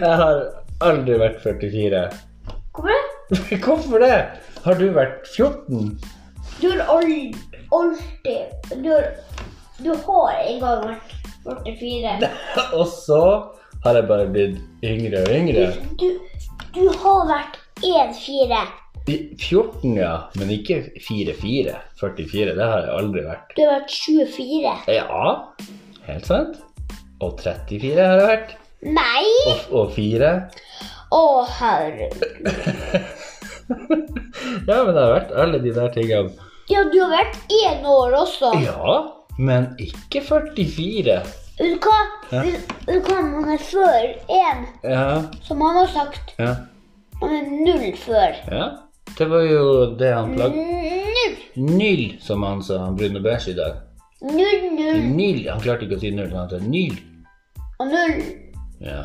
Jeg 0.00 0.14
har 0.20 0.38
aldri 0.80 1.18
vært 1.20 1.42
44. 1.44 2.04
Hvorfor 2.74 2.88
det? 2.88 3.58
Hvorfor 3.64 3.98
det? 4.04 4.16
Har 4.64 4.78
du 4.80 4.86
vært 4.96 5.28
14? 5.36 5.98
Du 6.60 6.68
har 6.70 6.80
aldri, 6.94 7.34
alltid 7.74 8.72
Du 8.84 8.88
har, 8.92 9.10
du 9.82 9.90
har 10.06 10.40
en 10.46 10.60
gang 10.62 10.86
vært 10.88 11.12
44. 11.44 12.30
Og 12.78 12.86
så 12.88 13.20
har 13.84 13.98
jeg 14.00 14.08
bare 14.08 14.30
blitt 14.32 14.56
yngre 14.84 15.20
og 15.26 15.34
yngre. 15.36 15.66
Du, 16.00 16.08
du 16.72 16.84
har 17.02 17.28
vært 17.28 17.60
1-4. 17.84 18.64
I 19.06 19.16
14, 19.36 19.96
ja, 19.98 20.12
men 20.40 20.48
ikke 20.54 20.78
4-4. 21.04 21.74
44, 22.00 22.54
det 22.56 22.68
har 22.70 22.86
jeg 22.86 22.94
aldri 22.98 23.24
vært. 23.26 23.50
Du 23.56 23.60
har 23.66 23.74
vært 23.82 23.90
24. 23.92 24.74
Ja, 24.94 25.26
helt 26.06 26.28
sant. 26.30 26.60
Og 27.20 27.36
34 27.42 28.00
har 28.00 28.22
jeg 28.22 28.30
vært. 28.30 28.54
Nei! 28.84 29.26
Og, 29.50 29.60
og 29.82 29.92
4. 29.96 30.32
Å, 31.14 31.22
herregud. 31.58 32.24
Ja, 33.64 34.76
men 34.84 34.90
det 34.92 35.00
har 35.00 35.12
vært 35.14 35.30
alle 35.40 35.58
de 35.62 35.70
der 35.72 35.88
tingene. 35.94 36.32
Ja, 36.68 36.82
du 36.92 36.98
har 37.00 37.12
vært 37.14 37.36
én 37.52 37.84
år 37.88 38.12
også. 38.18 38.50
Ja, 38.60 38.96
men 39.40 39.70
ikke 39.80 40.20
44. 40.24 41.14
Vet 41.58 41.78
du 41.80 41.86
hva? 41.88 41.96
Ja. 42.32 42.42
Vet 42.44 42.74
du 42.88 43.08
hva 43.08 43.20
man 43.24 43.52
er 43.54 43.62
før 43.64 44.06
én, 44.36 44.64
Ja, 44.84 45.06
som 45.46 45.62
han 45.64 45.78
har 45.80 45.88
sagt? 45.94 46.34
ja, 46.40 46.54
Han 47.22 47.36
er 47.38 47.48
null 47.52 47.86
før. 48.00 48.36
ja. 48.52 48.66
Det 49.18 49.26
var 49.30 49.42
jo 49.46 49.64
det 49.98 50.12
han 50.14 50.32
plagde 50.34 50.62
Null! 51.14 51.34
Null, 51.54 52.04
som 52.20 52.42
han 52.42 52.62
sa, 52.66 52.78
han 52.84 52.96
Bruno 52.98 53.20
Beige 53.22 53.52
i 53.52 53.58
dag. 53.58 53.76
Null, 54.24 54.64
null 54.74 55.02
Null. 55.14 55.42
Han 55.52 55.60
klarte 55.62 55.86
ikke 55.86 55.98
å 55.98 56.02
si 56.02 56.10
null, 56.14 56.32
han 56.34 56.48
sa 56.50 56.58
null. 56.62 56.96
og 57.78 57.92
null. 57.92 58.24
Ja. 58.82 59.02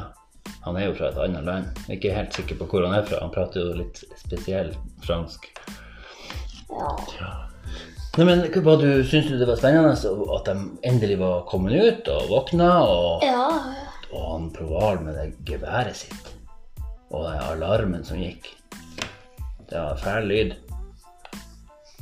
Han 0.65 0.77
er 0.79 0.87
jo 0.89 0.95
fra 0.97 1.11
et 1.11 1.19
annet 1.23 1.45
land. 1.45 1.67
Jeg 1.87 1.93
er 1.93 1.99
ikke 1.99 2.15
helt 2.15 2.33
sikker 2.39 2.57
på 2.59 2.65
hvor 2.71 2.87
han 2.87 2.95
er 2.97 3.05
fra. 3.07 3.19
Han 3.21 3.31
prater 3.33 3.61
jo 3.61 3.75
litt 3.77 4.01
spesiell 4.19 4.73
fransk. 5.05 5.45
Ja. 6.69 7.29
Nei, 8.17 8.25
men 8.25 8.41
hva 8.65 8.75
du 8.81 8.87
Syns 9.07 9.29
du 9.29 9.37
det 9.39 9.47
var 9.47 9.59
spennende 9.59 9.93
at 9.93 10.49
de 10.49 10.55
endelig 10.89 11.19
var 11.21 11.45
kommet 11.49 11.77
ut 11.77 12.09
og 12.11 12.27
våkna, 12.33 12.69
og, 12.83 13.23
Ja. 13.23 13.45
og 14.11 14.25
han 14.33 14.49
Proval 14.55 14.99
med 15.05 15.15
det 15.15 15.27
geværet 15.47 15.95
sitt, 15.95 16.31
og 17.11 17.29
den 17.29 17.39
alarmen 17.53 18.03
som 18.03 18.17
gikk? 18.17 18.49
Det 19.69 19.77
var 19.77 19.97
fæl 20.01 20.27
lyd. 20.27 20.53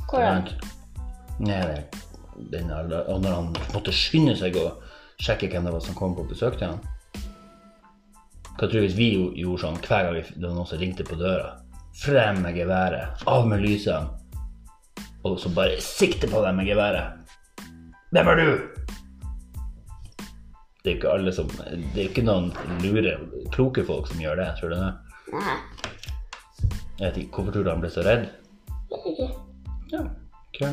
Hvordan? 0.08 0.48
Nei, 1.38 1.58
det, 1.68 1.80
den 2.52 2.70
og 2.72 3.20
når 3.20 3.34
han 3.34 3.50
måtte 3.74 3.92
skynde 3.92 4.34
seg 4.38 4.56
å 4.56 4.70
sjekke 5.20 5.50
hvem 5.52 5.66
det 5.68 5.74
var 5.74 5.84
som 5.84 5.96
kom 5.98 6.14
på 6.16 6.24
besøk 6.30 6.56
til 6.58 6.72
han. 6.72 6.80
Hva 8.58 8.66
tror 8.66 8.80
du 8.80 8.86
hvis 8.86 8.96
vi 8.98 9.10
gjorde 9.42 9.62
sånn 9.62 9.80
hver 9.84 10.08
gang 10.08 10.14
vi- 10.16 10.34
det 10.34 10.48
var 10.48 10.54
noen 10.56 10.66
som 10.66 10.78
ringte 10.78 11.04
på 11.04 11.18
døra? 11.18 11.58
Frem 11.98 12.42
med 12.42 12.56
geværet, 12.56 13.22
av 13.26 13.46
med 13.46 13.60
lysene, 13.60 14.08
og 15.24 15.38
så 15.38 15.52
bare 15.54 15.80
sikte 15.80 16.26
på 16.30 16.42
dem 16.42 16.56
med 16.56 16.66
geværet. 16.66 17.12
Hvem 18.12 18.28
er 18.28 18.36
du? 18.36 18.68
Det 20.84 20.92
er 20.92 20.96
ikke 20.96 21.12
alle 21.12 21.32
som 21.32 21.46
Det 21.46 21.98
er 21.98 22.08
ikke 22.08 22.24
noen 22.24 22.52
lure, 22.80 23.18
kloke 23.52 23.84
folk 23.84 24.06
som 24.06 24.18
gjør 24.18 24.36
det, 24.36 24.56
tror 24.58 24.68
du 24.70 24.76
det? 24.76 24.94
Nei. 25.32 25.58
Jeg 26.98 27.06
vet 27.06 27.18
ikke, 27.22 27.34
Hvorfor 27.36 27.52
tror 27.54 27.64
du 27.66 27.70
han 27.70 27.82
ble 27.82 27.90
så 27.94 28.02
redd? 28.06 28.24
vet 28.90 29.06
ikke. 29.12 29.28
Ja, 29.92 30.00
ikke. 30.54 30.72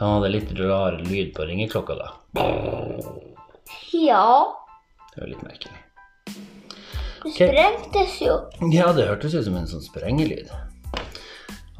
Han 0.00 0.14
hadde 0.16 0.30
litt 0.32 0.54
rar 0.56 0.96
lyd 1.04 1.34
på 1.36 1.44
ringeklokka, 1.44 1.98
da. 1.98 2.08
Ja. 3.92 4.24
Det 5.12 5.20
var 5.20 5.28
litt 5.28 5.44
merkelig. 5.44 5.76
Det 7.20 7.34
sprengtes 7.36 8.16
jo. 8.24 8.38
Ja, 8.72 8.88
det 8.96 9.04
hørtes 9.10 9.36
ut 9.36 9.44
som 9.44 9.58
en 9.60 9.68
sånn 9.68 9.84
sprengelyd. 9.84 10.48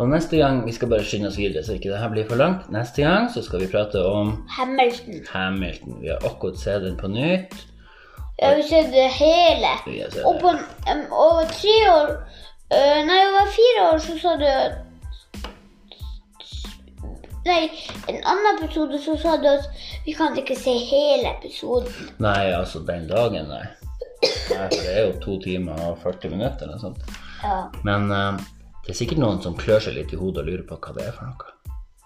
Og 0.00 0.08
neste 0.08 0.38
gang 0.40 0.62
Vi 0.66 0.72
skal 0.72 0.88
bare 0.92 1.04
skynde 1.04 1.28
oss 1.28 1.38
videre, 1.40 1.64
så 1.64 1.76
ikke 1.76 1.90
det 1.92 2.00
her 2.00 2.12
blir 2.12 2.28
for 2.28 2.40
langt. 2.40 2.68
Neste 2.72 3.04
gang 3.04 3.30
så 3.32 3.42
skal 3.44 3.64
vi 3.64 3.70
prate 3.72 4.00
om 4.04 4.34
Hamilton. 4.58 5.24
Hamilton. 5.32 5.98
Vi 6.04 6.12
har 6.12 6.20
akkurat 6.28 6.60
sett 6.60 6.84
den 6.84 6.96
på 7.00 7.08
nytt. 7.08 7.56
Vi 8.36 8.46
har 8.46 8.62
sett 8.68 8.92
det 8.92 9.08
hele. 9.16 9.72
Vi 9.88 9.98
har 10.00 10.12
sett 10.12 10.24
Og 10.28 10.40
på 10.40 10.52
um, 10.52 11.02
over 11.12 11.48
tre 11.56 11.76
år 11.92 12.14
øh, 12.76 13.00
jeg 13.14 13.34
var 13.36 13.52
fire 13.56 13.88
år 13.88 13.98
så 14.06 14.16
sa 14.22 14.36
du 14.40 14.46
at 14.50 14.78
Nei, 17.44 17.70
en 18.06 18.18
annen 18.28 18.58
episode 18.58 18.98
så 19.00 19.14
sa 19.16 19.36
du 19.40 19.46
at 19.48 19.64
vi 20.04 20.12
kan 20.12 20.36
ikke 20.36 20.54
se 20.60 20.74
hele 20.76 21.30
episoden. 21.30 22.10
Nei, 22.20 22.52
altså 22.52 22.82
den 22.84 23.06
dagen, 23.08 23.48
nei. 23.48 23.64
Nei, 24.20 24.66
for 24.68 24.76
det 24.76 24.92
er 24.92 25.06
jo 25.06 25.14
to 25.24 25.38
timer 25.40 25.80
og 25.86 26.02
40 26.02 26.34
minutter 26.34 26.66
eller 26.66 26.76
noe 26.76 26.82
sånt. 26.82 27.14
Ja. 27.40 27.62
Men 27.88 28.12
uh, 28.12 28.36
det 28.84 28.92
er 28.92 28.98
sikkert 29.00 29.22
noen 29.22 29.40
som 29.40 29.56
klør 29.56 29.80
seg 29.86 29.96
litt 29.96 30.12
i 30.12 30.20
hodet 30.20 30.44
og 30.44 30.50
lurer 30.50 30.66
på 30.68 30.76
hva 30.76 30.92
det 30.98 31.08
er 31.08 31.16
for 31.16 31.30
noe. 31.30 31.54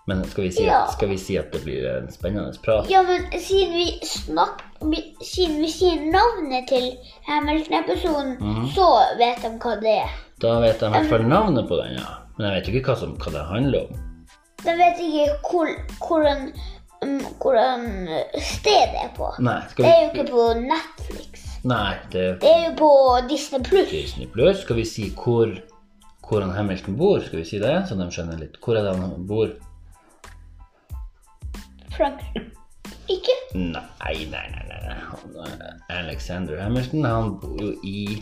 Men 0.06 0.24
skal 0.28 0.44
vi 0.44 0.50
si, 0.52 0.64
Ja. 0.66 0.86
skal 0.92 1.08
vi 1.08 1.16
si 1.18 1.36
at 1.40 1.52
det 1.52 1.62
blir 1.64 1.86
en 1.96 2.10
spennende 2.12 2.52
prat? 2.62 2.90
ja, 2.90 3.02
men 3.02 3.24
siden 3.40 3.72
vi 3.72 3.86
snakk... 4.04 4.60
Siden 5.24 5.60
vi 5.62 5.70
sier 5.72 6.02
navnet 6.12 6.66
til 6.68 6.90
Hamilton-episoden, 7.26 8.36
Mhm. 8.40 8.66
så 8.74 8.88
vet 9.18 9.40
de 9.42 9.48
hva 9.58 9.80
det 9.80 9.94
er. 10.02 10.10
Da 10.40 10.58
vet 10.60 10.80
de 10.80 10.86
i 10.86 10.90
hvert 10.90 11.08
fall 11.08 11.24
navnet 11.28 11.68
på 11.68 11.76
den, 11.82 11.94
ja. 11.96 12.18
Men 12.38 12.50
jeg 12.52 12.60
vet 12.60 12.68
ikke 12.74 12.90
hva, 12.90 12.96
som, 13.00 13.16
hva 13.16 13.32
det 13.32 13.44
handler 13.48 13.80
om. 13.88 14.00
De 14.64 14.70
vet 14.80 15.00
ikke 15.00 15.26
hvor, 15.50 15.68
hvordan, 16.08 16.52
um, 17.02 17.18
hvordan 17.40 18.08
stedet 18.40 19.00
er 19.04 19.10
på. 19.16 19.30
Nei, 19.40 19.60
skal 19.70 19.84
Det 19.84 19.92
er 19.92 20.00
jo 20.02 20.10
ikke 20.12 20.30
på 20.32 20.46
Netflix. 20.60 21.44
Nei, 21.64 21.94
det 22.12 22.40
Det 22.42 22.50
er 22.50 22.64
jo 22.70 22.74
på 22.76 23.28
Disney 23.28 23.60
Pluss. 23.62 23.90
Disney 23.90 24.26
Plus. 24.26 24.58
Skal 24.66 24.76
vi 24.76 24.84
si 24.84 25.10
hvor, 25.16 25.48
hvor 26.28 26.40
han 26.40 26.50
Hamilton 26.50 26.96
bor? 26.96 27.20
Skal 27.20 27.38
vi 27.38 27.44
si 27.44 27.58
det, 27.58 27.86
så 27.88 27.96
de 27.96 28.10
skjønner 28.10 28.38
litt? 28.38 28.58
Hvor 28.60 28.76
er 28.76 28.82
det 28.82 28.96
han 29.00 29.26
bor? 29.26 29.48
Frankrike. 31.96 32.50
Ikke? 33.08 33.34
Nei, 33.54 34.16
nei, 34.30 34.46
nei. 34.50 34.64
nei. 34.68 34.94
Han, 35.10 35.36
eh, 35.44 35.98
Alexander 35.98 36.62
Hamilton, 36.62 37.04
han 37.04 37.34
bor 37.40 37.60
jo 37.60 37.72
i 37.84 38.20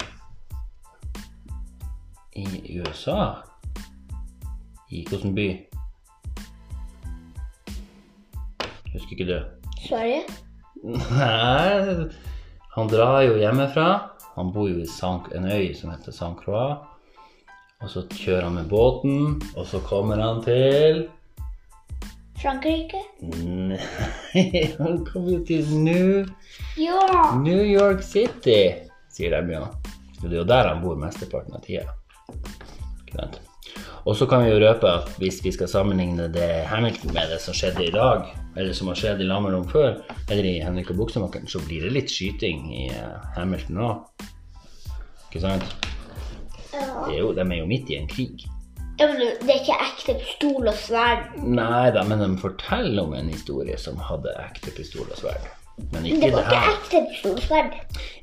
I 2.36 2.80
USA. 2.80 3.44
I 4.90 5.04
hvilken 5.08 5.34
by? 5.36 5.46
Husker 8.92 9.12
ikke 9.16 9.28
du? 9.28 9.36
Sverige? 9.86 10.22
Nei, 10.82 12.08
han 12.74 12.88
drar 12.92 13.20
jo 13.26 13.36
hjemmefra. 13.40 13.88
Han 14.36 14.52
bor 14.52 14.68
jo 14.68 14.80
i 14.80 14.88
Sank, 14.88 15.28
en 15.36 15.48
øy 15.48 15.74
som 15.76 15.92
heter 15.92 16.12
San 16.12 16.36
Croix. 16.40 16.80
Og 17.82 17.90
så 17.90 18.04
kjører 18.14 18.48
han 18.48 18.56
med 18.60 18.70
båten, 18.70 19.42
og 19.56 19.66
så 19.66 19.80
kommer 19.84 20.20
han 20.22 20.40
til 20.44 21.06
Frankrike? 22.42 22.98
Nei, 23.22 23.78
han 24.80 25.04
kommer 25.06 25.44
til 25.46 25.68
New, 25.78 26.26
Ja! 26.80 27.32
New 27.38 27.62
York 27.62 28.02
City, 28.02 28.88
sier 29.12 29.38
de 29.38 29.54
jo. 29.56 29.64
Det 30.22 30.30
er 30.30 30.40
jo 30.40 30.44
der 30.46 30.68
han 30.72 30.82
bor 30.82 30.98
mesteparten 30.98 31.54
av 31.54 31.64
tida. 31.66 31.88
Og 34.02 34.16
så 34.18 34.26
kan 34.26 34.42
vi 34.42 34.50
jo 34.50 34.58
røpe 34.58 34.90
at 34.90 35.10
hvis 35.22 35.38
vi 35.44 35.52
skal 35.54 35.70
sammenligne 35.70 36.26
det 36.34 36.64
Hamilton 36.70 37.14
med 37.14 37.30
det 37.30 37.38
som 37.42 37.54
skjedde 37.54 37.86
i 37.86 37.94
dag, 37.94 38.26
eller 38.58 38.74
som 38.74 38.90
har 38.90 38.98
skjedd 38.98 39.22
i 39.22 39.28
Lammerlom 39.28 39.68
før, 39.70 40.00
eller 40.28 40.48
i 40.48 40.58
Henrik 40.62 40.90
og 40.90 40.98
Buksemakeren, 41.04 41.46
så 41.46 41.62
blir 41.62 41.86
det 41.86 41.94
litt 41.94 42.10
skyting 42.10 42.66
i 42.74 42.88
eh, 42.90 43.28
Hamilton 43.36 43.82
òg. 43.86 44.26
Ikke 45.28 45.44
sant? 45.46 45.68
ja. 46.72 46.82
Det 47.06 47.18
jo, 47.18 47.30
de 47.36 47.44
er 47.44 47.60
jo 47.60 47.68
midt 47.68 47.90
i 47.92 47.98
en 48.00 48.10
krig. 48.10 48.44
Ja, 49.02 49.08
men 49.10 49.18
det 49.18 49.50
er 49.50 49.58
ikke 49.58 49.78
ekte 49.82 50.14
pistol 50.20 50.68
og 50.70 50.76
sverd. 50.78 51.24
Nei 51.42 51.88
da, 51.94 52.04
men 52.06 52.22
de 52.22 52.28
forteller 52.38 53.02
om 53.02 53.16
en 53.18 53.32
historie 53.32 53.74
som 53.80 53.98
hadde 53.98 54.30
ekte 54.44 54.70
pistol 54.76 55.08
og 55.10 55.18
sverd. 55.18 55.48
Men 55.90 56.06
ikke 56.06 56.20
det 56.28 56.32
var 56.36 56.46
ikke 56.46 56.60
her. 56.62 56.76
ekte 56.76 57.00
pistol 57.10 57.34
og 57.40 57.42
sverd. 57.48 57.74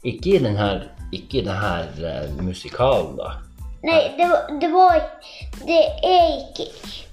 Ikke 0.07 0.35
i 0.37 0.41
den 0.45 0.55
her, 0.59 0.83
ikke 1.11 1.41
i 1.41 1.45
den 1.49 1.59
her 1.59 1.89
eh, 2.13 2.41
musikalen, 2.45 3.17
da. 3.19 3.33
Nei, 3.83 3.99
det 4.17 4.25
var, 4.27 4.47
det 4.59 4.67
var 4.73 4.95
Det 5.63 5.77
er 6.03 6.25
ikke 6.35 6.65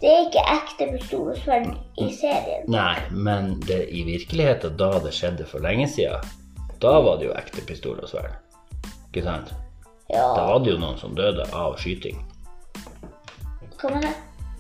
Det 0.03 0.09
er 0.11 0.25
ikke 0.25 0.43
ekte 0.51 0.89
pistol 0.97 1.29
og 1.31 1.37
sverd 1.45 1.69
i 2.03 2.09
serien. 2.15 2.65
Nei, 2.75 2.97
men 3.11 3.53
det, 3.69 3.85
i 3.95 4.03
virkeligheten, 4.09 4.75
da 4.79 4.89
det 5.05 5.15
skjedde 5.15 5.47
for 5.47 5.63
lenge 5.63 5.87
siden, 5.89 6.27
da 6.83 6.97
var 7.07 7.19
det 7.23 7.31
jo 7.31 7.37
ekte 7.39 7.63
pistol 7.67 7.99
og 8.03 8.11
sverd. 8.11 8.35
Ikke 9.11 9.23
sant? 9.27 9.55
Da 10.11 10.19
Ja, 10.19 10.27
var 10.51 10.59
det 10.63 10.75
jo 10.75 10.79
noen 10.83 10.99
som 11.01 11.15
døde 11.19 11.47
av 11.55 11.79
skyting. 11.83 12.19
Hva 13.81 13.93
med 13.95 14.07
det? 14.07 14.15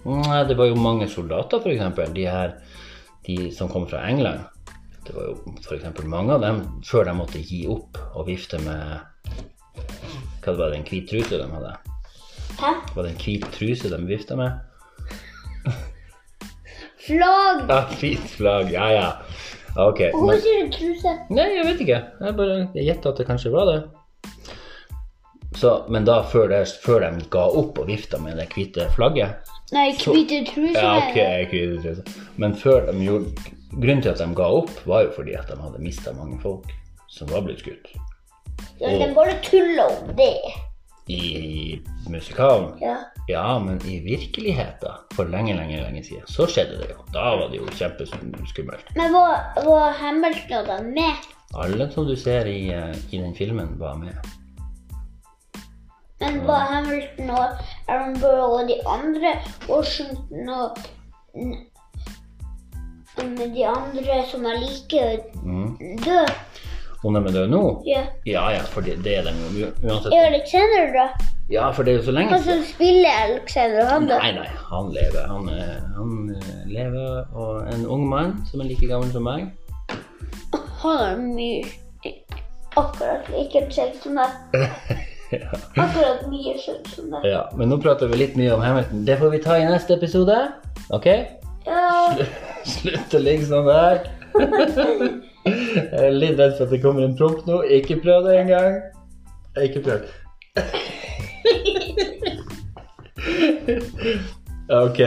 Nei, 0.06 0.42
det 0.46 0.56
var 0.58 0.68
jo 0.70 0.76
mange 0.78 1.08
soldater, 1.10 1.64
eksempel. 1.72 2.12
De 2.14 2.26
her, 2.30 2.54
de 3.26 3.50
som 3.54 3.70
kom 3.72 3.88
fra 3.90 4.04
England. 4.06 4.44
Det 5.06 5.14
var 5.14 5.30
jo 5.30 5.56
eksempel 5.76 6.06
mange 6.10 6.34
av 6.34 6.42
dem 6.42 6.62
før 6.86 7.06
de 7.06 7.14
måtte 7.14 7.42
gi 7.42 7.64
opp 7.70 7.98
og 8.14 8.26
vifte 8.26 8.58
med 8.64 9.02
Hva 10.42 10.54
det 10.54 10.58
var 10.60 10.70
det, 10.70 10.78
en 10.78 10.86
hvit 10.86 11.08
truse 11.10 11.38
de 11.38 11.46
hadde? 11.50 11.74
Hæ? 12.60 12.72
Var 12.94 13.02
det 13.02 13.12
en 13.12 13.20
hvit 13.22 13.46
truse 13.54 13.90
de 13.90 14.00
vifta 14.06 14.38
med? 14.38 14.62
Flagg! 17.06 17.66
Ja, 17.70 17.80
hvit 18.00 18.30
flagg. 18.34 18.72
Ja, 18.74 18.86
ja. 18.90 19.08
Ok. 19.78 20.00
Hvorfor 20.14 20.40
sier 20.42 20.66
du 20.66 20.72
truse? 20.74 21.12
nei, 21.30 21.50
jeg 21.54 21.66
vet 21.68 21.82
ikke. 21.84 22.00
Jeg 22.22 22.36
bare 22.38 22.56
gjetta 22.74 23.12
at 23.12 23.20
det 23.20 23.26
kanskje 23.28 23.52
var 23.54 23.70
det. 23.70 23.76
Så, 25.56 25.72
men 25.88 26.04
da, 26.04 26.20
før, 26.28 26.50
det, 26.52 26.62
før 26.84 27.06
de 27.06 27.28
ga 27.32 27.46
opp 27.48 27.78
og 27.80 27.88
vifta 27.88 28.18
med 28.20 28.36
det 28.36 28.50
hvite 28.52 28.90
flagget 28.92 29.52
Nei, 29.74 29.88
hvite 29.98 30.42
truser. 30.46 30.78
Ja, 30.78 30.90
ok, 31.00 31.50
hvite 31.50 31.78
truser. 31.82 32.26
Men 32.36 32.54
før 32.54 32.90
de 32.90 33.00
gjorde 33.02 33.52
Grunnen 33.76 34.00
til 34.00 34.12
at 34.12 34.20
de 34.22 34.28
ga 34.36 34.46
opp, 34.56 34.70
var 34.88 35.02
jo 35.04 35.10
fordi 35.16 35.34
at 35.36 35.50
de 35.50 35.56
hadde 35.60 35.82
mista 35.82 36.12
mange 36.16 36.38
folk 36.40 36.70
som 37.12 37.28
var 37.28 37.42
blitt 37.44 37.60
skutt. 37.60 37.90
Ja, 38.80 38.88
De 38.88 39.08
bare 39.16 39.34
tulla 39.44 39.88
om 39.90 40.14
det. 40.16 40.32
I 41.12 41.80
musikalen. 42.08 42.72
Ja. 42.80 42.96
Ja, 43.28 43.58
men 43.58 43.80
i 43.86 43.98
virkeligheten, 44.00 45.02
for 45.14 45.28
lenge, 45.28 45.54
lenge, 45.58 45.82
lenge 45.82 46.02
siden, 46.06 46.24
så 46.30 46.46
skjedde 46.50 46.78
det 46.80 46.88
jo. 46.94 47.04
Da 47.12 47.34
var 47.36 47.50
det 47.50 47.60
jo 47.60 47.68
kjempeskummelt. 47.74 48.94
Men 48.96 49.12
var, 49.12 49.44
var 49.66 49.94
Hamilton 50.00 50.72
og 50.78 50.88
med? 50.94 51.28
Alle 51.58 51.90
som 51.90 52.06
du 52.08 52.16
ser 52.16 52.46
i, 52.50 52.68
eh, 52.74 52.94
i 53.10 53.20
den 53.20 53.34
filmen, 53.34 53.74
var 53.82 53.98
med. 53.98 54.14
Men 56.20 56.46
var 56.46 56.58
Hamilton 56.72 57.30
og 57.30 57.44
Aaron 57.88 58.14
Burr 58.20 58.44
og 58.60 58.68
de 58.68 58.76
andre 58.88 59.34
Washington 59.68 60.48
og 60.48 60.78
med 63.24 63.54
de 63.54 63.66
andre 63.66 64.24
som 64.30 64.44
er 64.44 64.58
like 64.60 65.22
Mm. 65.42 65.76
døde? 66.04 66.26
Om 67.04 67.14
de 67.14 67.20
er 67.20 67.32
døde 67.32 67.48
nå? 67.48 67.82
Ja. 67.86 68.02
Ja, 68.26 68.48
ja, 68.50 68.62
for 68.62 68.80
det, 68.80 69.04
det 69.04 69.18
er 69.18 69.22
de 69.22 69.32
jo 69.60 69.66
uansett. 69.82 70.12
Er 70.14 70.26
Alexander 70.26 70.92
da? 70.92 71.08
Ja, 71.50 71.70
for 71.70 71.82
det 71.82 71.92
er 71.92 71.96
jo 71.96 72.02
så 72.04 72.10
lenge 72.10 72.38
siden. 72.42 72.64
som 72.64 72.74
spiller 72.74 73.10
Alexander, 73.24 73.84
han 73.84 74.08
da? 74.08 74.18
Nei, 74.18 74.32
nei, 74.32 74.46
han 74.70 74.88
lever. 74.94 75.26
Han, 75.28 75.48
han 75.96 76.36
eh, 76.36 76.72
lever, 76.72 77.24
og 77.34 77.74
en 77.74 77.86
ung 77.86 78.08
mann 78.08 78.46
som 78.50 78.60
er 78.60 78.64
like 78.64 78.86
gammel 78.86 79.12
som 79.12 79.22
meg. 79.22 79.46
Han 80.82 80.98
er 81.04 81.16
mye 81.16 81.64
Akkurat 82.76 83.28
like 83.32 83.62
kjekk 83.72 83.94
som 84.02 84.18
Akkurat 85.76 86.24
mye 86.30 86.54
som 86.62 87.10
deg. 87.12 87.26
Ja, 87.28 87.42
men 87.56 87.70
nå 87.72 87.78
prater 87.82 88.10
vi 88.12 88.20
litt 88.20 88.36
mye 88.38 88.54
om 88.54 88.62
Hamilton. 88.64 89.04
Det 89.08 89.18
får 89.20 89.32
vi 89.34 89.42
ta 89.44 89.58
i 89.60 89.66
neste 89.68 89.96
episode. 89.98 90.36
Ok? 90.96 91.08
Ja. 91.66 92.14
Slutt 92.66 93.16
å 93.16 93.22
ligge 93.22 93.48
sånn 93.48 93.68
der. 93.70 94.04
Jeg 95.46 96.02
er 96.02 96.14
litt 96.14 96.38
redd 96.38 96.56
for 96.58 96.66
at 96.66 96.72
det 96.74 96.82
kommer 96.82 97.06
en 97.06 97.16
promp 97.18 97.46
nå. 97.48 97.62
Ikke 97.78 97.98
prøv 98.02 98.26
det 98.28 98.38
engang. 98.44 98.80
Ikke 99.62 99.84
prøv. 99.86 100.06
Ok, 104.66 104.98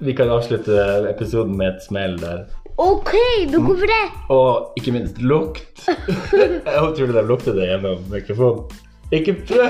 vi 0.00 0.14
kan 0.16 0.30
avslutte 0.32 0.76
episoden 1.10 1.56
med 1.56 1.74
et 1.74 1.82
smell 1.84 2.14
der. 2.20 2.46
OK, 2.80 3.12
men 3.50 3.60
hvorfor 3.66 3.90
det? 3.90 4.04
Og 4.32 4.78
ikke 4.80 4.94
minst 4.94 5.18
lukt. 5.20 5.84
Jeg 6.32 6.94
tror 6.96 7.12
det 7.12 7.24
lukter 7.28 7.56
det 7.56 7.68
gjennom 7.68 8.06
mikrofonen. 8.12 8.64
Ikke 9.12 9.32
prøv! 9.48 9.68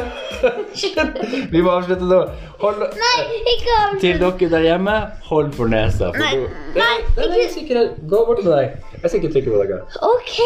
Vi 1.50 1.60
må 1.66 1.70
avslutte 1.74 2.06
nå. 2.06 2.18
Hold 2.62 2.82
Nei, 3.00 3.22
ikke 3.50 3.78
til 4.00 4.20
dere 4.20 4.48
der 4.52 4.62
hjemme, 4.68 4.94
hold 5.26 5.48
for 5.56 5.66
nesa. 5.72 6.12
For 6.14 6.22
Nei, 6.22 6.30
du- 6.36 6.76
nei, 6.78 6.98
Nei, 7.16 7.26
nei, 7.32 7.48
sikkerhet. 7.50 7.96
Gå 8.12 8.20
bort 8.28 8.44
med 8.44 8.52
deg. 8.52 8.76
Jeg 9.02 9.10
skal 9.10 9.18
ikke 9.20 9.32
trykke 9.34 9.50
på 9.50 9.64
dere. 9.64 9.80
OK, 10.12 10.36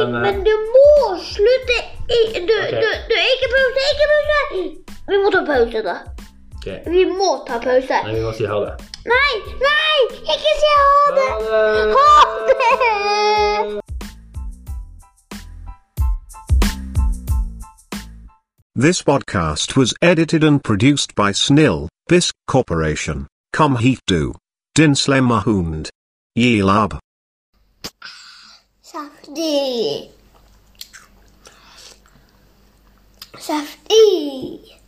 Men, 0.00 0.16
men, 0.16 0.26
eh, 0.26 0.42
du 0.48 0.54
må 0.74 1.14
slutte 1.22 1.78
i 2.10 2.18
Du, 2.34 2.56
okay. 2.58 2.82
du, 2.82 2.90
du, 3.12 3.14
ikke 3.34 3.52
pause, 3.54 3.86
ikke 3.92 4.10
pause! 4.10 4.64
Vi 5.12 5.22
må 5.22 5.30
ta 5.36 5.44
pause, 5.46 5.84
da. 5.86 5.96
Okay. 6.58 6.78
Vi 6.90 7.04
må 7.14 7.30
ta 7.46 7.60
pause. 7.62 8.02
Nei, 8.08 8.18
vi 8.18 8.24
må 8.26 8.34
si 8.34 8.50
ha 8.50 8.58
det. 8.66 8.74
Nei, 9.06 9.32
nei! 9.62 9.98
Ikke 10.34 10.58
si 10.64 10.74
ha 10.82 11.16
det! 11.20 11.30
Ha 11.94 12.10
det! 12.50 13.93
This 18.76 19.02
podcast 19.02 19.76
was 19.76 19.94
edited 20.02 20.42
and 20.42 20.60
produced 20.60 21.14
by 21.14 21.30
Snil, 21.30 21.86
Bisk 22.08 22.34
Corporation, 22.48 23.28
Comheatdu, 23.54 24.34
Dinsle 24.74 25.20
Mahund. 25.22 25.90
Yeelab. 26.36 26.98
Safety. 28.82 30.10
Safety. 33.38 34.80